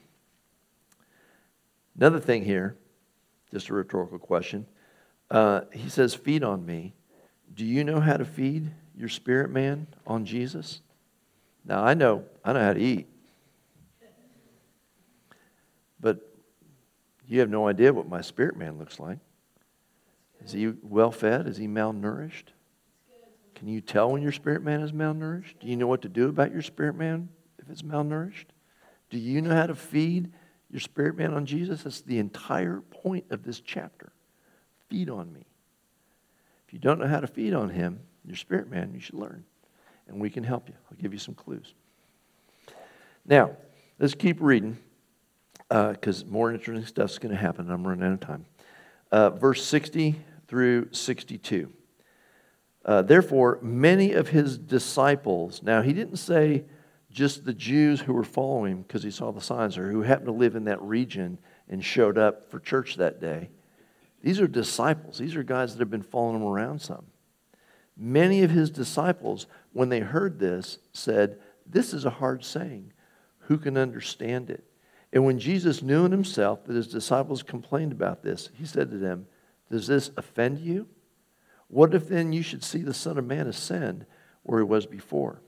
Another 1.96 2.20
thing 2.20 2.44
here, 2.44 2.76
just 3.50 3.68
a 3.68 3.74
rhetorical 3.74 4.18
question. 4.18 4.66
Uh, 5.30 5.62
he 5.72 5.88
says, 5.88 6.14
Feed 6.14 6.42
on 6.42 6.64
me. 6.64 6.94
Do 7.54 7.64
you 7.64 7.84
know 7.84 8.00
how 8.00 8.16
to 8.16 8.24
feed 8.24 8.70
your 8.96 9.08
spirit 9.08 9.50
man 9.50 9.86
on 10.06 10.24
Jesus? 10.24 10.80
Now 11.64 11.84
I 11.84 11.94
know 11.94 12.24
I 12.44 12.52
know 12.52 12.60
how 12.60 12.72
to 12.72 12.80
eat. 12.80 13.08
But 16.00 16.20
you 17.26 17.40
have 17.40 17.50
no 17.50 17.68
idea 17.68 17.92
what 17.92 18.08
my 18.08 18.20
spirit 18.20 18.56
man 18.56 18.78
looks 18.78 19.00
like. 19.00 19.18
Is 20.44 20.52
he 20.52 20.72
well 20.82 21.10
fed? 21.10 21.46
Is 21.46 21.56
he 21.56 21.66
malnourished? 21.66 22.52
Can 23.54 23.68
you 23.68 23.80
tell 23.80 24.10
when 24.10 24.22
your 24.22 24.32
spirit 24.32 24.62
man 24.62 24.82
is 24.82 24.92
malnourished? 24.92 25.58
Do 25.60 25.66
you 25.66 25.76
know 25.76 25.88
what 25.88 26.02
to 26.02 26.08
do 26.08 26.28
about 26.28 26.52
your 26.52 26.62
spirit 26.62 26.94
man 26.94 27.28
if 27.58 27.68
it's 27.68 27.82
malnourished? 27.82 28.46
Do 29.10 29.18
you 29.18 29.42
know 29.42 29.54
how 29.54 29.66
to 29.66 29.74
feed 29.74 30.32
your 30.70 30.80
spirit 30.80 31.16
man 31.16 31.34
on 31.34 31.46
Jesus? 31.46 31.82
That's 31.82 32.00
the 32.00 32.18
entire 32.18 32.80
point 32.80 33.24
of 33.30 33.42
this 33.42 33.60
chapter. 33.60 34.12
Feed 34.88 35.10
on 35.10 35.32
me. 35.32 35.46
If 36.66 36.72
you 36.72 36.78
don't 36.78 36.98
know 36.98 37.06
how 37.06 37.20
to 37.20 37.26
feed 37.26 37.54
on 37.54 37.70
him, 37.70 38.00
your 38.24 38.36
spirit 38.36 38.70
man, 38.70 38.92
you 38.92 39.00
should 39.00 39.14
learn 39.14 39.44
and 40.08 40.20
we 40.20 40.30
can 40.30 40.42
help 40.42 40.68
you. 40.68 40.74
I'll 40.90 40.98
give 40.98 41.12
you 41.12 41.18
some 41.18 41.34
clues. 41.34 41.74
Now, 43.24 43.52
let's 43.98 44.14
keep 44.14 44.38
reading 44.40 44.78
because 45.68 46.22
uh, 46.22 46.26
more 46.26 46.50
interesting 46.50 46.86
stuff 46.86 47.10
is 47.10 47.18
going 47.18 47.34
to 47.34 47.40
happen. 47.40 47.70
I'm 47.70 47.86
running 47.86 48.06
out 48.06 48.14
of 48.14 48.20
time. 48.20 48.46
Uh, 49.12 49.30
verse 49.30 49.64
60 49.64 50.16
through 50.48 50.88
62. 50.92 51.70
Uh, 52.84 53.02
Therefore, 53.02 53.58
many 53.60 54.12
of 54.12 54.28
his 54.28 54.56
disciples, 54.56 55.62
now 55.62 55.82
he 55.82 55.92
didn't 55.92 56.16
say 56.16 56.64
just 57.10 57.44
the 57.44 57.54
Jews 57.54 58.00
who 58.00 58.12
were 58.12 58.24
following 58.24 58.72
him 58.72 58.82
because 58.82 59.02
he 59.02 59.10
saw 59.10 59.32
the 59.32 59.40
signs 59.40 59.78
or 59.78 59.90
who 59.90 60.02
happened 60.02 60.26
to 60.26 60.32
live 60.32 60.56
in 60.56 60.64
that 60.64 60.82
region 60.82 61.38
and 61.68 61.84
showed 61.84 62.18
up 62.18 62.50
for 62.50 62.60
church 62.60 62.96
that 62.96 63.20
day. 63.20 63.50
These 64.22 64.40
are 64.40 64.48
disciples. 64.48 65.18
These 65.18 65.36
are 65.36 65.42
guys 65.42 65.72
that 65.72 65.80
have 65.80 65.90
been 65.90 66.02
following 66.02 66.36
him 66.36 66.46
around 66.46 66.80
some. 66.80 67.06
Many 67.96 68.42
of 68.42 68.50
his 68.50 68.70
disciples, 68.70 69.46
when 69.72 69.88
they 69.88 70.00
heard 70.00 70.38
this, 70.38 70.78
said, 70.92 71.38
This 71.66 71.92
is 71.92 72.04
a 72.04 72.10
hard 72.10 72.44
saying. 72.44 72.92
Who 73.40 73.58
can 73.58 73.76
understand 73.76 74.50
it? 74.50 74.64
And 75.12 75.24
when 75.24 75.38
Jesus 75.38 75.82
knew 75.82 76.04
in 76.04 76.12
himself 76.12 76.64
that 76.64 76.76
his 76.76 76.88
disciples 76.88 77.42
complained 77.42 77.92
about 77.92 78.22
this, 78.22 78.50
he 78.54 78.66
said 78.66 78.90
to 78.90 78.98
them, 78.98 79.26
Does 79.70 79.86
this 79.86 80.10
offend 80.16 80.58
you? 80.58 80.86
What 81.68 81.94
if 81.94 82.08
then 82.08 82.32
you 82.32 82.42
should 82.42 82.64
see 82.64 82.82
the 82.82 82.94
Son 82.94 83.18
of 83.18 83.26
Man 83.26 83.46
ascend 83.46 84.06
where 84.42 84.60
he 84.60 84.64
was 84.64 84.86
before? 84.86 85.40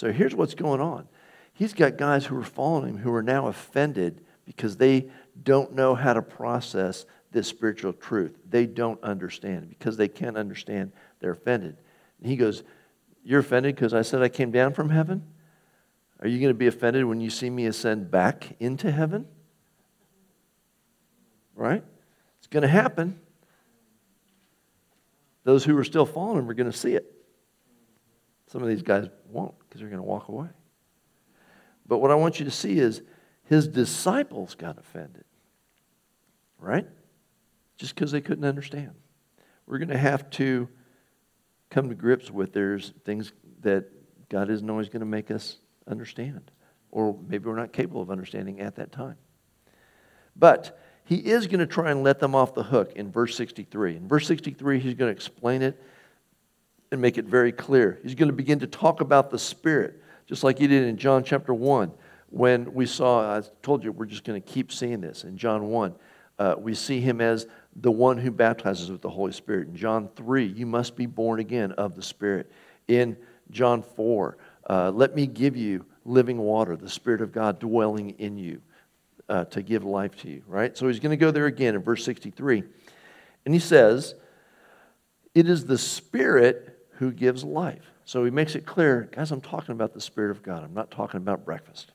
So 0.00 0.10
here's 0.10 0.34
what's 0.34 0.54
going 0.54 0.80
on. 0.80 1.06
He's 1.52 1.74
got 1.74 1.98
guys 1.98 2.24
who 2.24 2.38
are 2.38 2.42
following 2.42 2.94
him 2.94 2.96
who 2.96 3.12
are 3.12 3.22
now 3.22 3.48
offended 3.48 4.24
because 4.46 4.78
they 4.78 5.10
don't 5.42 5.74
know 5.74 5.94
how 5.94 6.14
to 6.14 6.22
process 6.22 7.04
this 7.32 7.48
spiritual 7.48 7.92
truth. 7.92 8.34
They 8.48 8.64
don't 8.64 8.98
understand. 9.04 9.68
Because 9.68 9.98
they 9.98 10.08
can't 10.08 10.38
understand, 10.38 10.92
they're 11.20 11.32
offended. 11.32 11.76
And 12.18 12.30
he 12.30 12.36
goes, 12.36 12.62
You're 13.22 13.40
offended 13.40 13.74
because 13.74 13.92
I 13.92 14.00
said 14.00 14.22
I 14.22 14.30
came 14.30 14.50
down 14.50 14.72
from 14.72 14.88
heaven? 14.88 15.22
Are 16.20 16.28
you 16.28 16.38
going 16.38 16.48
to 16.48 16.58
be 16.58 16.66
offended 16.66 17.04
when 17.04 17.20
you 17.20 17.28
see 17.28 17.50
me 17.50 17.66
ascend 17.66 18.10
back 18.10 18.56
into 18.58 18.90
heaven? 18.90 19.26
Right? 21.54 21.84
It's 22.38 22.46
going 22.46 22.62
to 22.62 22.68
happen. 22.68 23.20
Those 25.44 25.62
who 25.62 25.76
are 25.76 25.84
still 25.84 26.06
following 26.06 26.38
him 26.38 26.48
are 26.48 26.54
going 26.54 26.72
to 26.72 26.78
see 26.78 26.94
it. 26.94 27.19
Some 28.50 28.62
of 28.62 28.68
these 28.68 28.82
guys 28.82 29.08
won't 29.28 29.54
because 29.60 29.80
they're 29.80 29.88
going 29.88 30.02
to 30.02 30.08
walk 30.08 30.28
away. 30.28 30.48
But 31.86 31.98
what 31.98 32.10
I 32.10 32.16
want 32.16 32.40
you 32.40 32.44
to 32.46 32.50
see 32.50 32.78
is 32.78 33.02
his 33.44 33.68
disciples 33.68 34.54
got 34.56 34.78
offended. 34.78 35.24
Right? 36.58 36.86
Just 37.76 37.94
because 37.94 38.10
they 38.10 38.20
couldn't 38.20 38.44
understand. 38.44 38.92
We're 39.66 39.78
going 39.78 39.88
to 39.88 39.98
have 39.98 40.28
to 40.30 40.68
come 41.70 41.88
to 41.88 41.94
grips 41.94 42.30
with 42.30 42.52
there's 42.52 42.92
things 43.04 43.32
that 43.60 43.88
God 44.28 44.50
isn't 44.50 44.68
always 44.68 44.88
going 44.88 45.00
to 45.00 45.06
make 45.06 45.30
us 45.30 45.58
understand, 45.86 46.50
or 46.90 47.16
maybe 47.28 47.48
we're 47.48 47.56
not 47.56 47.72
capable 47.72 48.02
of 48.02 48.10
understanding 48.10 48.60
at 48.60 48.76
that 48.76 48.90
time. 48.90 49.16
But 50.34 50.78
he 51.04 51.16
is 51.16 51.46
going 51.46 51.60
to 51.60 51.66
try 51.66 51.90
and 51.90 52.02
let 52.02 52.18
them 52.18 52.34
off 52.34 52.54
the 52.54 52.64
hook 52.64 52.92
in 52.96 53.12
verse 53.12 53.36
63. 53.36 53.96
In 53.96 54.08
verse 54.08 54.26
63, 54.26 54.80
he's 54.80 54.94
going 54.94 55.08
to 55.08 55.16
explain 55.16 55.62
it 55.62 55.80
and 56.92 57.00
make 57.00 57.18
it 57.18 57.24
very 57.24 57.52
clear. 57.52 57.98
He's 58.02 58.14
going 58.14 58.28
to 58.28 58.34
begin 58.34 58.58
to 58.60 58.66
talk 58.66 59.00
about 59.00 59.30
the 59.30 59.38
Spirit, 59.38 60.02
just 60.26 60.44
like 60.44 60.58
he 60.58 60.66
did 60.66 60.84
in 60.84 60.96
John 60.96 61.24
chapter 61.24 61.54
1 61.54 61.92
when 62.30 62.72
we 62.72 62.86
saw, 62.86 63.38
I 63.38 63.42
told 63.62 63.84
you, 63.84 63.92
we're 63.92 64.06
just 64.06 64.24
going 64.24 64.40
to 64.40 64.48
keep 64.48 64.72
seeing 64.72 65.00
this. 65.00 65.24
In 65.24 65.36
John 65.36 65.66
1, 65.66 65.94
uh, 66.38 66.54
we 66.58 66.74
see 66.74 67.00
him 67.00 67.20
as 67.20 67.46
the 67.76 67.90
one 67.90 68.16
who 68.18 68.30
baptizes 68.30 68.90
with 68.90 69.02
the 69.02 69.10
Holy 69.10 69.32
Spirit. 69.32 69.68
In 69.68 69.76
John 69.76 70.08
3, 70.16 70.46
you 70.46 70.64
must 70.64 70.96
be 70.96 71.06
born 71.06 71.40
again 71.40 71.72
of 71.72 71.96
the 71.96 72.02
Spirit. 72.02 72.50
In 72.88 73.16
John 73.50 73.82
4, 73.82 74.38
uh, 74.68 74.90
let 74.92 75.14
me 75.14 75.26
give 75.26 75.56
you 75.56 75.84
living 76.04 76.38
water, 76.38 76.76
the 76.76 76.88
Spirit 76.88 77.20
of 77.20 77.32
God 77.32 77.58
dwelling 77.58 78.10
in 78.10 78.38
you 78.38 78.62
uh, 79.28 79.44
to 79.46 79.62
give 79.62 79.84
life 79.84 80.16
to 80.18 80.30
you, 80.30 80.42
right? 80.46 80.76
So 80.78 80.86
he's 80.86 81.00
going 81.00 81.10
to 81.10 81.16
go 81.16 81.30
there 81.30 81.46
again 81.46 81.74
in 81.74 81.82
verse 81.82 82.04
63. 82.04 82.62
And 83.44 83.54
he 83.54 83.60
says, 83.60 84.14
It 85.34 85.48
is 85.48 85.66
the 85.66 85.78
Spirit 85.78 86.69
who 87.00 87.10
gives 87.10 87.42
life. 87.42 87.94
So 88.04 88.26
he 88.26 88.30
makes 88.30 88.54
it 88.54 88.66
clear, 88.66 89.08
guys, 89.10 89.32
I'm 89.32 89.40
talking 89.40 89.72
about 89.72 89.94
the 89.94 90.02
Spirit 90.02 90.32
of 90.32 90.42
God. 90.42 90.62
I'm 90.62 90.74
not 90.74 90.90
talking 90.90 91.16
about 91.16 91.46
breakfast. 91.46 91.92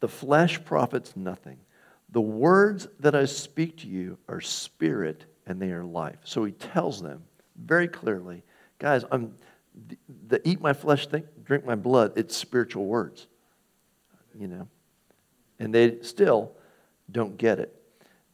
The 0.00 0.08
flesh 0.08 0.62
profits 0.64 1.14
nothing. 1.14 1.58
The 2.10 2.20
words 2.20 2.88
that 2.98 3.14
I 3.14 3.24
speak 3.24 3.78
to 3.78 3.86
you 3.86 4.18
are 4.28 4.40
spirit 4.40 5.26
and 5.46 5.62
they 5.62 5.70
are 5.70 5.84
life. 5.84 6.18
So 6.24 6.44
he 6.44 6.50
tells 6.50 7.00
them 7.00 7.22
very 7.56 7.86
clearly, 7.86 8.42
guys, 8.80 9.04
I'm 9.12 9.36
the, 10.26 10.40
eat 10.46 10.60
my 10.60 10.72
flesh, 10.72 11.06
think, 11.06 11.26
drink 11.44 11.64
my 11.64 11.76
blood, 11.76 12.14
it's 12.16 12.36
spiritual 12.36 12.86
words. 12.86 13.28
You 14.36 14.48
know? 14.48 14.68
And 15.60 15.72
they 15.72 16.02
still 16.02 16.56
don't 17.12 17.38
get 17.38 17.60
it. 17.60 17.80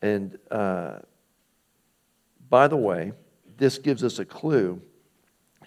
And 0.00 0.38
uh, 0.50 1.00
by 2.48 2.66
the 2.66 2.78
way, 2.78 3.12
this 3.58 3.76
gives 3.76 4.02
us 4.02 4.18
a 4.20 4.24
clue. 4.24 4.80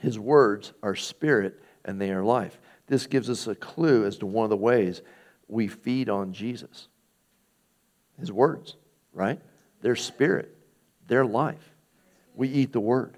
His 0.02 0.18
words 0.18 0.74
are 0.82 0.96
spirit 0.96 1.62
and 1.86 2.02
they 2.02 2.12
are 2.12 2.24
life. 2.24 2.60
This 2.88 3.06
gives 3.06 3.30
us 3.30 3.46
a 3.48 3.54
clue 3.54 4.06
as 4.06 4.18
to 4.18 4.26
one 4.26 4.44
of 4.44 4.50
the 4.50 4.58
ways 4.58 5.02
we 5.48 5.68
feed 5.68 6.10
on 6.10 6.34
Jesus. 6.34 6.88
His 8.20 8.32
words, 8.32 8.78
right? 9.14 9.40
They're 9.82 9.96
spirit, 9.96 10.58
they're 11.08 11.26
life. 11.26 11.76
We 12.34 12.50
eat 12.50 12.74
the 12.74 12.80
word. 12.80 13.18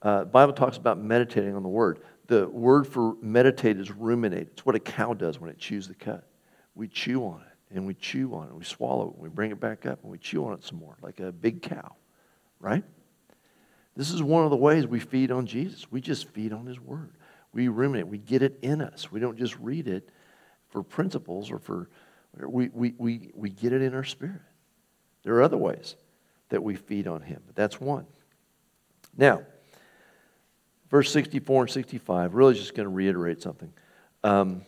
Uh, 0.00 0.24
Bible 0.24 0.54
talks 0.54 0.78
about 0.78 0.98
meditating 0.98 1.54
on 1.54 1.62
the 1.62 1.68
word. 1.68 2.00
The 2.26 2.48
word 2.48 2.86
for 2.86 3.16
meditate 3.20 3.78
is 3.78 3.90
ruminate. 3.90 4.48
It's 4.52 4.64
what 4.64 4.74
a 4.74 4.80
cow 4.80 5.12
does 5.12 5.38
when 5.38 5.50
it 5.50 5.58
chews 5.58 5.88
the 5.88 5.94
cud. 5.94 6.22
We 6.74 6.88
chew 6.88 7.22
on 7.26 7.42
it 7.42 7.76
and 7.76 7.86
we 7.86 7.92
chew 7.94 8.34
on 8.34 8.48
it. 8.48 8.54
We 8.54 8.64
swallow 8.64 9.08
it. 9.08 9.14
And 9.14 9.22
we 9.22 9.28
bring 9.28 9.50
it 9.50 9.60
back 9.60 9.84
up 9.84 10.02
and 10.02 10.10
we 10.10 10.18
chew 10.18 10.46
on 10.46 10.54
it 10.54 10.64
some 10.64 10.78
more, 10.78 10.96
like 11.02 11.20
a 11.20 11.30
big 11.32 11.60
cow, 11.60 11.96
right? 12.60 12.84
This 13.96 14.10
is 14.10 14.22
one 14.22 14.44
of 14.44 14.50
the 14.50 14.56
ways 14.56 14.86
we 14.86 14.98
feed 14.98 15.30
on 15.30 15.46
Jesus. 15.46 15.90
We 15.90 16.00
just 16.00 16.28
feed 16.28 16.52
on 16.52 16.66
his 16.66 16.80
word. 16.80 17.12
We 17.52 17.68
ruminate. 17.68 18.08
We 18.08 18.18
get 18.18 18.42
it 18.42 18.58
in 18.62 18.80
us. 18.80 19.12
We 19.12 19.20
don't 19.20 19.38
just 19.38 19.56
read 19.58 19.86
it 19.86 20.08
for 20.70 20.82
principles 20.82 21.52
or 21.52 21.58
for, 21.58 21.88
we, 22.36 22.68
we, 22.72 22.94
we, 22.98 23.30
we 23.34 23.50
get 23.50 23.72
it 23.72 23.82
in 23.82 23.94
our 23.94 24.02
spirit. 24.02 24.40
There 25.22 25.34
are 25.36 25.42
other 25.42 25.56
ways 25.56 25.94
that 26.48 26.62
we 26.62 26.74
feed 26.74 27.06
on 27.06 27.22
him, 27.22 27.40
but 27.46 27.54
that's 27.54 27.80
one. 27.80 28.06
Now, 29.16 29.42
verse 30.90 31.12
64 31.12 31.62
and 31.62 31.70
65, 31.70 32.34
really 32.34 32.54
just 32.54 32.74
going 32.74 32.88
to 32.88 32.94
reiterate 32.94 33.40
something. 33.40 33.72
Um, 34.24 34.62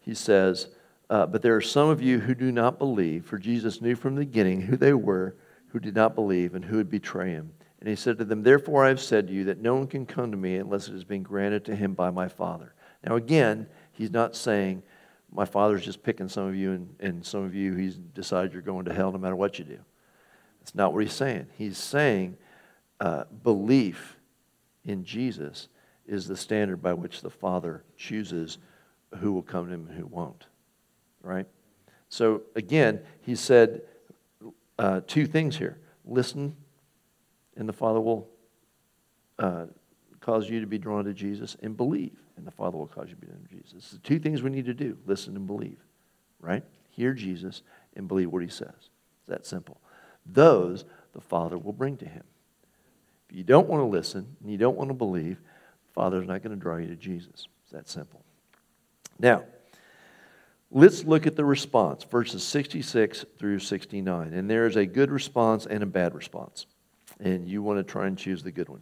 he 0.00 0.14
says, 0.14 0.68
uh, 1.08 1.26
But 1.26 1.42
there 1.42 1.54
are 1.54 1.60
some 1.60 1.88
of 1.88 2.02
you 2.02 2.18
who 2.18 2.34
do 2.34 2.50
not 2.50 2.78
believe, 2.78 3.26
for 3.26 3.38
Jesus 3.38 3.80
knew 3.80 3.94
from 3.94 4.16
the 4.16 4.22
beginning 4.24 4.62
who 4.62 4.76
they 4.76 4.92
were 4.92 5.36
who 5.68 5.78
did 5.78 5.94
not 5.94 6.14
believe 6.14 6.54
and 6.54 6.64
who 6.64 6.76
would 6.76 6.90
betray 6.90 7.30
him. 7.30 7.52
And 7.80 7.88
he 7.88 7.96
said 7.96 8.18
to 8.18 8.24
them, 8.24 8.42
Therefore 8.42 8.84
I 8.84 8.88
have 8.88 9.00
said 9.00 9.28
to 9.28 9.32
you 9.32 9.44
that 9.44 9.60
no 9.60 9.74
one 9.74 9.86
can 9.86 10.04
come 10.04 10.30
to 10.30 10.36
me 10.36 10.56
unless 10.56 10.88
it 10.88 10.92
has 10.92 11.04
been 11.04 11.22
granted 11.22 11.64
to 11.66 11.74
him 11.74 11.94
by 11.94 12.10
my 12.10 12.28
Father. 12.28 12.74
Now, 13.06 13.16
again, 13.16 13.66
he's 13.92 14.10
not 14.10 14.36
saying, 14.36 14.82
My 15.32 15.46
Father's 15.46 15.84
just 15.84 16.02
picking 16.02 16.28
some 16.28 16.46
of 16.46 16.54
you, 16.54 16.72
and, 16.72 16.94
and 17.00 17.24
some 17.24 17.44
of 17.44 17.54
you, 17.54 17.74
he's 17.74 17.96
decided 17.96 18.52
you're 18.52 18.62
going 18.62 18.84
to 18.84 18.92
hell 18.92 19.12
no 19.12 19.18
matter 19.18 19.36
what 19.36 19.58
you 19.58 19.64
do. 19.64 19.78
That's 20.60 20.74
not 20.74 20.92
what 20.92 21.02
he's 21.02 21.14
saying. 21.14 21.46
He's 21.56 21.78
saying 21.78 22.36
uh, 23.00 23.24
belief 23.42 24.18
in 24.84 25.04
Jesus 25.04 25.68
is 26.06 26.26
the 26.26 26.36
standard 26.36 26.82
by 26.82 26.92
which 26.92 27.22
the 27.22 27.30
Father 27.30 27.82
chooses 27.96 28.58
who 29.20 29.32
will 29.32 29.42
come 29.42 29.68
to 29.68 29.72
him 29.72 29.86
and 29.88 29.96
who 29.96 30.06
won't. 30.06 30.46
Right? 31.22 31.46
So, 32.10 32.42
again, 32.54 33.00
he 33.22 33.34
said 33.34 33.82
uh, 34.78 35.00
two 35.06 35.26
things 35.26 35.56
here 35.56 35.78
listen, 36.04 36.56
and 37.60 37.68
the 37.68 37.72
Father 37.74 38.00
will 38.00 38.28
uh, 39.38 39.66
cause 40.20 40.48
you 40.48 40.60
to 40.60 40.66
be 40.66 40.78
drawn 40.78 41.04
to 41.04 41.14
Jesus, 41.14 41.56
and 41.62 41.76
believe, 41.76 42.18
and 42.36 42.46
the 42.46 42.50
Father 42.50 42.76
will 42.76 42.86
cause 42.86 43.08
you 43.08 43.14
to 43.14 43.20
be 43.20 43.26
drawn 43.26 43.42
to 43.42 43.54
Jesus. 43.54 43.90
The 43.90 43.98
two 43.98 44.18
things 44.18 44.42
we 44.42 44.50
need 44.50 44.66
to 44.66 44.74
do 44.74 44.98
listen 45.06 45.36
and 45.36 45.46
believe. 45.46 45.78
Right? 46.40 46.64
Hear 46.90 47.12
Jesus 47.12 47.62
and 47.96 48.08
believe 48.08 48.32
what 48.32 48.42
he 48.42 48.48
says. 48.48 48.68
It's 48.74 49.28
that 49.28 49.46
simple. 49.46 49.80
Those 50.26 50.84
the 51.12 51.20
Father 51.20 51.58
will 51.58 51.72
bring 51.72 51.96
to 51.98 52.06
him. 52.06 52.24
If 53.28 53.36
you 53.36 53.44
don't 53.44 53.68
want 53.68 53.80
to 53.80 53.86
listen 53.86 54.36
and 54.40 54.50
you 54.50 54.58
don't 54.58 54.76
want 54.76 54.88
to 54.88 54.94
believe, 54.94 55.36
the 55.36 55.92
Father's 55.92 56.26
not 56.26 56.42
going 56.42 56.56
to 56.56 56.60
draw 56.60 56.76
you 56.76 56.86
to 56.86 56.96
Jesus. 56.96 57.46
It's 57.62 57.72
that 57.72 57.88
simple. 57.88 58.24
Now, 59.18 59.44
let's 60.70 61.04
look 61.04 61.26
at 61.26 61.36
the 61.36 61.44
response, 61.44 62.04
verses 62.04 62.42
66 62.42 63.26
through 63.38 63.58
69. 63.58 64.32
And 64.32 64.50
there 64.50 64.66
is 64.66 64.76
a 64.76 64.86
good 64.86 65.10
response 65.10 65.66
and 65.66 65.82
a 65.82 65.86
bad 65.86 66.14
response. 66.14 66.66
And 67.20 67.46
you 67.46 67.62
want 67.62 67.78
to 67.78 67.84
try 67.84 68.06
and 68.06 68.16
choose 68.16 68.42
the 68.42 68.50
good 68.50 68.68
one. 68.68 68.80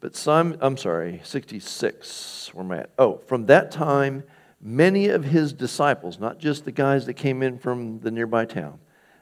But 0.00 0.16
some, 0.16 0.56
I'm 0.60 0.76
sorry, 0.76 1.20
66, 1.24 2.50
where 2.52 2.64
am 2.64 2.72
I 2.72 2.78
at? 2.78 2.90
Oh, 2.98 3.18
from 3.26 3.46
that 3.46 3.70
time, 3.70 4.24
many 4.60 5.08
of 5.08 5.24
his 5.24 5.52
disciples, 5.52 6.18
not 6.18 6.38
just 6.38 6.64
the 6.64 6.72
guys 6.72 7.06
that 7.06 7.14
came 7.14 7.42
in 7.42 7.58
from 7.58 8.00
the 8.00 8.10
nearby 8.10 8.44
town, 8.44 8.80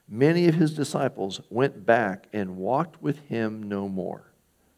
many 0.09 0.49
of 0.49 0.55
his 0.55 0.75
disciples 0.75 1.41
went 1.51 1.85
back 1.85 2.29
and 2.33 2.57
walked 2.57 3.01
with 3.03 3.19
him 3.29 3.63
no 3.63 3.89
more. 3.89 4.33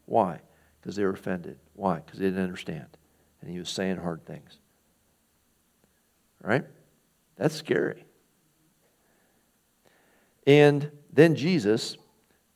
Why? 0.05 0.41
Because 0.81 0.95
they 0.95 1.05
were 1.05 1.13
offended. 1.13 1.57
Why? 1.73 1.95
Because 1.95 2.19
they 2.19 2.25
didn't 2.25 2.43
understand. 2.43 2.97
And 3.41 3.49
he 3.49 3.57
was 3.57 3.69
saying 3.69 3.97
hard 3.97 4.25
things. 4.25 4.59
Right? 6.41 6.65
That's 7.37 7.55
scary. 7.55 8.03
And 10.45 10.91
then 11.11 11.35
Jesus 11.35 11.97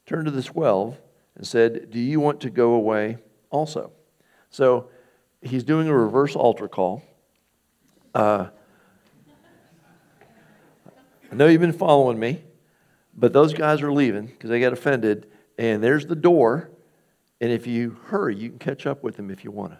turned 0.08 0.26
to 0.26 0.32
the 0.32 0.41
12 0.41 0.97
and 1.36 1.45
said, 1.45 1.91
Do 1.91 1.99
you 1.99 2.20
want 2.20 2.41
to 2.41 2.49
go 2.49 2.74
away 2.74 3.18
also? 3.51 3.91
So 4.49 4.89
he's 5.41 5.64
doing 5.64 5.88
a 5.88 5.95
reverse 5.95 6.36
altar 6.36 6.68
call. 6.68 7.03
Uh, 8.16 8.47
I 11.32 11.36
know 11.36 11.45
you've 11.45 11.62
been 11.62 11.72
following 11.74 12.20
me. 12.20 12.41
But 13.18 13.34
those 13.34 13.53
guys 13.53 13.82
are 13.82 13.91
leaving 13.91 14.28
because 14.28 14.51
they 14.51 14.60
got 14.60 14.74
offended, 14.74 15.28
and 15.58 15.84
there's 15.84 16.05
the 16.05 16.16
door. 16.16 16.70
And 17.41 17.51
if 17.51 17.66
you 17.66 17.97
hurry, 18.05 18.36
you 18.36 18.49
can 18.49 18.60
catch 18.60 18.86
up 18.86 19.03
with 19.03 19.18
them 19.18 19.32
if 19.32 19.43
you 19.43 19.49
want 19.49 19.72
to. 19.74 19.80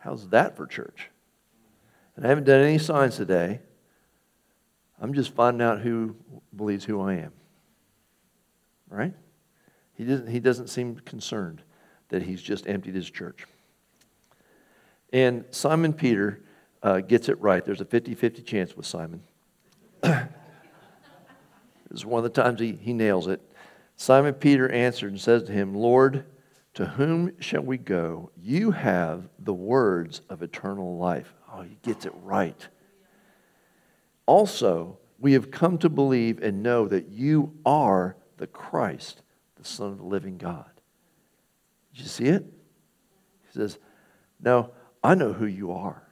How's 0.00 0.28
that 0.28 0.54
for 0.54 0.66
church? 0.66 1.10
And 2.14 2.26
I 2.26 2.28
haven't 2.28 2.44
done 2.44 2.60
any 2.60 2.78
signs 2.78 3.16
today. 3.16 3.60
I'm 5.00 5.14
just 5.14 5.34
finding 5.34 5.66
out 5.66 5.80
who 5.80 6.14
believes 6.54 6.84
who 6.84 7.00
I 7.00 7.14
am. 7.14 7.32
Right? 8.88 9.14
He 9.94 10.04
doesn't, 10.04 10.28
he 10.28 10.40
doesn't 10.40 10.68
seem 10.68 10.96
concerned 10.96 11.62
that 12.08 12.22
he's 12.22 12.42
just 12.42 12.66
emptied 12.68 12.94
his 12.94 13.10
church. 13.10 13.46
And 15.12 15.44
Simon 15.50 15.92
Peter 15.92 16.40
uh, 16.82 17.00
gets 17.00 17.28
it 17.28 17.40
right. 17.40 17.64
There's 17.64 17.80
a 17.80 17.84
50 17.84 18.14
50 18.14 18.42
chance 18.42 18.76
with 18.76 18.86
Simon. 18.86 19.22
is 21.90 22.04
one 22.04 22.24
of 22.24 22.32
the 22.32 22.42
times 22.42 22.60
he, 22.60 22.72
he 22.72 22.92
nails 22.92 23.26
it. 23.26 23.40
Simon 23.96 24.34
Peter 24.34 24.68
answered 24.68 25.10
and 25.10 25.20
says 25.20 25.44
to 25.44 25.52
him, 25.52 25.74
Lord, 25.74 26.24
to 26.74 26.84
whom 26.84 27.32
shall 27.40 27.62
we 27.62 27.78
go? 27.78 28.30
You 28.36 28.70
have 28.72 29.28
the 29.38 29.54
words 29.54 30.20
of 30.28 30.42
eternal 30.42 30.98
life. 30.98 31.32
Oh, 31.52 31.62
he 31.62 31.78
gets 31.82 32.04
it 32.04 32.12
right. 32.22 32.68
Also, 34.26 34.98
we 35.18 35.32
have 35.32 35.50
come 35.50 35.78
to 35.78 35.88
believe 35.88 36.42
and 36.42 36.62
know 36.62 36.86
that 36.88 37.08
you 37.08 37.54
are 37.64 38.16
the 38.36 38.46
Christ, 38.46 39.22
the 39.56 39.64
Son 39.64 39.92
of 39.92 39.98
the 39.98 40.04
living 40.04 40.38
God. 40.38 40.70
Did 41.94 42.02
you 42.02 42.08
see 42.08 42.26
it? 42.26 42.44
He 42.44 43.58
says, 43.58 43.78
Now, 44.40 44.70
I 45.02 45.14
know 45.14 45.32
who 45.32 45.46
you 45.46 45.72
are. 45.72 46.02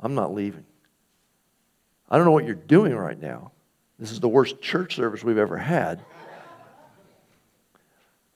I'm 0.00 0.14
not 0.14 0.34
leaving. 0.34 0.64
I 2.10 2.16
don't 2.16 2.26
know 2.26 2.32
what 2.32 2.44
you're 2.44 2.54
doing 2.54 2.94
right 2.94 3.20
now. 3.20 3.52
This 3.98 4.10
is 4.10 4.20
the 4.20 4.28
worst 4.28 4.60
church 4.60 4.96
service 4.96 5.22
we've 5.22 5.38
ever 5.38 5.56
had. 5.56 6.04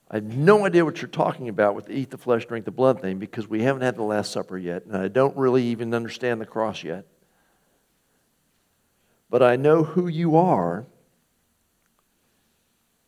I 0.09 0.15
have 0.15 0.23
no 0.23 0.65
idea 0.65 0.85
what 0.85 1.01
you're 1.01 1.09
talking 1.09 1.49
about 1.49 1.75
with 1.75 1.87
the 1.87 1.93
eat 1.93 2.09
the 2.09 2.17
flesh, 2.17 2.45
drink 2.45 2.63
the 2.63 2.71
blood 2.71 3.01
thing 3.01 3.19
because 3.19 3.47
we 3.47 3.63
haven't 3.63 3.81
had 3.81 3.97
the 3.97 4.03
Last 4.03 4.31
Supper 4.31 4.57
yet, 4.57 4.85
and 4.85 4.95
I 4.95 5.09
don't 5.09 5.35
really 5.35 5.63
even 5.65 5.93
understand 5.93 6.39
the 6.39 6.45
cross 6.45 6.83
yet. 6.83 7.05
But 9.29 9.43
I 9.43 9.57
know 9.57 9.83
who 9.83 10.07
you 10.07 10.37
are, 10.37 10.85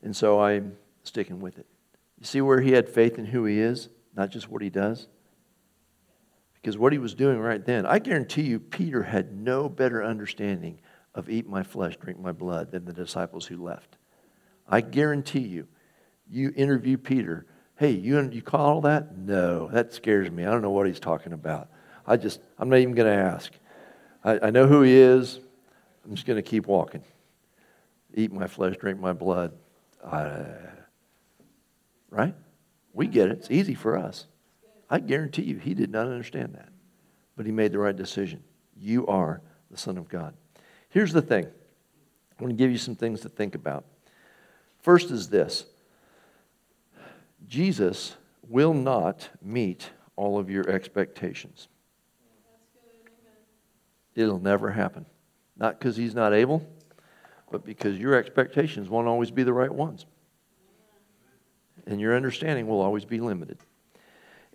and 0.02 0.16
so 0.16 0.39
I'm 0.39 0.78
sticking 1.04 1.39
with 1.39 1.58
it. 1.58 1.66
You 2.20 2.26
see 2.26 2.41
where 2.41 2.62
he 2.62 2.72
had 2.72 2.89
faith 2.89 3.18
in 3.18 3.26
who 3.26 3.45
he 3.45 3.60
is, 3.60 3.89
not 4.16 4.30
just 4.30 4.50
what 4.50 4.62
he 4.62 4.70
does? 4.70 5.08
Because 6.56 6.78
what 6.78 6.91
he 6.91 7.00
was 7.00 7.16
doing 7.16 7.39
right 7.39 7.64
then, 7.64 7.86
I 7.86 8.00
guarantee 8.00 8.43
you, 8.43 8.60
Peter 8.60 9.04
had 9.04 9.34
no 9.34 9.70
better 9.70 10.04
understanding 10.04 10.80
of 11.16 11.30
eat 11.30 11.47
my 11.47 11.64
flesh, 11.64 11.95
drink 11.97 12.20
my 12.20 12.32
blood 12.32 12.72
than 12.72 12.86
the 12.86 12.93
disciples 12.93 13.45
who 13.45 13.64
left. 13.64 13.97
I 14.68 14.82
guarantee 14.82 15.39
you, 15.39 15.68
you 16.30 16.54
interview 16.56 16.97
Peter. 16.97 17.45
Hey, 17.78 17.91
you, 17.91 18.30
you 18.30 18.41
call 18.41 18.66
all 18.66 18.82
that? 18.82 19.18
No, 19.18 19.70
that 19.70 19.93
scares 19.93 20.30
me. 20.30 20.45
I 20.45 20.52
don't 20.52 20.62
know 20.62 20.70
what 20.72 20.86
he's 20.86 21.00
talking 21.00 21.32
about. 21.34 21.70
I 22.06 22.18
just, 22.18 22.41
I'm 22.58 22.70
not 22.70 22.80
even 22.80 22.93
going 22.93 23.12
to 23.12 23.24
ask. 23.24 23.54
I, 24.24 24.47
I 24.47 24.50
know 24.50 24.68
who 24.68 24.82
he 24.82 24.95
is. 24.95 25.39
I'm 26.04 26.14
just 26.14 26.28
going 26.28 26.38
to 26.38 26.43
keep 26.43 26.68
walking. 26.68 27.04
Eat 28.14 28.34
my 28.34 28.47
flesh, 28.47 28.76
drink 28.78 29.00
my 29.00 29.14
blood. 29.14 29.54
Uh, 30.04 30.45
right? 32.10 32.36
We 32.93 33.08
get 33.08 33.30
it. 33.30 33.38
It's 33.39 33.52
easy 33.52 33.76
for 33.76 33.97
us. 33.97 34.26
I 34.89 35.00
guarantee 35.00 35.43
you, 35.43 35.58
he 35.58 35.74
did 35.74 35.91
not 35.91 36.08
understand 36.08 36.56
that. 36.56 36.70
But 37.36 37.45
he 37.45 37.52
made 37.52 37.72
the 37.72 37.80
right 37.80 37.95
decision. 37.95 38.43
You 38.76 39.06
are 39.08 39.41
the 39.70 39.78
Son 39.78 39.97
of 39.97 40.10
God. 40.10 40.34
Here's 40.89 41.14
the 41.14 41.22
thing 41.22 41.45
I 41.45 42.43
want 42.43 42.52
to 42.52 42.58
give 42.58 42.72
you 42.72 42.78
some 42.78 42.95
things 42.95 43.22
to 43.22 43.30
think 43.30 43.56
about. 43.56 43.86
First 44.82 45.12
is 45.12 45.30
this 45.30 45.66
Jesus 47.47 48.16
will 48.47 48.74
not 48.74 49.30
meet 49.41 49.91
all 50.16 50.39
of 50.39 50.50
your 50.50 50.68
expectations. 50.70 51.68
It'll 54.16 54.39
never 54.39 54.72
happen. 54.72 55.06
Not 55.56 55.80
because 55.80 55.95
he's 55.95 56.16
not 56.16 56.34
able, 56.34 56.66
but 57.52 57.66
because 57.66 57.97
your 57.97 58.16
expectations 58.16 58.89
won't 58.89 59.08
always 59.08 59.32
be 59.32 59.43
the 59.43 59.54
right 59.54 59.74
ones. 59.74 60.06
And 61.86 62.00
your 62.00 62.16
understanding 62.16 62.68
will 62.68 62.82
always 62.82 63.06
be 63.06 63.20
limited. 63.20 63.58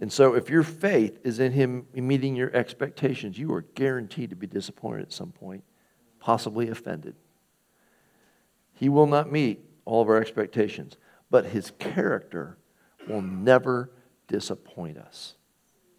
And 0.01 0.13
so, 0.13 0.35
if 0.35 0.51
your 0.51 0.63
faith 0.63 1.19
is 1.25 1.39
in 1.39 1.53
Him 1.53 1.87
meeting 1.95 2.35
your 2.35 2.55
expectations, 2.55 3.39
you 3.39 3.53
are 3.53 3.63
guaranteed 3.63 4.31
to 4.31 4.37
be 4.37 4.47
disappointed 4.47 5.03
at 5.03 5.13
some 5.13 5.31
point, 5.31 5.63
possibly 6.19 6.69
offended. 6.69 7.15
He 8.73 8.89
will 8.89 9.07
not 9.07 9.31
meet 9.31 9.61
all 9.85 10.03
of 10.03 10.09
our 10.09 10.21
expectations, 10.21 10.97
but 11.31 11.47
His 11.47 11.73
character 11.79 12.59
will 13.09 13.23
never 13.23 13.91
disappoint 14.27 14.99
us. 14.99 15.35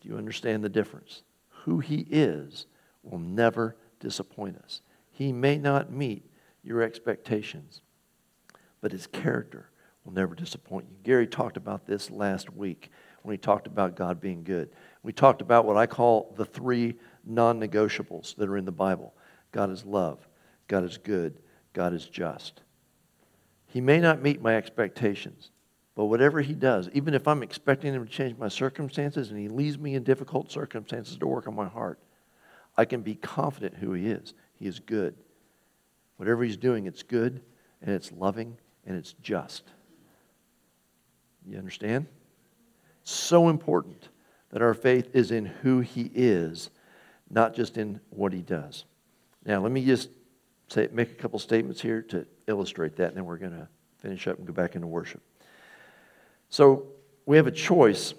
Do 0.02 0.10
you 0.10 0.18
understand 0.18 0.64
the 0.64 0.70
difference? 0.70 1.24
Who 1.64 1.80
He 1.80 2.06
is 2.10 2.66
will 3.02 3.20
never 3.20 3.78
disappoint 4.00 4.58
us. 4.58 4.82
He 5.10 5.32
may 5.32 5.58
not 5.58 5.91
meet 5.91 6.30
your 6.66 6.82
expectations, 6.82 7.82
but 8.82 8.91
His 8.91 9.07
character 9.07 9.70
will 10.03 10.13
never 10.13 10.36
disappoint 10.36 10.86
you. 10.89 10.95
Gary 11.03 11.28
talked 11.28 11.57
about 11.57 11.86
this 11.86 12.11
last 12.11 12.53
week 12.53 12.91
when 13.24 13.34
he 13.34 13.38
talked 13.38 13.66
about 13.66 13.95
God 13.95 14.22
being 14.22 14.43
good. 14.43 14.70
We 15.03 15.11
talked 15.11 15.41
about 15.41 15.66
what 15.66 15.78
I 15.78 15.88
call 15.88 16.34
the 16.38 16.45
three 16.45 16.95
non 17.26 17.59
negotiables 17.59 18.36
that 18.36 18.47
are 18.47 18.57
in 18.57 18.66
the 18.66 18.72
Bible 18.72 19.13
God 19.51 19.72
is 19.72 19.84
love, 19.84 20.28
God 20.68 20.84
is 20.84 20.97
good, 20.97 21.39
God 21.74 21.93
is 21.93 22.07
just. 22.07 22.61
He 23.66 23.82
may 23.82 23.99
not 23.99 24.22
meet 24.22 24.41
my 24.41 24.55
expectations, 24.55 25.51
but 25.95 26.05
whatever 26.05 26.39
he 26.39 26.53
does, 26.53 26.89
even 26.93 27.13
if 27.13 27.28
I'm 27.28 27.43
expecting 27.43 27.93
him 27.93 28.05
to 28.05 28.11
change 28.11 28.38
my 28.38 28.47
circumstances 28.47 29.32
and 29.32 29.39
he 29.39 29.49
leaves 29.49 29.78
me 29.78 29.95
in 29.95 30.03
difficult 30.03 30.51
circumstances 30.51 31.18
to 31.18 31.28
work 31.28 31.47
on 31.47 31.55
my 31.55 31.68
heart, 31.68 31.99
I 32.78 32.86
can 32.86 33.01
be 33.01 33.16
confident 33.16 33.76
who 33.76 33.93
he 33.93 34.07
is. 34.07 34.34
He 34.53 34.68
is 34.68 34.80
good. 34.80 35.16
Whatever 36.18 36.43
he's 36.43 36.57
doing, 36.57 36.86
it's 36.86 37.03
good 37.03 37.41
and 37.82 37.93
it's 37.93 38.11
loving 38.11 38.57
and 38.86 38.97
it's 38.97 39.13
just. 39.22 39.63
You 41.47 41.57
understand? 41.57 42.07
So 43.03 43.49
important 43.49 44.09
that 44.49 44.61
our 44.61 44.74
faith 44.74 45.09
is 45.13 45.32
in 45.32 45.45
who 45.45 45.82
He 45.82 46.09
is, 46.13 46.70
not 47.30 47.53
just 47.53 47.78
in 47.78 47.99
what 48.09 48.34
He 48.34 48.41
does. 48.41 48.86
Now, 49.45 49.59
let 49.59 49.72
me 49.72 49.84
just 49.84 50.09
say, 50.70 50.88
make 50.91 51.11
a 51.11 51.16
couple 51.16 51.38
statements 51.39 51.82
here 51.82 52.01
to 52.03 52.26
illustrate 52.47 52.95
that, 52.95 53.09
and 53.09 53.18
then 53.18 53.26
we're 53.26 53.38
going 53.38 53.51
to 53.51 53.68
finish 53.97 54.28
up 54.28 54.38
and 54.38 54.47
go 54.47 54.53
back 54.53 54.76
into 54.76 54.88
worship. 54.88 55.22
So, 56.49 56.88
we 57.26 57.38
have 57.38 57.47
a 57.47 57.51
choice 57.51 58.13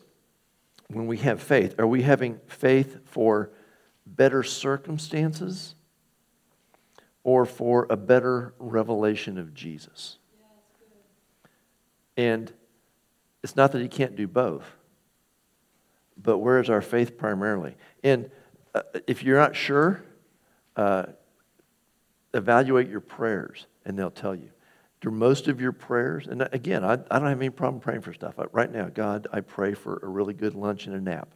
when 0.88 1.06
we 1.06 1.16
have 1.18 1.40
faith. 1.40 1.78
Are 1.78 1.86
we 1.86 2.02
having 2.02 2.40
faith 2.48 2.98
for 3.06 3.50
better 4.04 4.42
circumstances 4.42 5.75
or 7.26 7.44
for 7.44 7.88
a 7.90 7.96
better 7.96 8.54
revelation 8.60 9.36
of 9.36 9.52
Jesus? 9.52 10.18
And 12.16 12.52
it's 13.42 13.56
not 13.56 13.72
that 13.72 13.82
he 13.82 13.88
can't 13.88 14.14
do 14.14 14.28
both, 14.28 14.64
but 16.16 16.38
where 16.38 16.60
is 16.60 16.70
our 16.70 16.80
faith 16.80 17.18
primarily? 17.18 17.74
And 18.04 18.30
uh, 18.76 18.82
if 19.08 19.24
you're 19.24 19.40
not 19.40 19.56
sure, 19.56 20.04
uh, 20.76 21.06
evaluate 22.32 22.88
your 22.88 23.00
prayers, 23.00 23.66
and 23.84 23.98
they'll 23.98 24.08
tell 24.08 24.34
you. 24.34 24.50
Do 25.00 25.10
most 25.10 25.48
of 25.48 25.60
your 25.60 25.72
prayers, 25.72 26.28
and 26.28 26.48
again, 26.52 26.84
I, 26.84 26.92
I 26.92 27.18
don't 27.18 27.28
have 27.28 27.40
any 27.40 27.50
problem 27.50 27.80
praying 27.80 28.02
for 28.02 28.14
stuff. 28.14 28.34
Right 28.52 28.70
now, 28.70 28.88
God, 28.88 29.26
I 29.32 29.40
pray 29.40 29.74
for 29.74 29.98
a 30.00 30.06
really 30.06 30.32
good 30.32 30.54
lunch 30.54 30.86
and 30.86 30.94
a 30.94 31.00
nap. 31.00 31.28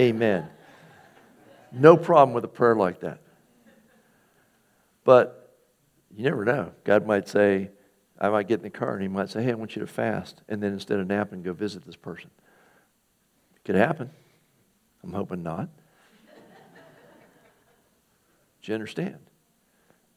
Amen. 0.00 0.48
No 1.72 1.98
problem 1.98 2.34
with 2.34 2.44
a 2.44 2.48
prayer 2.48 2.74
like 2.74 3.00
that. 3.00 3.20
But 5.08 5.56
you 6.14 6.22
never 6.22 6.44
know. 6.44 6.72
God 6.84 7.06
might 7.06 7.26
say, 7.26 7.70
I 8.20 8.28
might 8.28 8.46
get 8.46 8.58
in 8.58 8.64
the 8.64 8.68
car 8.68 8.92
and 8.92 9.00
he 9.00 9.08
might 9.08 9.30
say, 9.30 9.42
Hey, 9.42 9.52
I 9.52 9.54
want 9.54 9.74
you 9.74 9.80
to 9.80 9.86
fast. 9.86 10.42
And 10.50 10.62
then 10.62 10.74
instead 10.74 11.00
of 11.00 11.06
napping, 11.06 11.42
go 11.42 11.54
visit 11.54 11.86
this 11.86 11.96
person. 11.96 12.28
It 13.56 13.64
could 13.64 13.74
happen. 13.74 14.10
I'm 15.02 15.14
hoping 15.14 15.42
not. 15.42 15.70
Do 18.62 18.70
you 18.70 18.74
understand? 18.74 19.16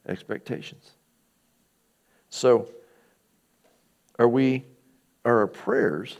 Expectations. 0.10 0.92
So, 2.28 2.68
are 4.20 4.28
we, 4.28 4.66
are 5.24 5.38
our 5.40 5.48
prayers 5.48 6.18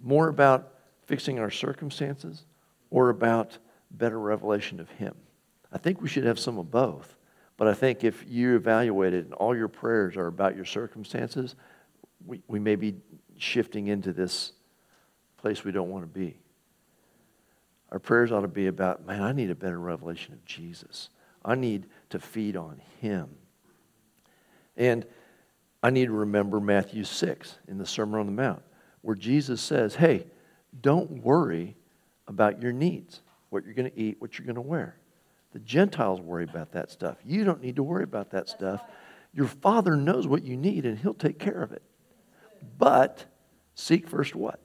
more 0.00 0.28
about 0.28 0.74
fixing 1.06 1.40
our 1.40 1.50
circumstances 1.50 2.44
or 2.90 3.08
about 3.08 3.58
better 3.90 4.20
revelation 4.20 4.78
of 4.78 4.88
Him? 4.90 5.16
I 5.72 5.78
think 5.78 6.00
we 6.00 6.08
should 6.08 6.22
have 6.22 6.38
some 6.38 6.56
of 6.56 6.70
both. 6.70 7.15
But 7.56 7.68
I 7.68 7.74
think 7.74 8.04
if 8.04 8.24
you 8.28 8.56
evaluate 8.56 9.14
it 9.14 9.24
and 9.24 9.34
all 9.34 9.56
your 9.56 9.68
prayers 9.68 10.16
are 10.16 10.26
about 10.26 10.56
your 10.56 10.64
circumstances, 10.64 11.54
we, 12.24 12.42
we 12.48 12.58
may 12.58 12.76
be 12.76 12.96
shifting 13.38 13.86
into 13.86 14.12
this 14.12 14.52
place 15.38 15.64
we 15.64 15.72
don't 15.72 15.90
want 15.90 16.04
to 16.04 16.18
be. 16.18 16.38
Our 17.92 17.98
prayers 17.98 18.32
ought 18.32 18.40
to 18.40 18.48
be 18.48 18.66
about, 18.66 19.06
man, 19.06 19.22
I 19.22 19.32
need 19.32 19.50
a 19.50 19.54
better 19.54 19.78
revelation 19.78 20.34
of 20.34 20.44
Jesus. 20.44 21.08
I 21.44 21.54
need 21.54 21.86
to 22.10 22.18
feed 22.18 22.56
on 22.56 22.80
Him. 23.00 23.28
And 24.76 25.06
I 25.82 25.90
need 25.90 26.06
to 26.06 26.12
remember 26.12 26.60
Matthew 26.60 27.04
6 27.04 27.58
in 27.68 27.78
the 27.78 27.86
Sermon 27.86 28.20
on 28.20 28.26
the 28.26 28.32
Mount, 28.32 28.62
where 29.02 29.14
Jesus 29.14 29.60
says, 29.60 29.94
hey, 29.94 30.26
don't 30.80 31.22
worry 31.22 31.76
about 32.26 32.60
your 32.60 32.72
needs, 32.72 33.22
what 33.50 33.64
you're 33.64 33.74
going 33.74 33.90
to 33.90 33.98
eat, 33.98 34.16
what 34.18 34.38
you're 34.38 34.46
going 34.46 34.56
to 34.56 34.60
wear. 34.60 34.96
The 35.56 35.60
Gentiles 35.60 36.20
worry 36.20 36.44
about 36.44 36.72
that 36.72 36.90
stuff. 36.90 37.16
You 37.24 37.42
don't 37.42 37.62
need 37.62 37.76
to 37.76 37.82
worry 37.82 38.04
about 38.04 38.32
that 38.32 38.46
stuff. 38.46 38.82
Your 39.32 39.46
Father 39.46 39.96
knows 39.96 40.26
what 40.26 40.42
you 40.42 40.54
need, 40.54 40.84
and 40.84 40.98
He'll 40.98 41.14
take 41.14 41.38
care 41.38 41.62
of 41.62 41.72
it. 41.72 41.80
But 42.76 43.24
seek 43.74 44.06
first 44.06 44.34
what? 44.34 44.60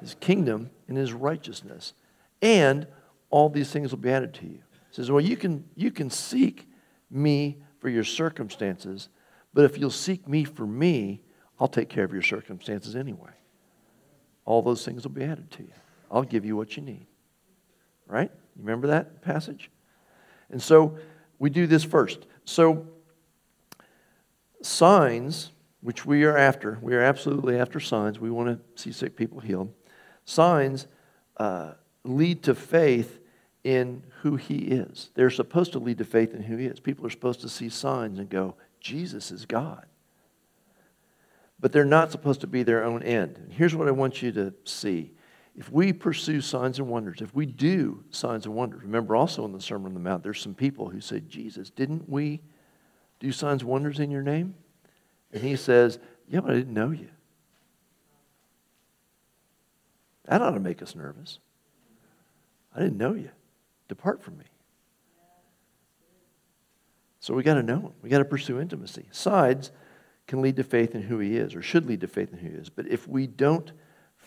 His 0.00 0.16
kingdom 0.18 0.70
and 0.88 0.96
His 0.96 1.12
righteousness. 1.12 1.94
And 2.42 2.88
all 3.30 3.48
these 3.48 3.70
things 3.70 3.92
will 3.92 4.00
be 4.00 4.10
added 4.10 4.34
to 4.34 4.46
you. 4.46 4.58
He 4.88 4.90
says, 4.90 5.08
Well, 5.08 5.20
you 5.20 5.36
can, 5.36 5.64
you 5.76 5.92
can 5.92 6.10
seek 6.10 6.68
me 7.08 7.58
for 7.78 7.88
your 7.88 8.02
circumstances, 8.02 9.08
but 9.54 9.64
if 9.64 9.78
you'll 9.78 9.90
seek 9.90 10.26
me 10.26 10.42
for 10.42 10.66
me, 10.66 11.22
I'll 11.60 11.68
take 11.68 11.90
care 11.90 12.02
of 12.02 12.12
your 12.12 12.22
circumstances 12.22 12.96
anyway. 12.96 13.30
All 14.46 14.62
those 14.62 14.84
things 14.84 15.04
will 15.04 15.12
be 15.12 15.22
added 15.22 15.48
to 15.52 15.62
you. 15.62 15.72
I'll 16.10 16.24
give 16.24 16.44
you 16.44 16.56
what 16.56 16.76
you 16.76 16.82
need. 16.82 17.06
Right? 18.08 18.32
You 18.56 18.62
remember 18.62 18.88
that 18.88 19.22
passage? 19.22 19.70
And 20.50 20.62
so 20.62 20.98
we 21.38 21.50
do 21.50 21.66
this 21.66 21.84
first. 21.84 22.26
So, 22.44 22.86
signs, 24.62 25.50
which 25.80 26.06
we 26.06 26.24
are 26.24 26.36
after, 26.36 26.78
we 26.80 26.94
are 26.94 27.02
absolutely 27.02 27.58
after 27.58 27.80
signs. 27.80 28.18
We 28.18 28.30
want 28.30 28.48
to 28.48 28.82
see 28.82 28.92
sick 28.92 29.16
people 29.16 29.40
healed. 29.40 29.72
Signs 30.24 30.86
uh, 31.36 31.72
lead 32.04 32.42
to 32.44 32.54
faith 32.54 33.20
in 33.64 34.02
who 34.22 34.36
he 34.36 34.58
is. 34.58 35.10
They're 35.14 35.30
supposed 35.30 35.72
to 35.72 35.78
lead 35.78 35.98
to 35.98 36.04
faith 36.04 36.34
in 36.34 36.42
who 36.42 36.56
he 36.56 36.66
is. 36.66 36.80
People 36.80 37.06
are 37.06 37.10
supposed 37.10 37.40
to 37.40 37.48
see 37.48 37.68
signs 37.68 38.18
and 38.18 38.28
go, 38.28 38.54
Jesus 38.80 39.30
is 39.30 39.44
God. 39.44 39.86
But 41.58 41.72
they're 41.72 41.84
not 41.84 42.12
supposed 42.12 42.42
to 42.42 42.46
be 42.46 42.62
their 42.62 42.84
own 42.84 43.02
end. 43.02 43.38
And 43.38 43.52
here's 43.52 43.74
what 43.74 43.88
I 43.88 43.92
want 43.92 44.22
you 44.22 44.30
to 44.32 44.54
see. 44.64 45.12
If 45.56 45.72
we 45.72 45.92
pursue 45.92 46.42
signs 46.42 46.78
and 46.78 46.88
wonders, 46.88 47.22
if 47.22 47.34
we 47.34 47.46
do 47.46 48.04
signs 48.10 48.44
and 48.44 48.54
wonders, 48.54 48.82
remember 48.82 49.16
also 49.16 49.44
in 49.46 49.52
the 49.52 49.60
Sermon 49.60 49.86
on 49.86 49.94
the 49.94 50.00
Mount, 50.00 50.22
there's 50.22 50.40
some 50.40 50.54
people 50.54 50.90
who 50.90 51.00
say, 51.00 51.20
Jesus, 51.20 51.70
didn't 51.70 52.08
we 52.08 52.42
do 53.20 53.32
signs 53.32 53.62
and 53.62 53.70
wonders 53.70 53.98
in 53.98 54.10
your 54.10 54.22
name? 54.22 54.54
And 55.32 55.42
he 55.42 55.56
says, 55.56 55.98
Yeah, 56.28 56.40
but 56.40 56.50
I 56.50 56.54
didn't 56.56 56.74
know 56.74 56.90
you. 56.90 57.08
That 60.26 60.42
ought 60.42 60.50
to 60.50 60.60
make 60.60 60.82
us 60.82 60.94
nervous. 60.94 61.38
I 62.74 62.80
didn't 62.80 62.98
know 62.98 63.14
you. 63.14 63.30
Depart 63.88 64.22
from 64.22 64.36
me. 64.36 64.44
So 67.20 67.32
we 67.32 67.42
got 67.42 67.54
to 67.54 67.62
know 67.62 67.80
him. 67.80 67.92
We 68.02 68.10
got 68.10 68.18
to 68.18 68.24
pursue 68.24 68.60
intimacy. 68.60 69.06
Sides 69.10 69.70
can 70.26 70.42
lead 70.42 70.56
to 70.56 70.64
faith 70.64 70.94
in 70.94 71.02
who 71.02 71.18
he 71.18 71.36
is, 71.36 71.54
or 71.54 71.62
should 71.62 71.86
lead 71.86 72.02
to 72.02 72.08
faith 72.08 72.32
in 72.32 72.38
who 72.38 72.50
he 72.50 72.54
is. 72.56 72.68
But 72.68 72.88
if 72.88 73.08
we 73.08 73.26
don't 73.26 73.72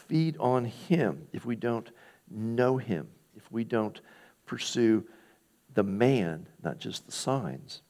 feed 0.10 0.36
on 0.40 0.66
him, 0.66 1.28
if 1.32 1.46
we 1.46 1.56
don't 1.56 1.90
know 2.30 2.78
him, 2.78 3.08
if 3.38 3.50
we 3.52 3.64
don't 3.64 4.02
pursue 4.46 5.06
the 5.76 5.84
man, 5.84 6.48
not 6.64 6.80
just 6.80 7.06
the 7.06 7.12
signs, 7.12 7.82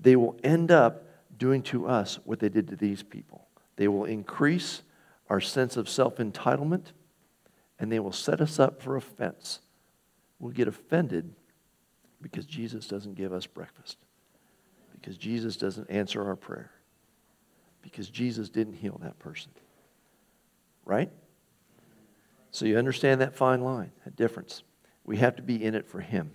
they 0.00 0.16
will 0.16 0.36
end 0.42 0.72
up 0.72 1.04
doing 1.36 1.62
to 1.62 1.86
us 1.86 2.18
what 2.24 2.40
they 2.40 2.48
did 2.48 2.66
to 2.68 2.76
these 2.76 3.02
people. 3.02 3.46
They 3.76 3.86
will 3.86 4.06
increase 4.06 4.82
our 5.28 5.40
sense 5.40 5.76
of 5.76 5.88
self 5.88 6.16
entitlement 6.16 6.92
and 7.78 7.92
they 7.92 8.00
will 8.00 8.12
set 8.12 8.40
us 8.40 8.58
up 8.58 8.80
for 8.80 8.96
offense. 8.96 9.60
We'll 10.38 10.52
get 10.52 10.68
offended 10.68 11.34
because 12.22 12.46
Jesus 12.46 12.88
doesn't 12.88 13.14
give 13.14 13.32
us 13.32 13.46
breakfast, 13.46 13.98
because 14.92 15.18
Jesus 15.18 15.56
doesn't 15.56 15.90
answer 15.90 16.26
our 16.26 16.36
prayer, 16.36 16.70
because 17.82 18.08
Jesus 18.08 18.48
didn't 18.48 18.74
heal 18.74 18.98
that 19.02 19.18
person. 19.18 19.50
Right? 20.86 21.10
So 22.50 22.64
you 22.64 22.78
understand 22.78 23.20
that 23.20 23.36
fine 23.36 23.60
line, 23.60 23.92
that 24.04 24.16
difference. 24.16 24.62
We 25.04 25.18
have 25.18 25.36
to 25.36 25.42
be 25.42 25.62
in 25.62 25.74
it 25.74 25.86
for 25.86 26.00
Him. 26.00 26.32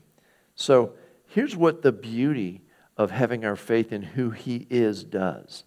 So 0.56 0.94
here's 1.28 1.56
what 1.56 1.82
the 1.82 1.92
beauty 1.92 2.62
of 2.98 3.12
having 3.12 3.46
our 3.46 3.56
faith 3.56 3.92
in 3.92 4.02
who 4.02 4.30
He 4.30 4.68
is 4.70 5.04
does. 5.04 5.64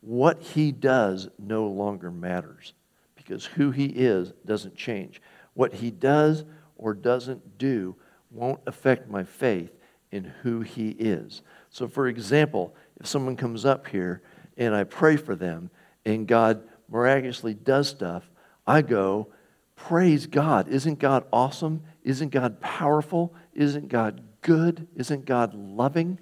What 0.00 0.42
He 0.42 0.70
does 0.72 1.28
no 1.38 1.66
longer 1.66 2.10
matters 2.10 2.74
because 3.16 3.44
who 3.44 3.70
He 3.70 3.86
is 3.86 4.32
doesn't 4.44 4.76
change. 4.76 5.20
What 5.54 5.74
He 5.74 5.90
does 5.90 6.44
or 6.76 6.94
doesn't 6.94 7.58
do 7.58 7.96
won't 8.30 8.60
affect 8.66 9.08
my 9.08 9.24
faith 9.24 9.72
in 10.10 10.24
who 10.42 10.60
He 10.60 10.90
is. 10.90 11.42
So, 11.70 11.88
for 11.88 12.06
example, 12.06 12.74
if 13.00 13.06
someone 13.06 13.36
comes 13.36 13.64
up 13.64 13.86
here 13.88 14.22
and 14.56 14.74
I 14.74 14.84
pray 14.84 15.16
for 15.16 15.34
them 15.34 15.70
and 16.04 16.28
God 16.28 16.62
miraculously 16.88 17.54
does 17.54 17.88
stuff, 17.88 18.30
I 18.66 18.82
go, 18.82 19.28
Praise 19.76 20.26
God. 20.26 20.68
Isn't 20.68 20.98
God 20.98 21.24
awesome? 21.32 21.82
Isn't 22.02 22.30
God 22.30 22.60
powerful? 22.60 23.34
Isn't 23.54 23.88
God 23.88 24.22
good? 24.40 24.86
Isn't 24.96 25.24
God 25.24 25.54
loving? 25.54 26.20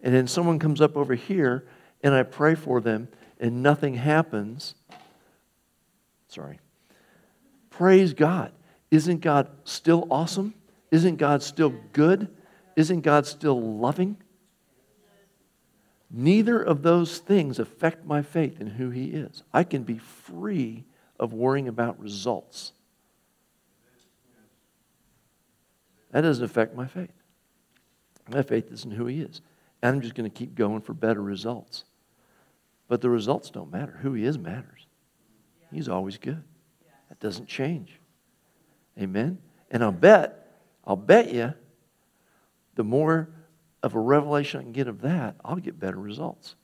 And 0.00 0.14
then 0.14 0.26
someone 0.26 0.58
comes 0.58 0.80
up 0.80 0.96
over 0.96 1.14
here 1.14 1.66
and 2.02 2.14
I 2.14 2.22
pray 2.22 2.54
for 2.54 2.80
them 2.80 3.08
and 3.40 3.62
nothing 3.62 3.94
happens. 3.94 4.74
Sorry. 6.28 6.60
Praise 7.70 8.12
God. 8.14 8.52
Isn't 8.90 9.20
God 9.20 9.48
still 9.64 10.06
awesome? 10.10 10.54
Isn't 10.90 11.16
God 11.16 11.42
still 11.42 11.74
good? 11.92 12.28
Isn't 12.76 13.02
God 13.02 13.26
still 13.26 13.60
loving? 13.60 14.16
Neither 16.10 16.60
of 16.60 16.82
those 16.82 17.18
things 17.18 17.58
affect 17.58 18.06
my 18.06 18.22
faith 18.22 18.60
in 18.60 18.66
who 18.66 18.90
He 18.90 19.06
is. 19.06 19.42
I 19.52 19.64
can 19.64 19.82
be 19.82 19.98
free 19.98 20.84
of 21.20 21.32
worrying 21.34 21.68
about 21.68 22.00
results. 22.00 22.72
That 26.10 26.22
doesn't 26.22 26.44
affect 26.44 26.74
my 26.74 26.86
faith. 26.86 27.12
My 28.28 28.42
faith 28.42 28.70
isn't 28.72 28.92
who 28.92 29.06
He 29.06 29.20
is. 29.20 29.40
And 29.82 29.96
I'm 29.96 30.00
just 30.00 30.14
going 30.14 30.28
to 30.28 30.36
keep 30.36 30.54
going 30.54 30.80
for 30.80 30.94
better 30.94 31.22
results. 31.22 31.84
But 32.88 33.00
the 33.00 33.10
results 33.10 33.50
don't 33.50 33.70
matter. 33.70 33.98
Who 34.02 34.14
He 34.14 34.24
is 34.24 34.38
matters. 34.38 34.86
He's 35.72 35.88
always 35.88 36.18
good. 36.18 36.42
That 37.08 37.20
doesn't 37.20 37.46
change. 37.46 38.00
Amen? 38.98 39.38
And 39.70 39.82
I'll 39.84 39.92
bet, 39.92 40.56
I'll 40.84 40.96
bet 40.96 41.32
you, 41.32 41.54
the 42.74 42.84
more 42.84 43.28
of 43.82 43.94
a 43.94 44.00
revelation 44.00 44.60
I 44.60 44.62
can 44.62 44.72
get 44.72 44.88
of 44.88 45.02
that, 45.02 45.36
I'll 45.44 45.56
get 45.56 45.78
better 45.78 45.98
results 45.98 46.54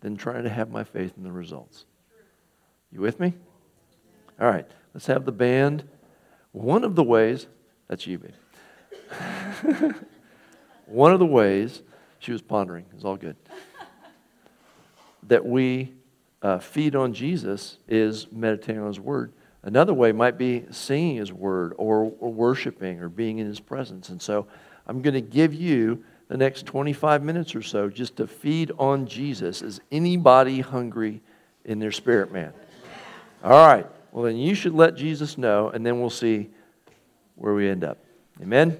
than 0.00 0.16
trying 0.16 0.44
to 0.44 0.50
have 0.50 0.70
my 0.70 0.84
faith 0.84 1.12
in 1.16 1.22
the 1.22 1.32
results. 1.32 1.84
You 2.90 3.00
with 3.00 3.20
me? 3.20 3.34
All 4.40 4.48
right, 4.48 4.66
let's 4.94 5.06
have 5.06 5.24
the 5.24 5.32
band. 5.32 5.84
One 6.52 6.84
of 6.84 6.94
the 6.94 7.04
ways, 7.04 7.46
that's 7.88 8.06
you, 8.06 8.18
babe. 8.18 8.32
One 10.86 11.12
of 11.12 11.18
the 11.18 11.26
ways, 11.26 11.82
she 12.18 12.32
was 12.32 12.42
pondering, 12.42 12.84
it's 12.94 13.04
all 13.04 13.16
good, 13.16 13.36
that 15.24 15.44
we 15.44 15.92
uh, 16.42 16.58
feed 16.58 16.94
on 16.94 17.12
Jesus 17.12 17.78
is 17.88 18.30
meditating 18.30 18.80
on 18.80 18.88
His 18.88 19.00
Word. 19.00 19.32
Another 19.62 19.92
way 19.92 20.12
might 20.12 20.38
be 20.38 20.64
singing 20.70 21.16
His 21.16 21.32
Word 21.32 21.74
or, 21.76 22.12
or 22.20 22.32
worshiping 22.32 23.00
or 23.00 23.08
being 23.08 23.38
in 23.38 23.46
His 23.46 23.58
presence. 23.58 24.10
And 24.10 24.22
so 24.22 24.46
I'm 24.86 25.02
going 25.02 25.14
to 25.14 25.20
give 25.20 25.52
you 25.52 26.04
the 26.28 26.36
next 26.36 26.66
25 26.66 27.22
minutes 27.22 27.54
or 27.54 27.62
so 27.62 27.88
just 27.88 28.16
to 28.16 28.26
feed 28.26 28.70
on 28.78 29.06
Jesus. 29.06 29.62
Is 29.62 29.80
anybody 29.90 30.60
hungry 30.60 31.20
in 31.64 31.78
their 31.78 31.92
spirit, 31.92 32.32
man? 32.32 32.52
All 33.42 33.66
right. 33.66 33.86
Well, 34.12 34.24
then 34.24 34.36
you 34.36 34.54
should 34.54 34.74
let 34.74 34.96
Jesus 34.96 35.36
know, 35.36 35.68
and 35.70 35.84
then 35.84 36.00
we'll 36.00 36.10
see 36.10 36.48
where 37.34 37.54
we 37.54 37.68
end 37.68 37.84
up. 37.84 37.98
Amen? 38.40 38.78